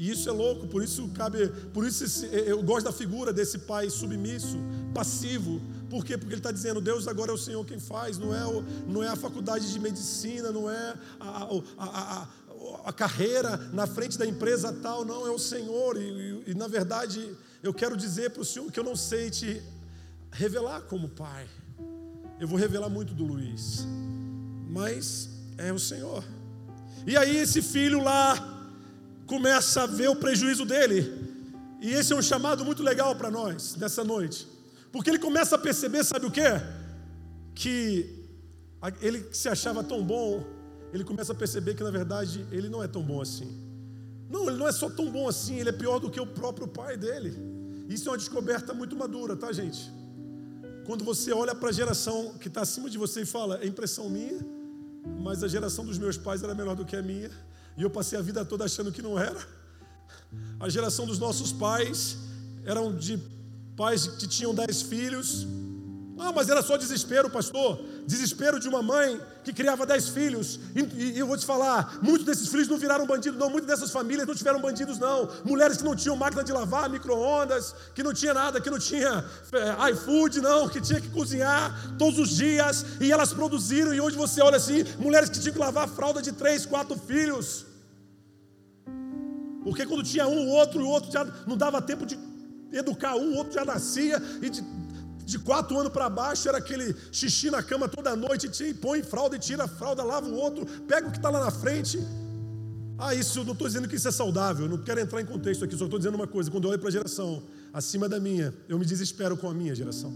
E 0.00 0.10
isso 0.10 0.30
é 0.30 0.32
louco, 0.32 0.66
por 0.66 0.82
isso 0.82 1.06
cabe, 1.08 1.48
por 1.74 1.86
isso 1.86 2.24
eu 2.24 2.62
gosto 2.62 2.86
da 2.86 2.92
figura 2.92 3.34
desse 3.34 3.58
pai 3.58 3.90
submisso, 3.90 4.56
passivo. 4.94 5.60
Por 5.90 6.06
quê? 6.06 6.16
Porque 6.16 6.32
ele 6.32 6.40
está 6.40 6.50
dizendo, 6.50 6.80
Deus 6.80 7.06
agora 7.06 7.32
é 7.32 7.34
o 7.34 7.36
Senhor 7.36 7.62
quem 7.66 7.78
faz, 7.78 8.16
não 8.16 8.34
é, 8.34 8.46
o, 8.46 8.62
não 8.88 9.02
é 9.02 9.08
a 9.08 9.14
faculdade 9.14 9.70
de 9.70 9.78
medicina, 9.78 10.50
não 10.50 10.70
é 10.70 10.94
a, 11.20 11.50
a, 11.76 11.86
a, 11.86 12.28
a 12.86 12.92
carreira 12.94 13.58
na 13.74 13.86
frente 13.86 14.16
da 14.16 14.24
empresa 14.24 14.72
tal, 14.72 15.04
não, 15.04 15.26
é 15.26 15.30
o 15.30 15.38
Senhor. 15.38 16.00
E, 16.00 16.00
e, 16.00 16.44
e 16.52 16.54
na 16.54 16.66
verdade, 16.66 17.36
eu 17.62 17.74
quero 17.74 17.94
dizer 17.94 18.30
para 18.30 18.40
o 18.40 18.44
Senhor 18.44 18.72
que 18.72 18.80
eu 18.80 18.84
não 18.84 18.96
sei 18.96 19.28
te 19.28 19.62
revelar 20.32 20.80
como 20.80 21.10
pai. 21.10 21.46
Eu 22.40 22.48
vou 22.48 22.58
revelar 22.58 22.88
muito 22.88 23.12
do 23.12 23.22
Luiz, 23.22 23.86
mas 24.66 25.28
é 25.58 25.70
o 25.70 25.78
Senhor. 25.78 26.24
E 27.06 27.18
aí, 27.18 27.36
esse 27.36 27.60
filho 27.60 28.02
lá, 28.02 28.59
começa 29.30 29.82
a 29.82 29.86
ver 29.86 30.08
o 30.08 30.16
prejuízo 30.16 30.64
dele. 30.64 30.98
E 31.80 31.92
esse 31.92 32.12
é 32.12 32.16
um 32.16 32.20
chamado 32.20 32.64
muito 32.64 32.82
legal 32.82 33.14
para 33.14 33.30
nós 33.30 33.76
nessa 33.76 34.02
noite. 34.02 34.48
Porque 34.90 35.08
ele 35.08 35.20
começa 35.20 35.54
a 35.54 35.58
perceber, 35.58 36.02
sabe 36.02 36.26
o 36.26 36.32
que? 36.32 36.50
Que 37.54 37.78
ele 39.00 39.24
se 39.32 39.48
achava 39.48 39.84
tão 39.84 40.02
bom, 40.02 40.44
ele 40.92 41.04
começa 41.04 41.32
a 41.32 41.34
perceber 41.42 41.76
que 41.76 41.84
na 41.84 41.92
verdade 41.92 42.44
ele 42.50 42.68
não 42.68 42.82
é 42.82 42.88
tão 42.88 43.02
bom 43.02 43.20
assim. 43.22 43.48
Não, 44.28 44.48
ele 44.48 44.58
não 44.58 44.66
é 44.66 44.72
só 44.72 44.90
tão 44.90 45.08
bom 45.08 45.28
assim, 45.28 45.60
ele 45.60 45.68
é 45.68 45.72
pior 45.72 46.00
do 46.00 46.10
que 46.10 46.20
o 46.20 46.26
próprio 46.26 46.66
pai 46.66 46.96
dele. 46.96 47.32
Isso 47.88 48.08
é 48.08 48.10
uma 48.10 48.18
descoberta 48.18 48.74
muito 48.74 48.96
madura, 48.96 49.36
tá, 49.36 49.52
gente? 49.52 49.92
Quando 50.86 51.04
você 51.04 51.32
olha 51.32 51.54
para 51.54 51.68
a 51.68 51.72
geração 51.72 52.34
que 52.40 52.48
está 52.48 52.62
acima 52.62 52.90
de 52.90 52.98
você 52.98 53.20
e 53.20 53.26
fala, 53.26 53.60
é 53.62 53.66
impressão 53.66 54.10
minha, 54.10 54.40
mas 55.20 55.44
a 55.44 55.48
geração 55.48 55.84
dos 55.84 55.98
meus 55.98 56.16
pais 56.16 56.42
era 56.42 56.52
melhor 56.52 56.74
do 56.74 56.84
que 56.84 56.96
a 56.96 57.02
minha. 57.02 57.30
E 57.76 57.82
eu 57.82 57.90
passei 57.90 58.18
a 58.18 58.22
vida 58.22 58.44
toda 58.44 58.64
achando 58.64 58.92
que 58.92 59.02
não 59.02 59.18
era. 59.18 59.40
A 60.58 60.68
geração 60.68 61.06
dos 61.06 61.18
nossos 61.18 61.52
pais 61.52 62.16
eram 62.64 62.94
de 62.94 63.18
pais 63.76 64.06
que 64.06 64.26
tinham 64.26 64.54
dez 64.54 64.82
filhos. 64.82 65.46
Ah, 66.22 66.32
mas 66.34 66.50
era 66.50 66.60
só 66.62 66.76
desespero, 66.76 67.30
pastor. 67.30 67.80
Desespero 68.06 68.60
de 68.60 68.68
uma 68.68 68.82
mãe 68.82 69.18
que 69.42 69.54
criava 69.54 69.86
dez 69.86 70.10
filhos. 70.10 70.60
E, 70.76 70.80
e, 71.02 71.18
eu 71.18 71.26
vou 71.26 71.36
te 71.36 71.46
falar, 71.46 71.98
muitos 72.02 72.26
desses 72.26 72.46
filhos 72.48 72.68
não 72.68 72.76
viraram 72.76 73.06
bandidos, 73.06 73.38
não. 73.40 73.48
Muitas 73.48 73.66
dessas 73.66 73.90
famílias 73.90 74.26
não 74.26 74.34
tiveram 74.34 74.60
bandidos, 74.60 74.98
não. 74.98 75.30
Mulheres 75.46 75.78
que 75.78 75.84
não 75.84 75.96
tinham 75.96 76.14
máquina 76.16 76.44
de 76.44 76.52
lavar, 76.52 76.90
micro-ondas, 76.90 77.74
que 77.94 78.02
não 78.02 78.12
tinha 78.12 78.34
nada, 78.34 78.60
que 78.60 78.68
não 78.68 78.78
tinha 78.78 79.24
é, 79.52 79.90
iFood, 79.92 80.42
não, 80.42 80.68
que 80.68 80.78
tinha 80.78 81.00
que 81.00 81.08
cozinhar 81.08 81.96
todos 81.98 82.18
os 82.18 82.36
dias. 82.36 82.84
E 83.00 83.10
elas 83.10 83.32
produziram, 83.32 83.94
e 83.94 84.00
hoje 84.00 84.14
você 84.14 84.42
olha 84.42 84.58
assim, 84.58 84.84
mulheres 84.98 85.30
que 85.30 85.40
tinham 85.40 85.54
que 85.54 85.58
lavar 85.58 85.88
fralda 85.88 86.20
de 86.20 86.32
três, 86.32 86.66
quatro 86.66 86.96
filhos. 86.98 87.64
Porque 89.64 89.86
quando 89.86 90.02
tinha 90.02 90.28
um, 90.28 90.48
o 90.48 90.50
outro, 90.50 90.82
o 90.84 90.88
outro 90.88 91.10
já 91.10 91.24
não 91.46 91.56
dava 91.56 91.80
tempo 91.80 92.04
de 92.04 92.18
educar 92.72 93.16
um, 93.16 93.32
o 93.32 93.36
outro 93.36 93.54
já 93.54 93.64
nascia, 93.64 94.22
e 94.42 94.50
de, 94.50 94.62
de 95.30 95.38
quatro 95.38 95.78
anos 95.78 95.92
para 95.92 96.08
baixo 96.08 96.48
era 96.48 96.58
aquele 96.58 96.94
xixi 97.12 97.50
na 97.50 97.62
cama 97.62 97.88
toda 97.88 98.14
noite, 98.16 98.50
e 98.62 98.74
põe 98.74 99.02
fralda 99.02 99.36
e 99.36 99.38
tira 99.38 99.64
a 99.64 99.68
fralda, 99.68 100.02
lava 100.02 100.26
o 100.28 100.34
outro, 100.34 100.66
pega 100.82 101.08
o 101.08 101.10
que 101.10 101.18
está 101.18 101.30
lá 101.30 101.44
na 101.44 101.50
frente. 101.50 101.98
Ah, 102.98 103.14
isso, 103.14 103.42
não 103.44 103.52
estou 103.52 103.66
dizendo 103.66 103.88
que 103.88 103.96
isso 103.96 104.08
é 104.08 104.10
saudável, 104.12 104.68
não 104.68 104.78
quero 104.78 105.00
entrar 105.00 105.20
em 105.20 105.24
contexto 105.24 105.64
aqui, 105.64 105.74
só 105.76 105.84
estou 105.84 105.98
dizendo 105.98 106.16
uma 106.16 106.26
coisa: 106.26 106.50
quando 106.50 106.64
eu 106.64 106.70
olho 106.70 106.78
para 106.78 106.88
a 106.88 106.92
geração 106.92 107.42
acima 107.72 108.08
da 108.08 108.20
minha, 108.20 108.52
eu 108.68 108.78
me 108.78 108.84
desespero 108.84 109.36
com 109.36 109.48
a 109.48 109.54
minha 109.54 109.74
geração. 109.74 110.12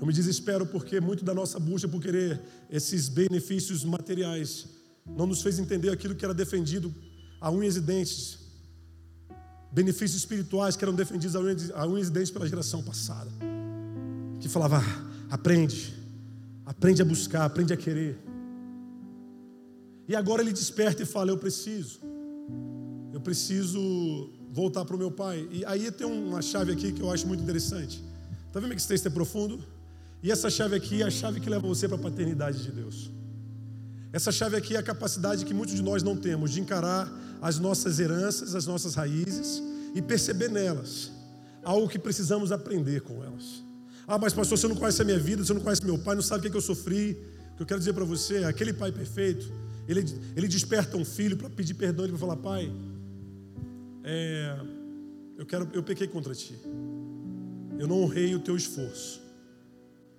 Eu 0.00 0.06
me 0.06 0.12
desespero 0.12 0.64
porque 0.66 1.00
muito 1.00 1.24
da 1.24 1.34
nossa 1.34 1.58
busca 1.58 1.88
por 1.88 2.00
querer 2.00 2.40
esses 2.70 3.08
benefícios 3.08 3.84
materiais 3.84 4.66
não 5.06 5.26
nos 5.26 5.42
fez 5.42 5.58
entender 5.58 5.90
aquilo 5.90 6.14
que 6.14 6.24
era 6.24 6.34
defendido 6.34 6.94
a 7.40 7.50
unhas 7.50 7.76
e 7.76 7.80
dentes, 7.80 8.38
benefícios 9.72 10.20
espirituais 10.22 10.76
que 10.76 10.84
eram 10.84 10.94
defendidos 10.94 11.36
a 11.36 11.86
unhas, 11.86 12.08
e 12.08 12.10
dentes 12.10 12.30
pela 12.30 12.46
geração 12.46 12.82
passada, 12.82 13.30
que 14.46 14.52
falava: 14.52 14.78
ah, 14.78 15.34
aprende, 15.34 15.94
aprende 16.64 17.02
a 17.02 17.04
buscar, 17.04 17.44
aprende 17.44 17.72
a 17.72 17.76
querer. 17.76 18.18
E 20.08 20.14
agora 20.14 20.42
ele 20.42 20.52
desperta 20.52 21.02
e 21.02 21.06
fala: 21.06 21.30
Eu 21.30 21.38
preciso, 21.38 22.00
eu 23.12 23.20
preciso 23.20 24.30
voltar 24.52 24.84
para 24.84 24.96
o 24.96 24.98
meu 24.98 25.10
pai. 25.10 25.48
E 25.50 25.64
aí 25.64 25.90
tem 25.90 26.06
uma 26.06 26.40
chave 26.40 26.72
aqui 26.72 26.92
que 26.92 27.02
eu 27.02 27.10
acho 27.10 27.26
muito 27.26 27.42
interessante. 27.42 28.02
Está 28.46 28.60
vendo 28.60 28.70
que 28.70 28.76
esse 28.76 28.88
texto 28.88 29.06
é 29.06 29.10
profundo? 29.10 29.62
E 30.22 30.30
essa 30.30 30.48
chave 30.48 30.74
aqui 30.74 31.02
é 31.02 31.06
a 31.06 31.10
chave 31.10 31.40
que 31.40 31.50
leva 31.50 31.66
você 31.66 31.86
para 31.86 31.96
a 31.96 32.00
paternidade 32.00 32.62
de 32.62 32.72
Deus. 32.72 33.10
Essa 34.12 34.32
chave 34.32 34.56
aqui 34.56 34.74
é 34.74 34.78
a 34.78 34.82
capacidade 34.82 35.44
que 35.44 35.52
muitos 35.52 35.74
de 35.74 35.82
nós 35.82 36.02
não 36.02 36.16
temos 36.16 36.52
de 36.52 36.60
encarar 36.60 37.12
as 37.42 37.58
nossas 37.58 38.00
heranças, 38.00 38.54
as 38.54 38.66
nossas 38.66 38.94
raízes 38.94 39.62
e 39.94 40.00
perceber 40.00 40.48
nelas 40.48 41.10
algo 41.62 41.88
que 41.88 41.98
precisamos 41.98 42.52
aprender 42.52 43.02
com 43.02 43.22
elas. 43.22 43.65
Ah, 44.06 44.18
mas 44.18 44.32
pastor, 44.32 44.56
você 44.56 44.68
não 44.68 44.76
conhece 44.76 45.02
a 45.02 45.04
minha 45.04 45.18
vida, 45.18 45.44
você 45.44 45.52
não 45.52 45.60
conhece 45.60 45.84
meu 45.84 45.98
pai, 45.98 46.14
não 46.14 46.22
sabe 46.22 46.38
o 46.38 46.42
que, 46.42 46.48
é 46.48 46.50
que 46.50 46.56
eu 46.56 46.60
sofri. 46.60 47.18
O 47.52 47.56
que 47.56 47.62
eu 47.62 47.66
quero 47.66 47.80
dizer 47.80 47.92
para 47.92 48.04
você 48.04 48.38
é 48.38 48.44
aquele 48.44 48.72
pai 48.72 48.92
perfeito, 48.92 49.50
ele, 49.88 50.04
ele 50.36 50.46
desperta 50.46 50.96
um 50.96 51.04
filho 51.04 51.36
para 51.36 51.48
pedir 51.48 51.74
perdão 51.74 52.04
e 52.04 52.08
para 52.08 52.18
falar: 52.18 52.36
Pai, 52.36 52.72
é, 54.04 54.58
eu, 55.38 55.46
quero, 55.46 55.68
eu 55.72 55.82
pequei 55.82 56.06
contra 56.06 56.34
ti, 56.34 56.54
eu 57.78 57.88
não 57.88 58.02
honrei 58.02 58.34
o 58.34 58.40
teu 58.40 58.56
esforço. 58.56 59.25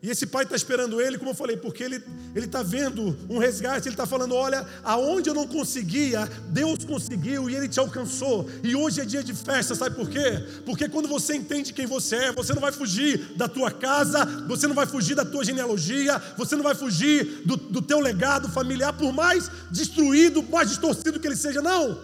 E 0.01 0.11
esse 0.11 0.27
pai 0.27 0.43
está 0.43 0.55
esperando 0.55 1.01
ele, 1.01 1.17
como 1.17 1.31
eu 1.31 1.35
falei, 1.35 1.57
porque 1.57 1.81
ele 1.81 2.03
está 2.35 2.61
vendo 2.61 3.17
um 3.27 3.39
resgate, 3.39 3.87
ele 3.87 3.95
está 3.95 4.05
falando: 4.05 4.35
olha, 4.35 4.63
aonde 4.83 5.27
eu 5.27 5.33
não 5.33 5.47
conseguia, 5.47 6.25
Deus 6.49 6.85
conseguiu 6.85 7.49
e 7.49 7.55
ele 7.55 7.67
te 7.67 7.79
alcançou. 7.79 8.47
E 8.63 8.75
hoje 8.75 9.01
é 9.01 9.05
dia 9.05 9.23
de 9.23 9.33
festa, 9.33 9.73
sabe 9.73 9.95
por 9.95 10.07
quê? 10.07 10.45
Porque 10.65 10.87
quando 10.87 11.07
você 11.07 11.35
entende 11.35 11.73
quem 11.73 11.87
você 11.87 12.15
é, 12.15 12.31
você 12.31 12.53
não 12.53 12.61
vai 12.61 12.71
fugir 12.71 13.33
da 13.35 13.47
tua 13.47 13.71
casa, 13.71 14.23
você 14.47 14.67
não 14.67 14.75
vai 14.75 14.85
fugir 14.85 15.15
da 15.15 15.25
tua 15.25 15.43
genealogia, 15.43 16.21
você 16.37 16.55
não 16.55 16.63
vai 16.63 16.75
fugir 16.75 17.41
do, 17.43 17.57
do 17.57 17.81
teu 17.81 17.99
legado 17.99 18.49
familiar, 18.49 18.93
por 18.93 19.11
mais 19.11 19.49
destruído, 19.71 20.43
mais 20.43 20.69
distorcido 20.69 21.19
que 21.19 21.25
ele 21.25 21.35
seja, 21.35 21.59
não. 21.59 21.99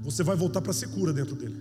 Você 0.00 0.24
vai 0.24 0.34
voltar 0.34 0.60
para 0.60 0.72
a 0.72 0.74
secura 0.74 1.12
dentro 1.12 1.36
dele. 1.36 1.56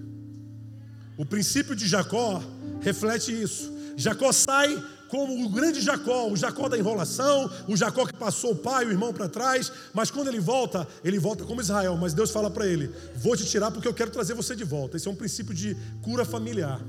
O 1.15 1.25
princípio 1.25 1.75
de 1.75 1.87
Jacó 1.87 2.43
reflete 2.81 3.31
isso. 3.31 3.71
Jacó 3.95 4.31
sai 4.31 4.83
como 5.07 5.45
o 5.45 5.49
grande 5.49 5.81
Jacó, 5.81 6.29
o 6.29 6.35
Jacó 6.35 6.67
da 6.67 6.77
enrolação, 6.77 7.49
o 7.67 7.75
Jacó 7.75 8.05
que 8.05 8.13
passou 8.13 8.51
o 8.51 8.55
pai 8.55 8.83
e 8.83 8.87
o 8.87 8.91
irmão 8.91 9.13
para 9.13 9.29
trás, 9.29 9.71
mas 9.93 10.09
quando 10.09 10.27
ele 10.27 10.39
volta, 10.39 10.87
ele 11.03 11.19
volta 11.19 11.43
como 11.43 11.61
Israel, 11.61 11.95
mas 11.97 12.13
Deus 12.13 12.31
fala 12.31 12.49
para 12.49 12.67
ele: 12.67 12.91
Vou 13.15 13.35
te 13.35 13.45
tirar 13.45 13.71
porque 13.71 13.87
eu 13.87 13.93
quero 13.93 14.11
trazer 14.11 14.33
você 14.33 14.55
de 14.55 14.63
volta. 14.63 14.97
Esse 14.97 15.07
é 15.07 15.11
um 15.11 15.15
princípio 15.15 15.53
de 15.53 15.75
cura 16.01 16.25
familiar. 16.25 16.81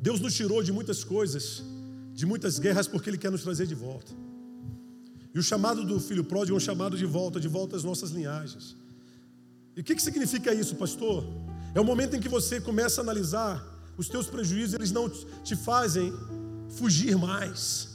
Deus 0.00 0.20
nos 0.20 0.34
tirou 0.34 0.62
de 0.62 0.72
muitas 0.72 1.02
coisas, 1.02 1.62
de 2.14 2.24
muitas 2.24 2.58
guerras, 2.58 2.86
porque 2.86 3.10
Ele 3.10 3.18
quer 3.18 3.30
nos 3.30 3.42
trazer 3.42 3.66
de 3.66 3.74
volta. 3.74 4.12
E 5.34 5.38
o 5.38 5.42
chamado 5.42 5.84
do 5.84 6.00
filho 6.00 6.24
pródigo 6.24 6.56
é 6.56 6.58
um 6.58 6.60
chamado 6.60 6.96
de 6.96 7.04
volta, 7.04 7.38
de 7.38 7.48
volta 7.48 7.76
às 7.76 7.84
nossas 7.84 8.10
linhagens. 8.10 8.76
E 9.76 9.80
o 9.80 9.84
que, 9.84 9.94
que 9.94 10.02
significa 10.02 10.54
isso, 10.54 10.76
pastor? 10.76 11.24
É 11.74 11.80
o 11.80 11.84
momento 11.84 12.16
em 12.16 12.20
que 12.20 12.28
você 12.28 12.58
começa 12.58 13.00
a 13.00 13.02
analisar 13.02 13.75
os 13.96 14.08
teus 14.08 14.26
prejuízos, 14.26 14.74
eles 14.74 14.92
não 14.92 15.08
te 15.08 15.56
fazem 15.56 16.12
fugir 16.76 17.16
mais. 17.16 17.88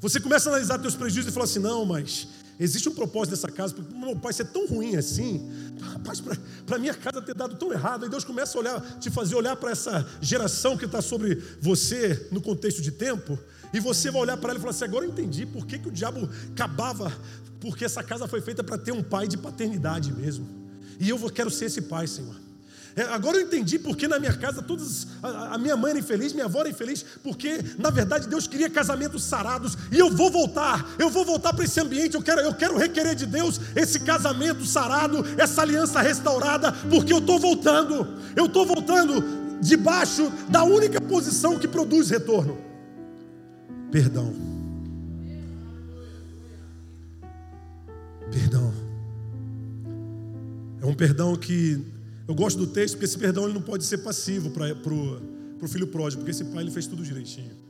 Você 0.00 0.20
começa 0.20 0.50
a 0.50 0.52
analisar 0.52 0.78
teus 0.78 0.94
prejuízos 0.94 1.30
e 1.30 1.34
fala 1.34 1.44
assim: 1.44 1.60
não, 1.60 1.84
mas 1.84 2.28
existe 2.58 2.88
um 2.88 2.94
propósito 2.94 3.30
nessa 3.30 3.48
casa, 3.48 3.74
porque 3.74 3.94
meu 3.94 4.16
pai 4.16 4.32
ser 4.32 4.46
tão 4.46 4.66
ruim 4.66 4.96
assim, 4.96 5.48
rapaz, 5.80 6.22
para 6.66 6.78
minha 6.78 6.94
casa 6.94 7.20
ter 7.22 7.34
dado 7.34 7.56
tão 7.56 7.72
errado, 7.72 8.04
aí 8.04 8.10
Deus 8.10 8.24
começa 8.24 8.56
a 8.56 8.60
olhar, 8.60 8.98
te 8.98 9.10
fazer 9.10 9.34
olhar 9.34 9.56
para 9.56 9.70
essa 9.70 10.06
geração 10.20 10.76
que 10.76 10.84
está 10.84 11.00
sobre 11.00 11.42
você 11.60 12.28
no 12.30 12.40
contexto 12.40 12.82
de 12.82 12.90
tempo, 12.90 13.38
e 13.72 13.80
você 13.80 14.10
vai 14.10 14.22
olhar 14.22 14.36
para 14.36 14.50
ela 14.50 14.58
e 14.58 14.60
falar 14.60 14.72
assim: 14.72 14.84
agora 14.84 15.04
eu 15.04 15.10
entendi 15.10 15.46
por 15.46 15.66
que, 15.66 15.78
que 15.78 15.88
o 15.88 15.92
diabo 15.92 16.28
acabava, 16.52 17.12
porque 17.60 17.84
essa 17.84 18.02
casa 18.02 18.28
foi 18.28 18.40
feita 18.40 18.62
para 18.62 18.76
ter 18.76 18.92
um 18.92 19.02
pai 19.02 19.26
de 19.26 19.36
paternidade 19.36 20.12
mesmo, 20.12 20.46
e 21.00 21.08
eu 21.08 21.18
quero 21.30 21.50
ser 21.50 21.66
esse 21.66 21.82
pai, 21.82 22.06
Senhor. 22.06 22.43
É, 22.96 23.02
agora 23.02 23.38
eu 23.38 23.42
entendi 23.42 23.76
porque 23.76 24.06
na 24.06 24.20
minha 24.20 24.32
casa 24.32 24.62
todas 24.62 25.08
a, 25.20 25.54
a, 25.54 25.58
minha 25.58 25.76
mãe 25.76 25.90
era 25.90 25.98
infeliz, 25.98 26.32
minha 26.32 26.44
avó 26.44 26.60
era 26.60 26.68
infeliz, 26.68 27.04
porque 27.24 27.58
na 27.76 27.90
verdade 27.90 28.28
Deus 28.28 28.46
queria 28.46 28.70
casamentos 28.70 29.24
sarados 29.24 29.76
e 29.90 29.98
eu 29.98 30.10
vou 30.10 30.30
voltar, 30.30 30.88
eu 30.96 31.10
vou 31.10 31.24
voltar 31.24 31.52
para 31.52 31.64
esse 31.64 31.80
ambiente, 31.80 32.14
eu 32.14 32.22
quero, 32.22 32.40
eu 32.40 32.54
quero 32.54 32.76
requerer 32.76 33.16
de 33.16 33.26
Deus 33.26 33.60
esse 33.74 33.98
casamento 34.00 34.64
sarado, 34.64 35.24
essa 35.36 35.62
aliança 35.62 36.00
restaurada, 36.00 36.70
porque 36.88 37.12
eu 37.12 37.18
estou 37.18 37.38
voltando, 37.38 38.06
eu 38.36 38.46
estou 38.46 38.64
voltando 38.64 39.24
debaixo 39.60 40.30
da 40.48 40.62
única 40.62 41.00
posição 41.00 41.58
que 41.58 41.66
produz 41.66 42.10
retorno. 42.10 42.58
Perdão. 43.90 44.32
Perdão. 48.30 48.72
É 50.80 50.86
um 50.86 50.94
perdão 50.94 51.34
que 51.34 51.94
eu 52.26 52.34
gosto 52.34 52.58
do 52.58 52.66
texto 52.66 52.94
porque 52.94 53.04
esse 53.04 53.18
perdão 53.18 53.44
ele 53.44 53.52
não 53.52 53.62
pode 53.62 53.84
ser 53.84 53.98
passivo 53.98 54.50
para 54.50 54.72
o 54.72 55.68
filho 55.68 55.86
pródigo, 55.86 56.22
porque 56.22 56.30
esse 56.30 56.44
pai 56.44 56.62
ele 56.62 56.70
fez 56.70 56.86
tudo 56.86 57.02
direitinho. 57.02 57.64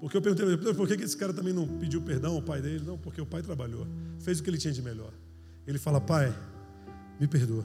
Porque 0.00 0.16
eu 0.16 0.22
perguntei, 0.22 0.74
por 0.74 0.86
que 0.86 0.94
esse 1.02 1.16
cara 1.16 1.32
também 1.32 1.52
não 1.52 1.66
pediu 1.66 2.02
perdão 2.02 2.34
ao 2.34 2.42
pai 2.42 2.60
dele? 2.60 2.84
Não, 2.84 2.98
porque 2.98 3.20
o 3.20 3.26
pai 3.26 3.42
trabalhou, 3.42 3.86
fez 4.20 4.40
o 4.40 4.42
que 4.42 4.50
ele 4.50 4.58
tinha 4.58 4.72
de 4.72 4.82
melhor. 4.82 5.12
Ele 5.66 5.78
fala, 5.78 6.00
pai, 6.00 6.36
me 7.18 7.26
perdoa. 7.26 7.64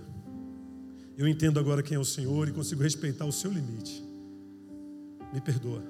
Eu 1.17 1.27
entendo 1.27 1.59
agora 1.59 1.83
quem 1.83 1.95
é 1.95 1.99
o 1.99 2.05
Senhor 2.05 2.47
e 2.47 2.51
consigo 2.51 2.81
respeitar 2.81 3.25
o 3.25 3.31
seu 3.31 3.51
limite. 3.51 4.03
Me 5.33 5.41
perdoa. 5.41 5.83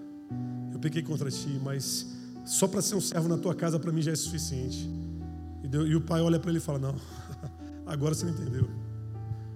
Eu 0.73 0.79
pequei 0.79 1.03
contra 1.03 1.29
ti, 1.29 1.59
mas 1.63 2.07
só 2.45 2.67
para 2.67 2.81
ser 2.81 2.95
um 2.95 3.01
servo 3.01 3.27
na 3.27 3.37
tua 3.37 3.53
casa 3.53 3.79
para 3.79 3.91
mim 3.91 4.01
já 4.01 4.11
é 4.11 4.15
suficiente. 4.15 4.89
E, 5.63 5.75
e 5.75 5.95
o 5.95 6.01
pai 6.01 6.21
olha 6.21 6.39
para 6.39 6.49
ele 6.49 6.57
e 6.57 6.61
fala: 6.61 6.79
Não, 6.79 6.95
agora 7.85 8.15
você 8.15 8.25
não 8.25 8.33
entendeu. 8.33 8.67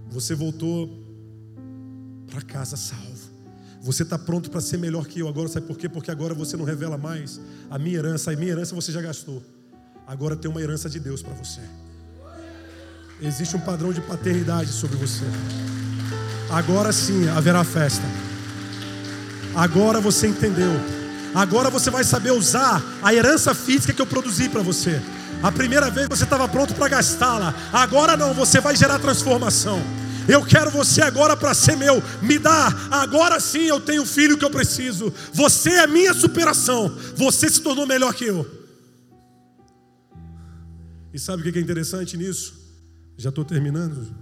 Você 0.09 0.35
voltou 0.35 0.89
para 2.29 2.41
casa 2.41 2.77
salvo. 2.77 3.35
Você 3.81 4.03
está 4.03 4.17
pronto 4.17 4.49
para 4.49 4.61
ser 4.61 4.77
melhor 4.77 5.05
que 5.05 5.19
eu 5.19 5.27
agora, 5.27 5.47
sabe 5.47 5.67
por 5.67 5.77
quê? 5.77 5.87
Porque 5.87 6.09
agora 6.09 6.33
você 6.33 6.57
não 6.57 6.65
revela 6.65 6.97
mais 6.97 7.39
a 7.69 7.77
minha 7.77 7.97
herança. 7.97 8.31
A 8.31 8.35
minha 8.35 8.51
herança 8.51 8.73
você 8.73 8.91
já 8.91 9.01
gastou. 9.01 9.43
Agora 10.07 10.35
tem 10.35 10.49
uma 10.49 10.61
herança 10.61 10.89
de 10.89 10.99
Deus 10.99 11.21
para 11.21 11.33
você. 11.33 11.61
Existe 13.21 13.55
um 13.55 13.59
padrão 13.59 13.93
de 13.93 14.01
paternidade 14.01 14.69
sobre 14.69 14.97
você. 14.97 15.23
Agora 16.49 16.91
sim 16.91 17.27
haverá 17.29 17.63
festa. 17.63 18.03
Agora 19.55 20.01
você 20.01 20.27
entendeu. 20.27 20.71
Agora 21.33 21.69
você 21.69 21.89
vai 21.89 22.03
saber 22.03 22.31
usar 22.31 22.83
a 23.01 23.13
herança 23.13 23.53
física 23.53 23.93
que 23.93 24.01
eu 24.01 24.05
produzi 24.05 24.49
para 24.49 24.61
você. 24.61 25.01
A 25.43 25.51
primeira 25.51 25.89
vez 25.89 26.07
você 26.07 26.23
estava 26.23 26.47
pronto 26.47 26.73
para 26.73 26.87
gastá-la. 26.87 27.53
Agora 27.71 28.17
não, 28.17 28.33
você 28.33 28.59
vai 28.59 28.75
gerar 28.75 28.99
transformação. 28.99 29.79
Eu 30.27 30.43
quero 30.43 30.71
você 30.71 31.01
agora 31.01 31.37
para 31.37 31.53
ser 31.53 31.77
meu. 31.77 32.01
Me 32.21 32.39
dá. 32.39 32.67
Agora 32.89 33.39
sim 33.39 33.65
eu 33.65 33.79
tenho 33.79 34.03
o 34.03 34.05
filho 34.05 34.37
que 34.37 34.45
eu 34.45 34.49
preciso. 34.49 35.13
Você 35.33 35.69
é 35.69 35.87
minha 35.87 36.13
superação. 36.13 36.95
Você 37.15 37.49
se 37.49 37.61
tornou 37.61 37.85
melhor 37.85 38.13
que 38.13 38.25
eu. 38.25 38.45
E 41.13 41.19
sabe 41.19 41.47
o 41.47 41.51
que 41.51 41.57
é 41.57 41.61
interessante 41.61 42.17
nisso? 42.17 42.53
Já 43.17 43.29
estou 43.29 43.45
terminando. 43.45 44.13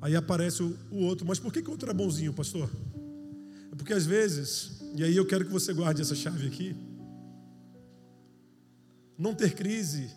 Aí 0.00 0.16
aparece 0.16 0.62
o, 0.62 0.76
outro. 0.90 1.24
Mas 1.26 1.38
por 1.38 1.52
que, 1.52 1.62
que 1.62 1.68
o 1.68 1.72
outro 1.72 1.88
é 1.88 1.94
bonzinho, 1.94 2.32
pastor? 2.32 2.68
É 3.72 3.74
porque 3.76 3.92
às 3.92 4.04
vezes, 4.04 4.82
e 4.96 5.04
aí 5.04 5.16
eu 5.16 5.24
quero 5.24 5.44
que 5.44 5.52
você 5.52 5.72
guarde 5.72 6.02
essa 6.02 6.14
chave 6.14 6.46
aqui. 6.46 6.76
Não 9.22 9.32
ter 9.36 9.54
crise 9.54 10.10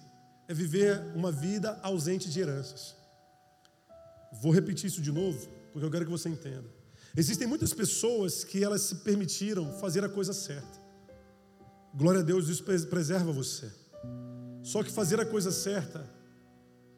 é 0.47 0.53
viver 0.53 0.99
uma 1.13 1.31
vida 1.31 1.79
ausente 1.83 2.27
de 2.27 2.39
heranças. 2.39 2.95
Vou 4.41 4.51
repetir 4.51 4.87
isso 4.87 4.99
de 4.99 5.11
novo, 5.11 5.47
porque 5.71 5.85
eu 5.85 5.91
quero 5.91 6.05
que 6.05 6.11
você 6.11 6.27
entenda. 6.27 6.67
Existem 7.15 7.47
muitas 7.47 7.71
pessoas 7.71 8.43
que 8.43 8.63
elas 8.63 8.81
se 8.81 8.95
permitiram 9.07 9.71
fazer 9.73 10.03
a 10.03 10.09
coisa 10.09 10.33
certa. 10.33 10.79
Glória 11.93 12.21
a 12.21 12.23
Deus, 12.23 12.49
isso 12.49 12.63
preserva 12.63 13.31
você. 13.31 13.71
Só 14.63 14.81
que 14.81 14.91
fazer 14.91 15.19
a 15.19 15.25
coisa 15.25 15.51
certa 15.51 16.03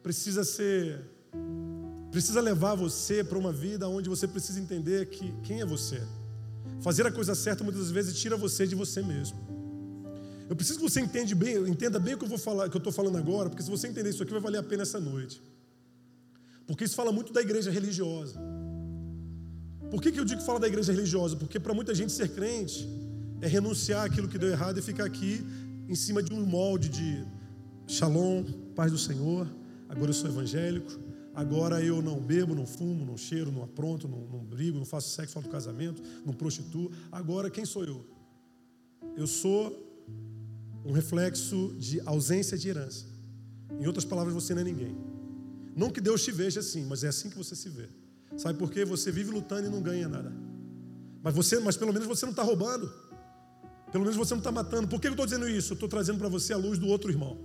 precisa 0.02 0.44
ser 0.44 1.04
precisa 2.10 2.40
levar 2.40 2.74
você 2.74 3.22
para 3.22 3.36
uma 3.36 3.52
vida 3.52 3.86
onde 3.86 4.08
você 4.08 4.26
precisa 4.26 4.58
entender 4.58 5.10
que 5.10 5.30
quem 5.42 5.60
é 5.60 5.66
você. 5.66 6.00
Fazer 6.80 7.06
a 7.06 7.12
coisa 7.12 7.34
certa 7.34 7.62
muitas 7.62 7.90
vezes 7.90 8.18
tira 8.18 8.34
você 8.34 8.66
de 8.66 8.74
você 8.74 9.02
mesmo. 9.02 9.47
Eu 10.48 10.56
preciso 10.56 10.78
que 10.78 10.88
você 10.88 11.00
entenda 11.00 11.34
bem, 11.34 11.56
entenda 11.68 11.98
bem 11.98 12.14
o 12.14 12.18
que 12.18 12.24
eu 12.24 12.28
vou 12.28 12.38
falar, 12.38 12.68
que 12.68 12.76
eu 12.76 12.78
estou 12.78 12.92
falando 12.92 13.18
agora, 13.18 13.50
porque 13.50 13.62
se 13.62 13.70
você 13.70 13.86
entender 13.86 14.10
isso 14.10 14.22
aqui 14.22 14.32
vai 14.32 14.40
valer 14.40 14.58
a 14.58 14.62
pena 14.62 14.82
essa 14.82 14.98
noite. 14.98 15.42
Porque 16.66 16.84
isso 16.84 16.94
fala 16.94 17.12
muito 17.12 17.32
da 17.32 17.40
igreja 17.40 17.70
religiosa. 17.70 18.38
Por 19.90 20.02
que, 20.02 20.12
que 20.12 20.20
eu 20.20 20.24
digo 20.24 20.40
que 20.40 20.46
fala 20.46 20.60
da 20.60 20.66
igreja 20.66 20.92
religiosa? 20.92 21.36
Porque 21.36 21.60
para 21.60 21.74
muita 21.74 21.94
gente 21.94 22.12
ser 22.12 22.28
crente 22.30 22.88
é 23.40 23.46
renunciar 23.46 24.04
àquilo 24.04 24.28
que 24.28 24.38
deu 24.38 24.50
errado 24.50 24.78
e 24.78 24.82
ficar 24.82 25.04
aqui 25.04 25.44
em 25.88 25.94
cima 25.94 26.22
de 26.22 26.32
um 26.32 26.44
molde 26.44 26.88
de 26.88 27.24
shalom, 27.86 28.44
paz 28.74 28.92
do 28.92 28.98
Senhor. 28.98 29.46
Agora 29.88 30.10
eu 30.10 30.14
sou 30.14 30.28
evangélico. 30.28 30.92
Agora 31.34 31.82
eu 31.82 32.02
não 32.02 32.20
bebo, 32.20 32.54
não 32.54 32.66
fumo, 32.66 33.04
não 33.04 33.16
cheiro, 33.16 33.52
não 33.52 33.62
apronto, 33.62 34.08
não, 34.08 34.18
não 34.26 34.40
brigo, 34.40 34.76
não 34.76 34.84
faço 34.84 35.10
sexo 35.10 35.34
fora 35.34 35.46
do 35.46 35.50
casamento, 35.50 36.02
não 36.26 36.32
prostituo. 36.32 36.90
Agora 37.12 37.48
quem 37.48 37.64
sou 37.64 37.84
eu? 37.84 38.04
Eu 39.16 39.26
sou 39.26 39.87
um 40.84 40.92
reflexo 40.92 41.74
de 41.78 42.00
ausência 42.06 42.56
de 42.56 42.68
herança. 42.68 43.06
Em 43.78 43.86
outras 43.86 44.04
palavras, 44.04 44.34
você 44.34 44.54
não 44.54 44.62
é 44.62 44.64
ninguém. 44.64 44.96
Não 45.76 45.90
que 45.90 46.00
Deus 46.00 46.24
te 46.24 46.32
veja 46.32 46.60
assim, 46.60 46.84
mas 46.86 47.04
é 47.04 47.08
assim 47.08 47.30
que 47.30 47.36
você 47.36 47.54
se 47.54 47.68
vê. 47.68 47.88
Sabe 48.36 48.58
por 48.58 48.70
quê? 48.70 48.84
Você 48.84 49.12
vive 49.12 49.30
lutando 49.30 49.66
e 49.66 49.70
não 49.70 49.80
ganha 49.80 50.08
nada. 50.08 50.32
Mas, 51.22 51.34
você, 51.34 51.58
mas 51.60 51.76
pelo 51.76 51.92
menos 51.92 52.08
você 52.08 52.24
não 52.24 52.30
está 52.30 52.42
roubando. 52.42 52.92
Pelo 53.92 54.04
menos 54.04 54.16
você 54.16 54.34
não 54.34 54.38
está 54.38 54.52
matando. 54.52 54.88
Por 54.88 55.00
que 55.00 55.06
eu 55.06 55.12
estou 55.12 55.26
dizendo 55.26 55.48
isso? 55.48 55.72
Eu 55.72 55.74
estou 55.74 55.88
trazendo 55.88 56.18
para 56.18 56.28
você 56.28 56.52
a 56.52 56.56
luz 56.56 56.78
do 56.78 56.86
outro 56.88 57.10
irmão. 57.10 57.38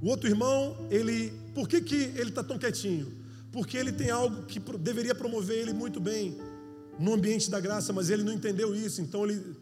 O 0.00 0.08
outro 0.08 0.28
irmão, 0.28 0.76
ele. 0.90 1.32
Por 1.54 1.68
que, 1.68 1.80
que 1.80 1.94
ele 1.94 2.30
está 2.30 2.42
tão 2.42 2.58
quietinho? 2.58 3.12
Porque 3.50 3.76
ele 3.76 3.92
tem 3.92 4.10
algo 4.10 4.44
que 4.44 4.60
deveria 4.78 5.14
promover 5.14 5.58
ele 5.58 5.72
muito 5.72 6.00
bem 6.00 6.38
no 6.98 7.14
ambiente 7.14 7.50
da 7.50 7.60
graça, 7.60 7.92
mas 7.92 8.10
ele 8.10 8.22
não 8.22 8.32
entendeu 8.32 8.74
isso, 8.74 9.00
então 9.00 9.24
ele 9.24 9.56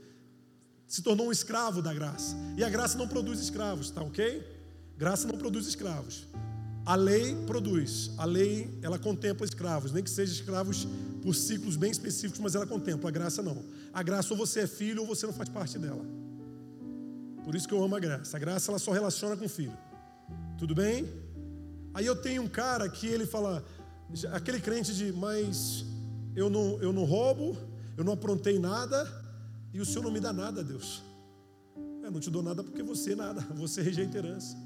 se 0.86 1.02
tornou 1.02 1.28
um 1.28 1.32
escravo 1.32 1.82
da 1.82 1.92
graça. 1.92 2.36
E 2.56 2.62
a 2.62 2.70
graça 2.70 2.96
não 2.96 3.08
produz 3.08 3.40
escravos, 3.40 3.90
tá 3.90 4.02
ok? 4.02 4.46
Graça 4.96 5.26
não 5.26 5.36
produz 5.36 5.66
escravos. 5.66 6.26
A 6.84 6.94
lei 6.94 7.34
produz. 7.46 8.12
A 8.16 8.24
lei, 8.24 8.78
ela 8.80 8.98
contempla 8.98 9.44
escravos, 9.44 9.92
nem 9.92 10.02
que 10.02 10.10
sejam 10.10 10.34
escravos 10.34 10.86
por 11.20 11.34
ciclos 11.34 11.76
bem 11.76 11.90
específicos, 11.90 12.38
mas 12.38 12.54
ela 12.54 12.66
contempla. 12.66 13.10
A 13.10 13.12
graça 13.12 13.42
não. 13.42 13.64
A 13.92 14.02
graça 14.02 14.32
ou 14.32 14.38
você 14.38 14.60
é 14.60 14.66
filho 14.66 15.02
ou 15.02 15.06
você 15.06 15.26
não 15.26 15.32
faz 15.32 15.48
parte 15.48 15.78
dela. 15.78 16.04
Por 17.44 17.54
isso 17.54 17.66
que 17.66 17.74
eu 17.74 17.82
amo 17.82 17.96
a 17.96 18.00
graça. 18.00 18.36
A 18.36 18.40
graça 18.40 18.70
ela 18.70 18.78
só 18.78 18.92
relaciona 18.92 19.36
com 19.36 19.46
o 19.46 19.48
filho. 19.48 19.76
Tudo 20.56 20.74
bem? 20.74 21.08
Aí 21.92 22.06
eu 22.06 22.14
tenho 22.14 22.42
um 22.42 22.48
cara 22.48 22.88
que 22.88 23.06
ele 23.06 23.26
fala, 23.26 23.64
aquele 24.32 24.60
crente 24.60 24.94
de, 24.94 25.12
mas 25.12 25.84
eu 26.36 26.48
não, 26.48 26.80
eu 26.80 26.92
não 26.92 27.04
roubo, 27.04 27.56
eu 27.96 28.04
não 28.04 28.12
aprontei 28.12 28.58
nada, 28.58 29.04
e 29.76 29.80
o 29.80 29.84
Senhor 29.84 30.02
não 30.02 30.10
me 30.10 30.20
dá 30.20 30.32
nada, 30.32 30.64
Deus. 30.64 31.02
Eu 32.02 32.10
não 32.10 32.18
te 32.18 32.30
dou 32.30 32.42
nada 32.42 32.64
porque 32.64 32.82
você 32.82 33.14
nada, 33.14 33.42
você 33.54 33.82
rejeita 33.82 34.16
herança. 34.16 34.56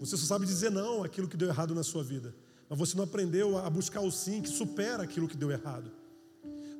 Você 0.00 0.16
só 0.16 0.26
sabe 0.26 0.44
dizer 0.44 0.68
não 0.68 1.04
àquilo 1.04 1.28
que 1.28 1.36
deu 1.36 1.48
errado 1.48 1.74
na 1.76 1.84
sua 1.84 2.02
vida. 2.02 2.34
Mas 2.68 2.76
você 2.76 2.96
não 2.96 3.04
aprendeu 3.04 3.56
a 3.56 3.70
buscar 3.70 4.00
o 4.00 4.10
sim 4.10 4.42
que 4.42 4.48
supera 4.48 5.04
aquilo 5.04 5.28
que 5.28 5.36
deu 5.36 5.50
errado. 5.52 5.92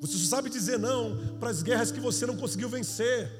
Você 0.01 0.19
só 0.19 0.37
sabe 0.37 0.51
dizer 0.51 0.77
não 0.77 1.39
para 1.39 1.51
as 1.51 1.63
guerras 1.63 1.93
que 1.93 2.01
você 2.01 2.27
não 2.27 2.37
conseguiu 2.37 2.69
vencer. 2.69 3.31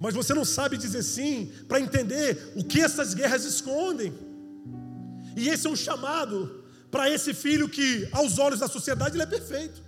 Mas 0.00 0.14
você 0.14 0.32
não 0.32 0.44
sabe 0.44 0.78
dizer 0.78 1.02
sim 1.02 1.52
para 1.68 1.78
entender 1.78 2.54
o 2.56 2.64
que 2.64 2.80
essas 2.80 3.12
guerras 3.12 3.44
escondem. 3.44 4.14
E 5.36 5.50
esse 5.50 5.66
é 5.66 5.70
um 5.70 5.76
chamado 5.76 6.64
para 6.90 7.10
esse 7.10 7.34
filho 7.34 7.68
que, 7.68 8.08
aos 8.12 8.38
olhos 8.38 8.60
da 8.60 8.68
sociedade, 8.68 9.14
ele 9.14 9.22
é 9.22 9.26
perfeito. 9.26 9.85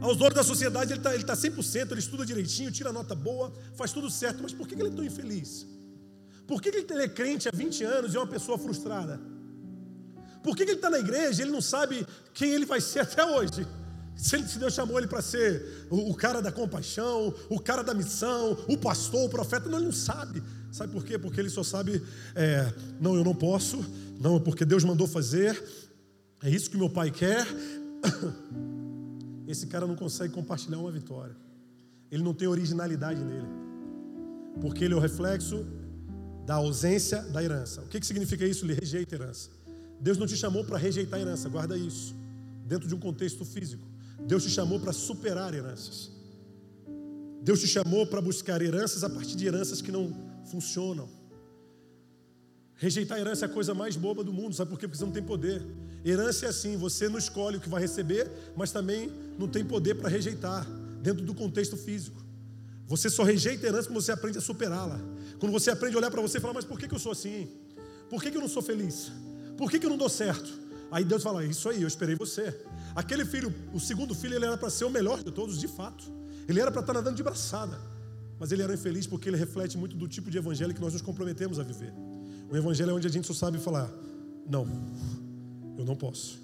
Aos 0.00 0.20
olhos 0.20 0.34
da 0.34 0.44
sociedade, 0.44 0.92
ele 0.92 1.00
está 1.00 1.14
ele 1.14 1.24
tá 1.24 1.34
100%, 1.34 1.90
ele 1.90 2.00
estuda 2.00 2.24
direitinho, 2.24 2.70
tira 2.70 2.92
nota 2.92 3.14
boa, 3.14 3.52
faz 3.74 3.92
tudo 3.92 4.08
certo, 4.08 4.40
mas 4.42 4.52
por 4.52 4.66
que 4.68 4.74
ele 4.74 4.88
é 4.88 4.90
tão 4.90 5.04
infeliz? 5.04 5.66
Por 6.46 6.62
que 6.62 6.68
ele 6.68 7.02
é 7.02 7.08
crente 7.08 7.48
há 7.48 7.52
20 7.54 7.84
anos 7.84 8.14
e 8.14 8.16
é 8.16 8.20
uma 8.20 8.26
pessoa 8.26 8.56
frustrada? 8.56 9.20
Por 10.42 10.56
que 10.56 10.62
ele 10.62 10.72
está 10.72 10.88
na 10.88 10.98
igreja 10.98 11.42
e 11.42 11.44
ele 11.44 11.52
não 11.52 11.60
sabe 11.60 12.06
quem 12.32 12.52
ele 12.52 12.64
vai 12.64 12.80
ser 12.80 13.00
até 13.04 13.24
hoje? 13.24 13.66
Se 14.16 14.58
Deus 14.58 14.74
chamou 14.74 14.98
ele 14.98 15.06
para 15.06 15.22
ser 15.22 15.86
o, 15.90 16.12
cara 16.14 16.40
da 16.40 16.50
compaixão, 16.50 17.32
o 17.48 17.60
cara 17.60 17.82
da 17.82 17.94
missão, 17.94 18.56
o 18.66 18.76
pastor, 18.76 19.26
o 19.26 19.28
profeta, 19.28 19.68
não, 19.68 19.78
ele 19.78 19.86
não 19.86 19.92
sabe. 19.92 20.42
Sabe 20.72 20.92
por 20.92 21.04
quê? 21.04 21.18
Porque 21.18 21.38
ele 21.38 21.50
só 21.50 21.62
sabe, 21.62 22.02
é, 22.34 22.72
não, 23.00 23.14
eu 23.14 23.22
não 23.22 23.34
posso, 23.34 23.84
não, 24.20 24.36
é 24.36 24.40
porque 24.40 24.64
Deus 24.64 24.82
mandou 24.82 25.06
fazer, 25.06 25.62
é 26.42 26.50
isso 26.50 26.68
que 26.68 26.76
meu 26.76 26.90
pai 26.90 27.10
quer. 27.10 27.46
Esse 29.48 29.66
cara 29.66 29.86
não 29.86 29.96
consegue 29.96 30.34
compartilhar 30.34 30.78
uma 30.78 30.92
vitória. 30.92 31.34
Ele 32.10 32.22
não 32.22 32.34
tem 32.34 32.46
originalidade 32.46 33.24
nele. 33.24 33.48
Porque 34.60 34.84
ele 34.84 34.92
é 34.92 34.96
o 34.96 35.00
reflexo 35.00 35.64
da 36.44 36.56
ausência 36.56 37.22
da 37.22 37.42
herança. 37.42 37.80
O 37.80 37.88
que, 37.88 37.98
que 37.98 38.06
significa 38.06 38.46
isso? 38.46 38.66
Ele 38.66 38.74
rejeita 38.74 39.16
a 39.16 39.18
herança. 39.18 39.50
Deus 39.98 40.18
não 40.18 40.26
te 40.26 40.36
chamou 40.36 40.64
para 40.64 40.76
rejeitar 40.76 41.18
a 41.18 41.22
herança, 41.22 41.48
guarda 41.48 41.76
isso, 41.76 42.14
dentro 42.66 42.86
de 42.86 42.94
um 42.94 43.00
contexto 43.00 43.44
físico. 43.44 43.82
Deus 44.26 44.44
te 44.44 44.50
chamou 44.50 44.78
para 44.78 44.92
superar 44.92 45.54
heranças. 45.54 46.10
Deus 47.42 47.60
te 47.60 47.66
chamou 47.66 48.06
para 48.06 48.20
buscar 48.20 48.60
heranças 48.60 49.02
a 49.02 49.08
partir 49.08 49.34
de 49.34 49.46
heranças 49.46 49.80
que 49.80 49.90
não 49.90 50.14
funcionam. 50.44 51.08
Rejeitar 52.78 53.18
herança 53.18 53.44
é 53.44 53.48
a 53.48 53.52
coisa 53.52 53.74
mais 53.74 53.96
boba 53.96 54.22
do 54.22 54.32
mundo, 54.32 54.54
sabe 54.54 54.70
por 54.70 54.78
quê? 54.78 54.86
Porque 54.86 54.98
você 54.98 55.04
não 55.04 55.12
tem 55.12 55.22
poder. 55.22 55.60
Herança 56.04 56.46
é 56.46 56.48
assim, 56.48 56.76
você 56.76 57.08
não 57.08 57.18
escolhe 57.18 57.56
o 57.56 57.60
que 57.60 57.68
vai 57.68 57.80
receber, 57.80 58.30
mas 58.56 58.70
também 58.70 59.12
não 59.36 59.48
tem 59.48 59.64
poder 59.64 59.96
para 59.96 60.08
rejeitar, 60.08 60.64
dentro 61.02 61.24
do 61.24 61.34
contexto 61.34 61.76
físico. 61.76 62.22
Você 62.86 63.10
só 63.10 63.24
rejeita 63.24 63.66
herança 63.66 63.88
quando 63.88 64.00
você 64.00 64.12
aprende 64.12 64.38
a 64.38 64.40
superá-la. 64.40 65.00
Quando 65.40 65.50
você 65.50 65.72
aprende 65.72 65.96
a 65.96 65.98
olhar 65.98 66.10
para 66.10 66.22
você 66.22 66.38
e 66.38 66.40
falar, 66.40 66.54
mas 66.54 66.64
por 66.64 66.78
que, 66.78 66.86
que 66.86 66.94
eu 66.94 67.00
sou 67.00 67.10
assim? 67.10 67.48
Por 68.08 68.22
que, 68.22 68.30
que 68.30 68.36
eu 68.36 68.40
não 68.40 68.48
sou 68.48 68.62
feliz? 68.62 69.10
Por 69.56 69.68
que, 69.70 69.80
que 69.80 69.84
eu 69.84 69.90
não 69.90 69.98
dou 69.98 70.08
certo? 70.08 70.48
Aí 70.88 71.04
Deus 71.04 71.22
fala, 71.22 71.44
isso 71.44 71.68
aí, 71.68 71.82
eu 71.82 71.88
esperei 71.88 72.14
você. 72.14 72.58
Aquele 72.94 73.24
filho, 73.24 73.52
o 73.74 73.80
segundo 73.80 74.14
filho, 74.14 74.36
ele 74.36 74.46
era 74.46 74.56
para 74.56 74.70
ser 74.70 74.84
o 74.84 74.90
melhor 74.90 75.22
de 75.22 75.32
todos, 75.32 75.58
de 75.58 75.66
fato. 75.68 76.04
Ele 76.48 76.60
era 76.60 76.70
para 76.70 76.80
estar 76.80 76.92
nadando 76.92 77.16
de 77.16 77.22
braçada. 77.24 77.78
Mas 78.38 78.52
ele 78.52 78.62
era 78.62 78.72
infeliz 78.72 79.04
porque 79.04 79.28
ele 79.28 79.36
reflete 79.36 79.76
muito 79.76 79.96
do 79.96 80.06
tipo 80.06 80.30
de 80.30 80.38
evangelho 80.38 80.72
que 80.72 80.80
nós 80.80 80.92
nos 80.92 81.02
comprometemos 81.02 81.58
a 81.58 81.64
viver. 81.64 81.92
O 82.50 82.56
evangelho 82.56 82.90
é 82.90 82.94
onde 82.94 83.06
a 83.06 83.10
gente 83.10 83.26
só 83.26 83.34
sabe 83.34 83.58
falar: 83.58 83.90
não, 84.48 84.66
eu 85.76 85.84
não 85.84 85.94
posso. 85.94 86.38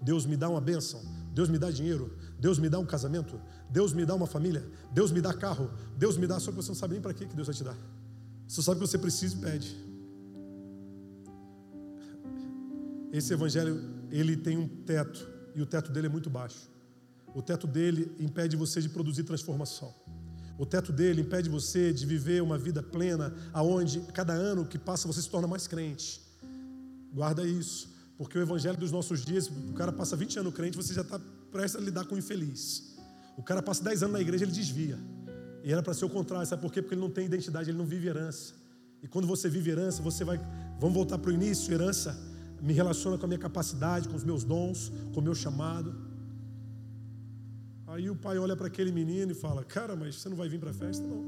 Deus 0.00 0.26
me 0.26 0.36
dá 0.36 0.48
uma 0.48 0.60
bênção, 0.60 1.00
Deus 1.32 1.48
me 1.48 1.58
dá 1.58 1.70
dinheiro, 1.70 2.16
Deus 2.38 2.58
me 2.58 2.68
dá 2.68 2.78
um 2.78 2.86
casamento, 2.86 3.40
Deus 3.70 3.92
me 3.92 4.04
dá 4.04 4.14
uma 4.14 4.26
família, 4.26 4.64
Deus 4.92 5.12
me 5.12 5.20
dá 5.20 5.32
carro, 5.32 5.70
Deus 5.96 6.16
me 6.16 6.26
dá, 6.26 6.38
só 6.40 6.50
que 6.50 6.56
você 6.56 6.68
não 6.68 6.74
sabe 6.76 6.94
nem 6.94 7.02
para 7.02 7.14
que 7.14 7.24
Deus 7.26 7.46
vai 7.46 7.54
te 7.54 7.64
dar. 7.64 7.76
Você 8.46 8.62
sabe 8.62 8.80
que 8.80 8.86
você 8.86 8.98
precisa 8.98 9.36
e 9.36 9.38
pede. 9.38 9.76
Esse 13.12 13.32
evangelho, 13.32 13.80
ele 14.10 14.36
tem 14.36 14.56
um 14.56 14.66
teto, 14.66 15.28
e 15.54 15.62
o 15.62 15.66
teto 15.66 15.92
dele 15.92 16.06
é 16.06 16.10
muito 16.10 16.30
baixo. 16.30 16.70
O 17.34 17.42
teto 17.42 17.66
dele 17.66 18.10
impede 18.18 18.56
você 18.56 18.80
de 18.80 18.88
produzir 18.88 19.24
transformação. 19.24 19.94
O 20.58 20.66
teto 20.66 20.92
dele 20.92 21.22
impede 21.22 21.48
você 21.48 21.92
de 21.92 22.06
viver 22.06 22.42
uma 22.42 22.58
vida 22.58 22.82
plena, 22.82 23.34
aonde 23.52 24.00
cada 24.12 24.32
ano 24.32 24.64
que 24.64 24.78
passa 24.78 25.08
você 25.08 25.22
se 25.22 25.28
torna 25.28 25.48
mais 25.48 25.66
crente. 25.66 26.20
Guarda 27.12 27.44
isso, 27.44 27.90
porque 28.16 28.38
o 28.38 28.42
evangelho 28.42 28.76
dos 28.76 28.92
nossos 28.92 29.24
dias, 29.24 29.48
o 29.48 29.72
cara 29.72 29.92
passa 29.92 30.16
20 30.16 30.38
anos 30.38 30.54
crente, 30.54 30.76
você 30.76 30.94
já 30.94 31.02
está 31.02 31.20
prestes 31.50 31.80
a 31.80 31.84
lidar 31.84 32.04
com 32.06 32.14
o 32.14 32.18
infeliz. 32.18 32.96
O 33.36 33.42
cara 33.42 33.62
passa 33.62 33.82
10 33.82 34.04
anos 34.04 34.12
na 34.12 34.20
igreja, 34.20 34.44
ele 34.44 34.52
desvia. 34.52 34.98
E 35.64 35.72
era 35.72 35.82
para 35.82 35.94
ser 35.94 36.04
o 36.04 36.10
contrário, 36.10 36.46
sabe 36.46 36.62
por 36.62 36.72
quê? 36.72 36.82
Porque 36.82 36.94
ele 36.94 37.00
não 37.00 37.10
tem 37.10 37.26
identidade, 37.26 37.70
ele 37.70 37.78
não 37.78 37.86
vive 37.86 38.08
herança. 38.08 38.54
E 39.02 39.08
quando 39.08 39.26
você 39.26 39.48
vive 39.48 39.70
herança, 39.70 40.02
você 40.02 40.24
vai. 40.24 40.40
Vamos 40.78 40.94
voltar 40.94 41.18
para 41.18 41.30
o 41.30 41.32
início: 41.32 41.72
herança 41.72 42.16
me 42.60 42.72
relaciona 42.72 43.18
com 43.18 43.24
a 43.24 43.28
minha 43.28 43.38
capacidade, 43.38 44.08
com 44.08 44.16
os 44.16 44.24
meus 44.24 44.44
dons, 44.44 44.92
com 45.12 45.20
o 45.20 45.22
meu 45.22 45.34
chamado. 45.34 46.11
Aí 47.92 48.08
o 48.08 48.16
pai 48.16 48.38
olha 48.38 48.56
para 48.56 48.68
aquele 48.68 48.90
menino 48.90 49.32
e 49.32 49.34
fala: 49.34 49.62
Cara, 49.62 49.94
mas 49.94 50.14
você 50.16 50.28
não 50.28 50.36
vai 50.36 50.48
vir 50.48 50.58
para 50.58 50.70
a 50.70 50.72
festa? 50.72 51.06
Não. 51.06 51.22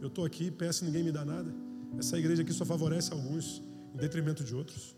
Eu 0.00 0.08
estou 0.08 0.24
aqui, 0.24 0.50
peço 0.50 0.84
ninguém 0.84 1.04
me 1.04 1.12
dá 1.12 1.24
nada. 1.24 1.54
Essa 1.96 2.18
igreja 2.18 2.42
aqui 2.42 2.52
só 2.52 2.64
favorece 2.64 3.12
alguns, 3.12 3.62
em 3.94 3.96
detrimento 3.96 4.42
de 4.42 4.54
outros. 4.56 4.96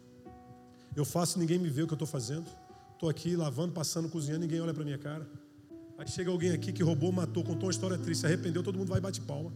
Eu 0.96 1.04
faço 1.04 1.38
ninguém 1.38 1.58
me 1.58 1.68
vê 1.68 1.82
o 1.82 1.86
que 1.86 1.92
eu 1.92 1.96
estou 1.96 2.08
fazendo. 2.08 2.46
Estou 2.94 3.10
aqui 3.10 3.36
lavando, 3.36 3.74
passando, 3.74 4.08
cozinhando, 4.08 4.40
ninguém 4.40 4.58
olha 4.58 4.72
para 4.72 4.82
minha 4.82 4.96
cara. 4.96 5.28
Aí 5.98 6.08
chega 6.08 6.30
alguém 6.30 6.50
aqui 6.50 6.72
que 6.72 6.82
roubou, 6.82 7.12
matou, 7.12 7.44
contou 7.44 7.66
uma 7.66 7.70
história 7.70 7.98
triste, 7.98 8.20
se 8.20 8.26
arrependeu, 8.26 8.62
todo 8.62 8.78
mundo 8.78 8.88
vai 8.88 8.98
e 8.98 9.02
bate 9.02 9.20
palma. 9.20 9.52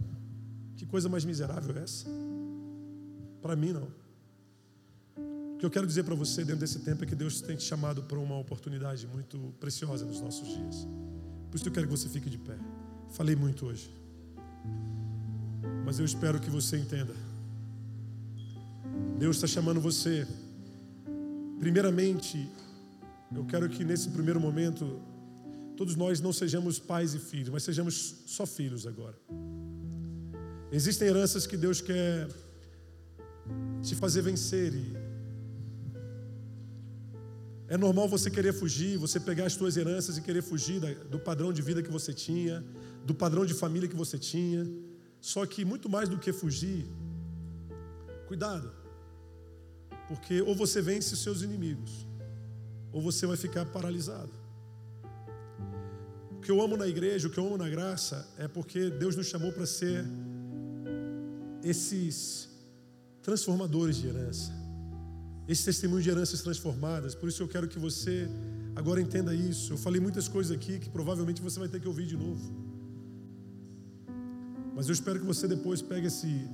Que 0.76 0.84
coisa 0.84 1.08
mais 1.08 1.24
miserável 1.24 1.74
é 1.78 1.82
essa? 1.82 2.06
Para 3.40 3.56
mim, 3.56 3.72
não. 3.72 3.88
Que 5.60 5.66
eu 5.66 5.70
quero 5.70 5.86
dizer 5.86 6.04
para 6.04 6.14
você 6.14 6.42
dentro 6.42 6.60
desse 6.60 6.78
tempo 6.78 7.04
é 7.04 7.06
que 7.06 7.14
Deus 7.14 7.42
tem 7.42 7.54
te 7.54 7.64
chamado 7.64 8.02
para 8.04 8.18
uma 8.18 8.38
oportunidade 8.38 9.06
muito 9.06 9.52
preciosa 9.60 10.06
nos 10.06 10.18
nossos 10.18 10.48
dias. 10.48 10.88
Por 11.50 11.58
isso 11.58 11.68
eu 11.68 11.72
quero 11.72 11.86
que 11.86 11.90
você 11.90 12.08
fique 12.08 12.30
de 12.30 12.38
pé. 12.38 12.56
Falei 13.10 13.36
muito 13.36 13.66
hoje. 13.66 13.94
Mas 15.84 15.98
eu 15.98 16.06
espero 16.06 16.40
que 16.40 16.48
você 16.48 16.78
entenda. 16.78 17.14
Deus 19.18 19.36
está 19.36 19.46
chamando 19.46 19.82
você, 19.82 20.26
primeiramente, 21.58 22.48
eu 23.36 23.44
quero 23.44 23.68
que 23.68 23.84
nesse 23.84 24.08
primeiro 24.08 24.40
momento, 24.40 24.98
todos 25.76 25.94
nós 25.94 26.22
não 26.22 26.32
sejamos 26.32 26.78
pais 26.78 27.12
e 27.12 27.18
filhos, 27.18 27.50
mas 27.50 27.64
sejamos 27.64 28.22
só 28.24 28.46
filhos 28.46 28.86
agora. 28.86 29.18
Existem 30.72 31.08
heranças 31.08 31.46
que 31.46 31.58
Deus 31.58 31.82
quer 31.82 32.28
te 33.82 33.94
fazer 33.94 34.22
vencer 34.22 34.72
e 34.72 34.99
é 37.70 37.76
normal 37.76 38.08
você 38.08 38.28
querer 38.28 38.52
fugir, 38.52 38.98
você 38.98 39.20
pegar 39.20 39.46
as 39.46 39.52
suas 39.52 39.76
heranças 39.76 40.18
e 40.18 40.20
querer 40.20 40.42
fugir 40.42 40.80
do 41.08 41.20
padrão 41.20 41.52
de 41.52 41.62
vida 41.62 41.80
que 41.80 41.90
você 41.90 42.12
tinha, 42.12 42.64
do 43.06 43.14
padrão 43.14 43.46
de 43.46 43.54
família 43.54 43.88
que 43.88 43.94
você 43.94 44.18
tinha. 44.18 44.68
Só 45.20 45.46
que 45.46 45.64
muito 45.64 45.88
mais 45.88 46.08
do 46.08 46.18
que 46.18 46.32
fugir, 46.32 46.84
cuidado, 48.26 48.72
porque 50.08 50.42
ou 50.42 50.52
você 50.52 50.82
vence 50.82 51.14
os 51.14 51.22
seus 51.22 51.42
inimigos, 51.42 52.04
ou 52.92 53.00
você 53.00 53.24
vai 53.24 53.36
ficar 53.36 53.64
paralisado. 53.66 54.32
O 56.32 56.40
que 56.40 56.50
eu 56.50 56.60
amo 56.60 56.76
na 56.76 56.88
igreja, 56.88 57.28
o 57.28 57.30
que 57.30 57.38
eu 57.38 57.46
amo 57.46 57.56
na 57.56 57.68
graça, 57.68 58.28
é 58.36 58.48
porque 58.48 58.90
Deus 58.90 59.14
nos 59.14 59.28
chamou 59.28 59.52
para 59.52 59.64
ser 59.64 60.04
esses 61.62 62.48
transformadores 63.22 63.96
de 63.98 64.08
herança, 64.08 64.50
esse 65.52 65.64
testemunho 65.64 66.00
de 66.00 66.08
heranças 66.08 66.40
transformadas. 66.42 67.12
Por 67.12 67.28
isso 67.28 67.42
eu 67.42 67.48
quero 67.48 67.66
que 67.66 67.78
você 67.78 68.28
agora 68.76 69.00
entenda 69.00 69.34
isso. 69.34 69.72
Eu 69.72 69.78
falei 69.78 70.00
muitas 70.00 70.28
coisas 70.28 70.52
aqui 70.56 70.78
que 70.78 70.88
provavelmente 70.88 71.42
você 71.42 71.58
vai 71.58 71.68
ter 71.68 71.80
que 71.80 71.88
ouvir 71.88 72.06
de 72.06 72.16
novo. 72.16 72.46
Mas 74.76 74.86
eu 74.86 74.92
espero 74.92 75.18
que 75.18 75.26
você 75.26 75.48
depois 75.48 75.82
pegue 75.82 76.06
esse, 76.06 76.48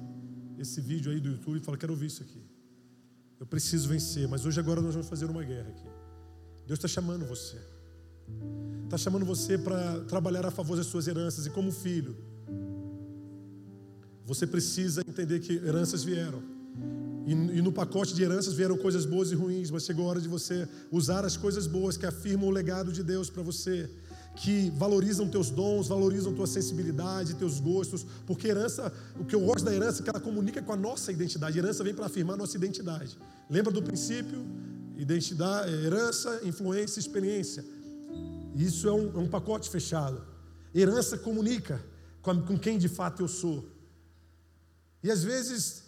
esse 0.58 0.80
vídeo 0.80 1.12
aí 1.12 1.20
do 1.20 1.28
YouTube 1.28 1.58
e 1.58 1.60
fale: 1.60 1.76
Quero 1.76 1.92
ouvir 1.92 2.06
isso 2.06 2.22
aqui. 2.22 2.42
Eu 3.38 3.46
preciso 3.46 3.86
vencer, 3.86 4.26
mas 4.26 4.46
hoje 4.46 4.58
agora 4.58 4.80
nós 4.80 4.94
vamos 4.94 5.08
fazer 5.08 5.26
uma 5.26 5.44
guerra 5.44 5.68
aqui. 5.68 5.88
Deus 6.66 6.78
está 6.78 6.88
chamando 6.88 7.26
você. 7.26 7.58
Está 8.84 8.96
chamando 8.96 9.26
você 9.26 9.58
para 9.58 10.00
trabalhar 10.04 10.46
a 10.46 10.50
favor 10.50 10.74
das 10.74 10.86
suas 10.86 11.06
heranças. 11.06 11.44
E 11.44 11.50
como 11.50 11.70
filho, 11.70 12.16
você 14.24 14.46
precisa 14.46 15.02
entender 15.06 15.38
que 15.40 15.52
heranças 15.52 16.02
vieram. 16.02 16.42
E, 17.26 17.32
e, 17.32 17.60
no 17.60 17.72
pacote 17.72 18.14
de 18.14 18.22
heranças 18.22 18.54
vieram 18.54 18.78
coisas 18.78 19.04
boas 19.04 19.32
e 19.32 19.34
ruins, 19.34 19.68
mas 19.68 19.84
chegou 19.84 20.06
a 20.06 20.10
hora 20.10 20.20
de 20.20 20.28
você 20.28 20.68
usar 20.92 21.24
as 21.24 21.36
coisas 21.36 21.66
boas 21.66 21.96
que 21.96 22.06
afirmam 22.06 22.48
o 22.48 22.52
legado 22.52 22.92
de 22.92 23.02
Deus 23.02 23.28
para 23.28 23.42
você, 23.42 23.90
que 24.36 24.70
valorizam 24.76 25.26
teus 25.28 25.50
dons, 25.50 25.88
valorizam 25.88 26.32
tua 26.32 26.46
sensibilidade, 26.46 27.34
teus 27.34 27.58
gostos, 27.58 28.06
porque 28.24 28.46
herança, 28.46 28.92
o 29.18 29.24
que 29.24 29.34
eu 29.34 29.40
gosto 29.40 29.64
da 29.64 29.74
herança 29.74 30.00
é 30.00 30.04
que 30.04 30.10
ela 30.10 30.20
comunica 30.20 30.62
com 30.62 30.72
a 30.72 30.76
nossa 30.76 31.10
identidade. 31.10 31.58
A 31.58 31.62
herança 31.62 31.82
vem 31.82 31.92
para 31.92 32.06
afirmar 32.06 32.34
a 32.34 32.36
nossa 32.36 32.56
identidade. 32.56 33.18
Lembra 33.50 33.72
do 33.72 33.82
princípio? 33.82 34.46
Identidade, 34.96 35.72
herança, 35.84 36.42
influência, 36.44 37.00
experiência. 37.00 37.64
Isso 38.54 38.86
é 38.86 38.92
um, 38.92 39.08
é 39.16 39.18
um 39.18 39.28
pacote 39.28 39.68
fechado. 39.68 40.22
Herança 40.72 41.18
comunica 41.18 41.84
com, 42.22 42.40
com 42.40 42.56
quem 42.56 42.78
de 42.78 42.88
fato 42.88 43.20
eu 43.20 43.28
sou. 43.28 43.68
E 45.02 45.10
às 45.10 45.24
vezes 45.24 45.85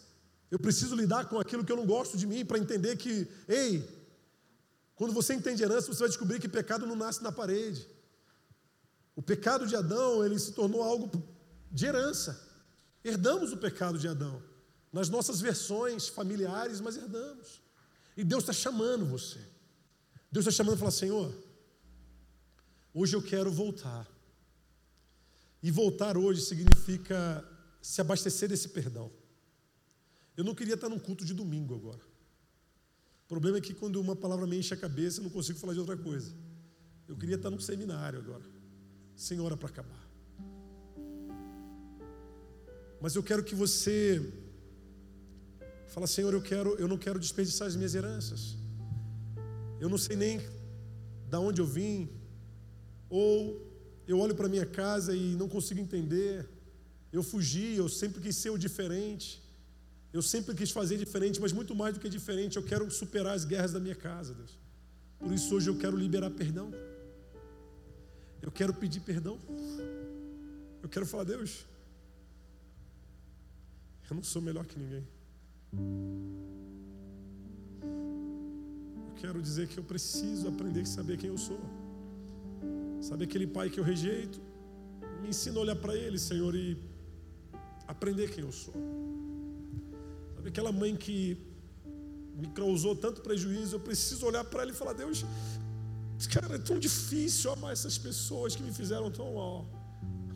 eu 0.50 0.58
preciso 0.58 0.94
lidar 0.94 1.28
com 1.28 1.38
aquilo 1.38 1.64
que 1.64 1.70
eu 1.70 1.76
não 1.76 1.86
gosto 1.86 2.16
de 2.16 2.26
mim 2.26 2.44
para 2.44 2.58
entender 2.58 2.96
que, 2.96 3.28
ei, 3.46 3.86
quando 4.94 5.12
você 5.12 5.34
entende 5.34 5.62
herança, 5.62 5.92
você 5.92 6.00
vai 6.00 6.08
descobrir 6.08 6.40
que 6.40 6.48
pecado 6.48 6.86
não 6.86 6.96
nasce 6.96 7.22
na 7.22 7.30
parede. 7.30 7.86
O 9.14 9.22
pecado 9.22 9.66
de 9.66 9.76
Adão, 9.76 10.24
ele 10.24 10.38
se 10.38 10.52
tornou 10.52 10.82
algo 10.82 11.10
de 11.70 11.86
herança. 11.86 12.40
Herdamos 13.04 13.52
o 13.52 13.56
pecado 13.56 13.98
de 13.98 14.08
Adão. 14.08 14.42
Nas 14.92 15.08
nossas 15.08 15.40
versões 15.40 16.08
familiares, 16.08 16.80
mas 16.80 16.96
herdamos. 16.96 17.60
E 18.16 18.24
Deus 18.24 18.42
está 18.42 18.52
chamando 18.52 19.04
você. 19.04 19.38
Deus 20.32 20.46
está 20.46 20.50
chamando 20.50 20.76
e 20.76 20.78
fala: 20.78 20.90
Senhor, 20.90 21.34
hoje 22.92 23.14
eu 23.14 23.22
quero 23.22 23.50
voltar. 23.50 24.06
E 25.62 25.70
voltar 25.70 26.16
hoje 26.16 26.40
significa 26.40 27.44
se 27.82 28.00
abastecer 28.00 28.48
desse 28.48 28.68
perdão. 28.68 29.10
Eu 30.38 30.44
não 30.44 30.54
queria 30.54 30.74
estar 30.74 30.88
num 30.88 31.00
culto 31.00 31.24
de 31.24 31.34
domingo 31.34 31.74
agora. 31.74 32.04
O 33.24 33.28
problema 33.28 33.58
é 33.58 33.60
que 33.60 33.74
quando 33.74 34.00
uma 34.00 34.14
palavra 34.14 34.46
me 34.46 34.56
enche 34.56 34.72
a 34.72 34.76
cabeça, 34.76 35.18
eu 35.18 35.24
não 35.24 35.30
consigo 35.30 35.58
falar 35.58 35.72
de 35.72 35.80
outra 35.80 35.96
coisa. 35.96 36.32
Eu 37.08 37.16
queria 37.16 37.34
estar 37.34 37.50
num 37.50 37.58
seminário 37.58 38.20
agora, 38.20 38.44
sem 39.16 39.40
hora 39.40 39.56
para 39.56 39.68
acabar. 39.68 40.08
Mas 43.00 43.16
eu 43.16 43.22
quero 43.24 43.42
que 43.42 43.56
você 43.56 44.32
fala, 45.88 46.06
Senhor, 46.06 46.32
eu 46.32 46.40
quero, 46.40 46.76
eu 46.76 46.86
não 46.86 46.96
quero 46.96 47.18
desperdiçar 47.18 47.66
as 47.66 47.74
minhas 47.74 47.96
heranças. 47.96 48.56
Eu 49.80 49.88
não 49.88 49.98
sei 49.98 50.14
nem 50.14 50.40
da 51.28 51.40
onde 51.40 51.60
eu 51.60 51.66
vim, 51.66 52.08
ou 53.10 53.60
eu 54.06 54.20
olho 54.20 54.36
para 54.36 54.48
minha 54.48 54.66
casa 54.66 55.16
e 55.16 55.34
não 55.34 55.48
consigo 55.48 55.80
entender. 55.80 56.48
Eu 57.12 57.24
fugi, 57.24 57.74
eu 57.74 57.88
sempre 57.88 58.20
quis 58.20 58.36
ser 58.36 58.50
o 58.50 58.56
diferente. 58.56 59.47
Eu 60.12 60.22
sempre 60.22 60.54
quis 60.54 60.70
fazer 60.70 60.96
diferente, 60.96 61.40
mas 61.40 61.52
muito 61.52 61.74
mais 61.74 61.94
do 61.94 62.00
que 62.00 62.08
diferente, 62.08 62.56
eu 62.56 62.62
quero 62.62 62.90
superar 62.90 63.34
as 63.34 63.44
guerras 63.44 63.72
da 63.72 63.80
minha 63.80 63.94
casa, 63.94 64.34
Deus. 64.34 64.58
Por 65.18 65.32
isso 65.32 65.54
hoje 65.54 65.68
eu 65.68 65.76
quero 65.76 65.96
liberar 65.96 66.30
perdão. 66.30 66.72
Eu 68.40 68.50
quero 68.50 68.72
pedir 68.72 69.00
perdão. 69.00 69.38
Eu 70.82 70.88
quero 70.88 71.04
falar, 71.04 71.24
Deus, 71.24 71.66
eu 74.08 74.16
não 74.16 74.22
sou 74.22 74.40
melhor 74.40 74.64
que 74.64 74.78
ninguém. 74.78 75.06
Eu 79.08 79.14
quero 79.20 79.42
dizer 79.42 79.68
que 79.68 79.76
eu 79.76 79.84
preciso 79.84 80.48
aprender 80.48 80.82
a 80.82 80.86
saber 80.86 81.18
quem 81.18 81.28
eu 81.28 81.36
sou. 81.36 81.60
Sabe 83.02 83.24
aquele 83.24 83.46
pai 83.46 83.68
que 83.68 83.78
eu 83.78 83.84
rejeito? 83.84 84.40
Me 85.20 85.28
ensina 85.28 85.58
a 85.58 85.62
olhar 85.62 85.76
para 85.76 85.94
ele, 85.94 86.18
Senhor, 86.18 86.54
e 86.54 86.78
aprender 87.86 88.30
quem 88.30 88.44
eu 88.44 88.52
sou. 88.52 88.74
Aquela 90.48 90.72
mãe 90.72 90.96
que 90.96 91.18
me 92.40 92.48
causou 92.48 92.94
tanto 92.94 93.20
prejuízo, 93.20 93.76
eu 93.76 93.80
preciso 93.80 94.24
olhar 94.26 94.44
para 94.44 94.62
ela 94.62 94.70
e 94.70 94.74
falar: 94.74 94.92
Deus, 94.92 95.24
cara, 96.32 96.54
é 96.54 96.58
tão 96.58 96.78
difícil 96.78 97.50
amar 97.52 97.72
essas 97.72 97.98
pessoas 97.98 98.56
que 98.56 98.62
me 98.62 98.72
fizeram 98.72 99.10
tão 99.10 99.34
mal. 99.34 99.66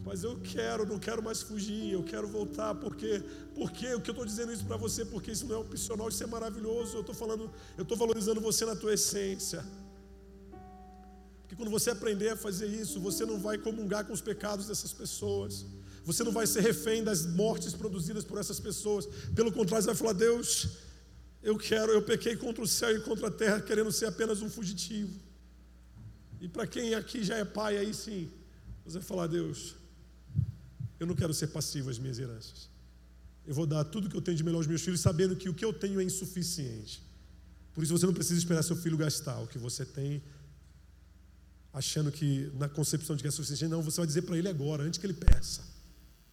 Mas 0.05 0.25
eu 0.25 0.39
quero, 0.41 0.85
não 0.85 0.99
quero 0.99 1.23
mais 1.23 1.43
fugir, 1.43 1.93
eu 1.93 2.03
quero 2.03 2.27
voltar, 2.29 2.75
porque, 2.75 3.23
porque 3.55 3.95
o 3.95 4.01
que 4.01 4.11
eu 4.11 4.13
estou 4.13 4.27
dizendo 4.27 4.53
isso 4.53 4.65
para 4.65 4.77
você, 4.77 5.05
porque 5.05 5.31
isso 5.31 5.47
não 5.47 5.55
é 5.55 5.59
opcional, 5.59 6.09
isso 6.09 6.25
é 6.25 6.27
maravilhoso. 6.27 6.97
Eu 6.97 7.03
estou 7.03 7.15
falando, 7.15 7.51
eu 7.79 7.83
estou 7.83 7.97
valorizando 7.97 8.41
você 8.41 8.65
na 8.65 8.75
tua 8.75 8.95
essência. 8.95 9.65
Porque 11.41 11.55
quando 11.55 11.71
você 11.71 11.91
aprender 11.91 12.31
a 12.31 12.37
fazer 12.37 12.67
isso, 12.67 13.01
você 13.01 13.25
não 13.25 13.39
vai 13.39 13.57
comungar 13.59 14.05
com 14.05 14.13
os 14.13 14.21
pecados 14.21 14.67
dessas 14.67 14.93
pessoas. 14.93 15.65
Você 16.05 16.25
não 16.25 16.33
vai 16.33 16.47
ser 16.47 16.61
refém 16.61 17.05
das 17.05 17.25
mortes 17.27 17.75
produzidas 17.75 18.25
por 18.25 18.39
essas 18.39 18.59
pessoas. 18.59 19.07
Pelo 19.35 19.53
contrário, 19.53 19.85
você 19.85 19.87
vai 19.87 19.97
falar: 19.97 20.13
Deus, 20.13 20.69
eu 21.43 21.57
quero, 21.57 21.93
eu 21.93 22.03
pequei 22.03 22.37
contra 22.37 22.63
o 22.63 22.67
céu 22.67 22.97
e 22.97 23.01
contra 23.01 23.29
a 23.29 23.31
terra, 23.31 23.61
querendo 23.61 23.93
ser 23.93 24.07
apenas 24.07 24.43
um 24.43 24.51
fugitivo. 24.51 25.13
E 26.41 26.49
para 26.49 26.67
quem 26.67 26.95
aqui 26.95 27.23
já 27.23 27.37
é 27.37 27.45
pai, 27.45 27.79
aí 27.79 27.95
sim, 27.95 28.29
você 28.85 28.99
vai 28.99 29.07
falar: 29.07 29.27
Deus, 29.29 29.77
eu 30.99 31.07
não 31.07 31.15
quero 31.15 31.33
ser 31.33 31.49
passivo 31.49 31.91
às 31.91 31.99
minhas 31.99 32.19
heranças. 32.19 32.69
Eu 33.47 33.55
vou 33.55 33.67
dar 33.67 33.85
tudo 33.85 34.09
que 34.09 34.17
eu 34.17 34.21
tenho 34.21 34.37
de 34.37 34.45
melhor 34.45 34.59
aos 34.59 34.67
meus 34.67 34.83
filhos, 34.83 35.01
sabendo 35.01 35.35
que 35.37 35.49
o 35.49 35.55
que 35.55 35.65
eu 35.65 35.73
tenho 35.73 36.01
é 36.01 36.05
insuficiente. 36.05 37.03
Por 37.75 37.83
isso 37.83 37.97
você 37.97 38.07
não 38.07 38.15
precisa 38.15 38.39
esperar 38.39 38.63
seu 38.63 38.77
filho 38.77 38.97
gastar 38.97 39.41
o 39.41 39.47
que 39.47 39.59
você 39.59 39.85
tem, 39.85 40.23
achando 41.73 42.13
que 42.13 42.53
na 42.55 42.69
concepção 42.69 43.17
de 43.17 43.23
que 43.23 43.29
é 43.29 43.31
suficiente. 43.31 43.69
Não, 43.69 43.83
você 43.83 43.97
vai 43.99 44.07
dizer 44.07 44.23
para 44.23 44.37
ele 44.37 44.49
agora, 44.49 44.83
antes 44.83 44.99
que 44.99 45.07
ele 45.07 45.15
peça. 45.15 45.72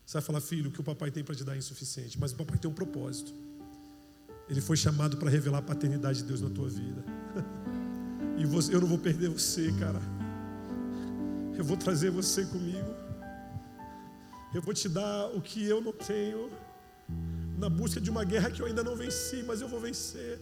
Você 0.09 0.13
vai 0.13 0.21
falar, 0.23 0.41
filho, 0.41 0.69
o 0.69 0.73
que 0.73 0.81
o 0.81 0.83
papai 0.83 1.11
tem 1.11 1.23
para 1.23 1.35
te 1.35 1.43
dar 1.43 1.53
é 1.53 1.59
insuficiente, 1.59 2.19
mas 2.19 2.31
o 2.31 2.35
papai 2.35 2.57
tem 2.57 2.67
um 2.67 2.73
propósito. 2.73 3.31
Ele 4.49 4.59
foi 4.59 4.75
chamado 4.75 5.17
para 5.17 5.29
revelar 5.29 5.59
a 5.59 5.61
paternidade 5.61 6.23
de 6.23 6.23
Deus 6.23 6.41
na 6.41 6.49
tua 6.49 6.67
vida. 6.67 7.03
E 8.35 8.45
você, 8.45 8.73
eu 8.73 8.79
não 8.79 8.87
vou 8.87 8.97
perder 8.97 9.29
você, 9.29 9.71
cara. 9.73 9.99
Eu 11.55 11.63
vou 11.63 11.77
trazer 11.77 12.09
você 12.09 12.45
comigo. 12.45 12.89
Eu 14.53 14.61
vou 14.61 14.73
te 14.73 14.87
dar 14.89 15.27
o 15.35 15.41
que 15.41 15.63
eu 15.63 15.79
não 15.79 15.91
tenho. 15.91 16.49
Na 17.57 17.69
busca 17.69 18.01
de 18.01 18.09
uma 18.09 18.23
guerra 18.23 18.49
que 18.49 18.61
eu 18.61 18.65
ainda 18.65 18.81
não 18.81 18.95
venci, 18.95 19.43
mas 19.45 19.61
eu 19.61 19.67
vou 19.67 19.79
vencer. 19.79 20.39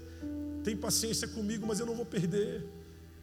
Tem 0.63 0.78
paciência 0.78 1.28
comigo, 1.28 1.65
mas 1.68 1.80
eu 1.80 1.88
não 1.88 1.95
vou 1.95 2.05
perder. 2.05 2.65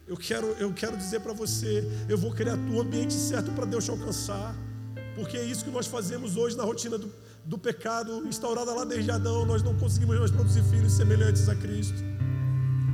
Eu 0.05 0.17
quero, 0.17 0.47
eu 0.59 0.71
quero 0.73 0.95
dizer 0.95 1.21
para 1.21 1.33
você, 1.33 1.83
eu 2.07 2.17
vou 2.17 2.31
criar 2.31 2.55
o 2.55 2.81
ambiente 2.81 3.13
certo 3.13 3.51
para 3.53 3.65
Deus 3.65 3.85
te 3.85 3.89
alcançar. 3.89 4.53
Porque 5.15 5.37
é 5.37 5.43
isso 5.43 5.63
que 5.63 5.71
nós 5.71 5.87
fazemos 5.87 6.35
hoje 6.35 6.57
na 6.57 6.63
rotina 6.63 6.97
do, 6.97 7.11
do 7.45 7.57
pecado, 7.57 8.27
instaurada 8.27 8.73
lá 8.73 8.83
desde 8.83 9.09
Adão. 9.11 9.45
Nós 9.45 9.63
não 9.63 9.73
conseguimos 9.75 10.19
mais 10.19 10.31
produzir 10.31 10.63
filhos 10.63 10.91
semelhantes 10.91 11.47
a 11.47 11.55
Cristo. 11.55 11.97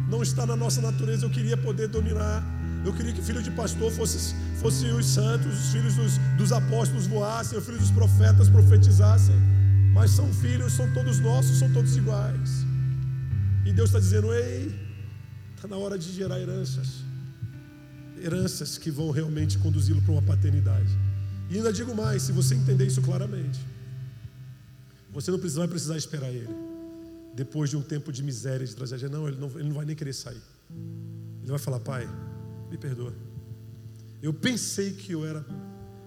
Não 0.08 0.22
está 0.22 0.46
na 0.46 0.56
nossa 0.56 0.82
natureza. 0.82 1.26
Eu 1.26 1.32
queria 1.32 1.58
poder 1.58 1.88
dominar. 1.88 2.44
Eu 2.86 2.94
queria 2.94 3.14
que 3.14 3.22
filho 3.22 3.42
de 3.42 3.52
pastor 3.52 3.92
fosse, 3.92 4.36
fosse 4.60 4.86
os 4.88 5.06
santos, 5.06 5.54
os 5.54 5.72
filhos 5.72 5.96
dos, 5.96 6.18
dos 6.38 6.52
apóstolos 6.52 7.08
voassem, 7.08 7.58
os 7.58 7.66
filhos 7.66 7.82
dos 7.82 7.92
profetas 7.92 8.50
profetizassem. 8.50 9.36
Mas 9.94 10.12
são 10.12 10.32
filhos, 10.34 10.74
são 10.74 10.92
todos 10.94 11.20
nossos, 11.20 11.58
são 11.60 11.72
todos 11.72 11.98
iguais. 11.98 12.66
E 13.66 13.74
Deus 13.74 13.90
está 13.90 14.00
dizendo: 14.00 14.34
ei, 14.34 14.74
está 15.56 15.68
na 15.68 15.78
hora 15.78 15.98
de 15.98 16.12
gerar 16.12 16.40
heranças. 16.40 17.04
Heranças 18.24 18.78
que 18.78 18.92
vão 18.92 19.12
realmente 19.12 19.58
conduzi-lo 19.58 20.02
para 20.02 20.14
uma 20.14 20.22
paternidade. 20.22 20.90
E 21.52 21.58
ainda 21.58 21.74
digo 21.74 21.94
mais: 21.94 22.24
se 22.24 22.32
você 22.32 22.56
entender 22.56 22.88
isso 22.88 23.02
claramente, 23.02 23.60
você 25.12 25.30
não 25.30 25.38
vai 25.38 25.68
precisar 25.68 25.98
esperar 25.98 26.32
ele. 26.32 26.56
Depois 27.36 27.70
de 27.70 27.76
um 27.76 27.82
tempo 27.82 28.12
de 28.12 28.24
miséria, 28.24 28.66
de 28.66 28.74
tragédia, 28.74 29.10
não 29.10 29.28
ele, 29.28 29.38
não, 29.38 29.50
ele 29.60 29.68
não 29.68 29.76
vai 29.76 29.86
nem 29.86 29.96
querer 29.96 30.14
sair. 30.14 30.42
Ele 31.42 31.52
vai 31.52 31.60
falar: 31.60 31.82
Pai, 31.82 32.08
me 32.70 32.78
perdoa. 32.78 33.14
Eu 34.22 34.34
pensei 34.34 34.94
que 34.94 35.12
eu 35.12 35.26
era 35.26 35.46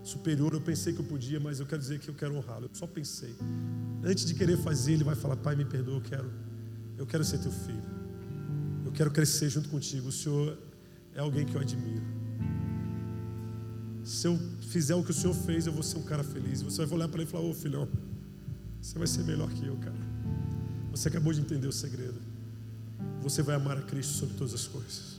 superior, 0.03 0.55
eu 0.55 0.63
pensei 0.63 0.95
que 0.95 1.01
eu 1.01 1.05
podia, 1.05 1.39
mas 1.39 1.61
eu 1.61 1.67
quero 1.67 1.83
dizer 1.83 1.99
que 1.99 2.09
eu 2.09 2.15
quero 2.15 2.35
honrá-lo. 2.37 2.65
Eu 2.65 2.71
só 2.73 2.87
pensei. 2.87 3.35
Antes 4.03 4.25
de 4.25 4.33
querer 4.33 4.57
fazer, 4.57 4.95
ele 4.95 5.05
vai 5.05 5.15
falar: 5.15 5.37
Pai, 5.37 5.55
me 5.55 5.67
perdoa, 5.67 5.97
eu 5.97 6.01
quero, 6.01 6.33
eu 6.97 7.07
quero 7.07 7.23
ser 7.23 7.37
teu 7.37 7.53
filho. 7.53 7.85
Eu 8.83 8.93
quero 8.93 9.11
crescer 9.11 9.51
junto 9.51 9.69
contigo. 9.69 10.09
O 10.09 10.13
Senhor 10.13 10.57
é 11.15 11.21
alguém 11.21 11.45
que 11.45 11.55
eu 11.55 11.61
admiro. 11.61 12.24
Se 14.05 14.27
eu 14.27 14.39
fizer 14.61 14.95
o 14.95 15.03
que 15.03 15.11
o 15.11 15.15
Senhor 15.15 15.35
fez, 15.35 15.67
eu 15.67 15.73
vou 15.73 15.83
ser 15.83 15.97
um 15.97 16.03
cara 16.03 16.23
feliz. 16.23 16.61
Você 16.61 16.85
vai 16.85 16.99
olhar 16.99 17.09
para 17.09 17.23
ele 17.23 17.29
e 17.29 17.33
falar: 17.33 17.45
Ô 17.45 17.51
oh, 17.51 17.55
filhão, 17.55 17.89
você 18.81 18.99
vai 18.99 19.07
ser 19.07 19.25
melhor 19.25 19.51
que 19.51 19.67
eu, 19.67 19.77
cara. 19.77 19.97
Você 20.91 21.09
acabou 21.09 21.33
de 21.33 21.41
entender 21.41 21.67
o 21.67 21.73
segredo. 21.73 22.21
Você 23.23 23.43
vai 23.43 23.57
amar 23.57 23.79
a 23.79 23.83
Cristo 23.83 24.13
sobre 24.13 24.37
todas 24.37 24.53
as 24.53 24.67
coisas. 24.67 25.13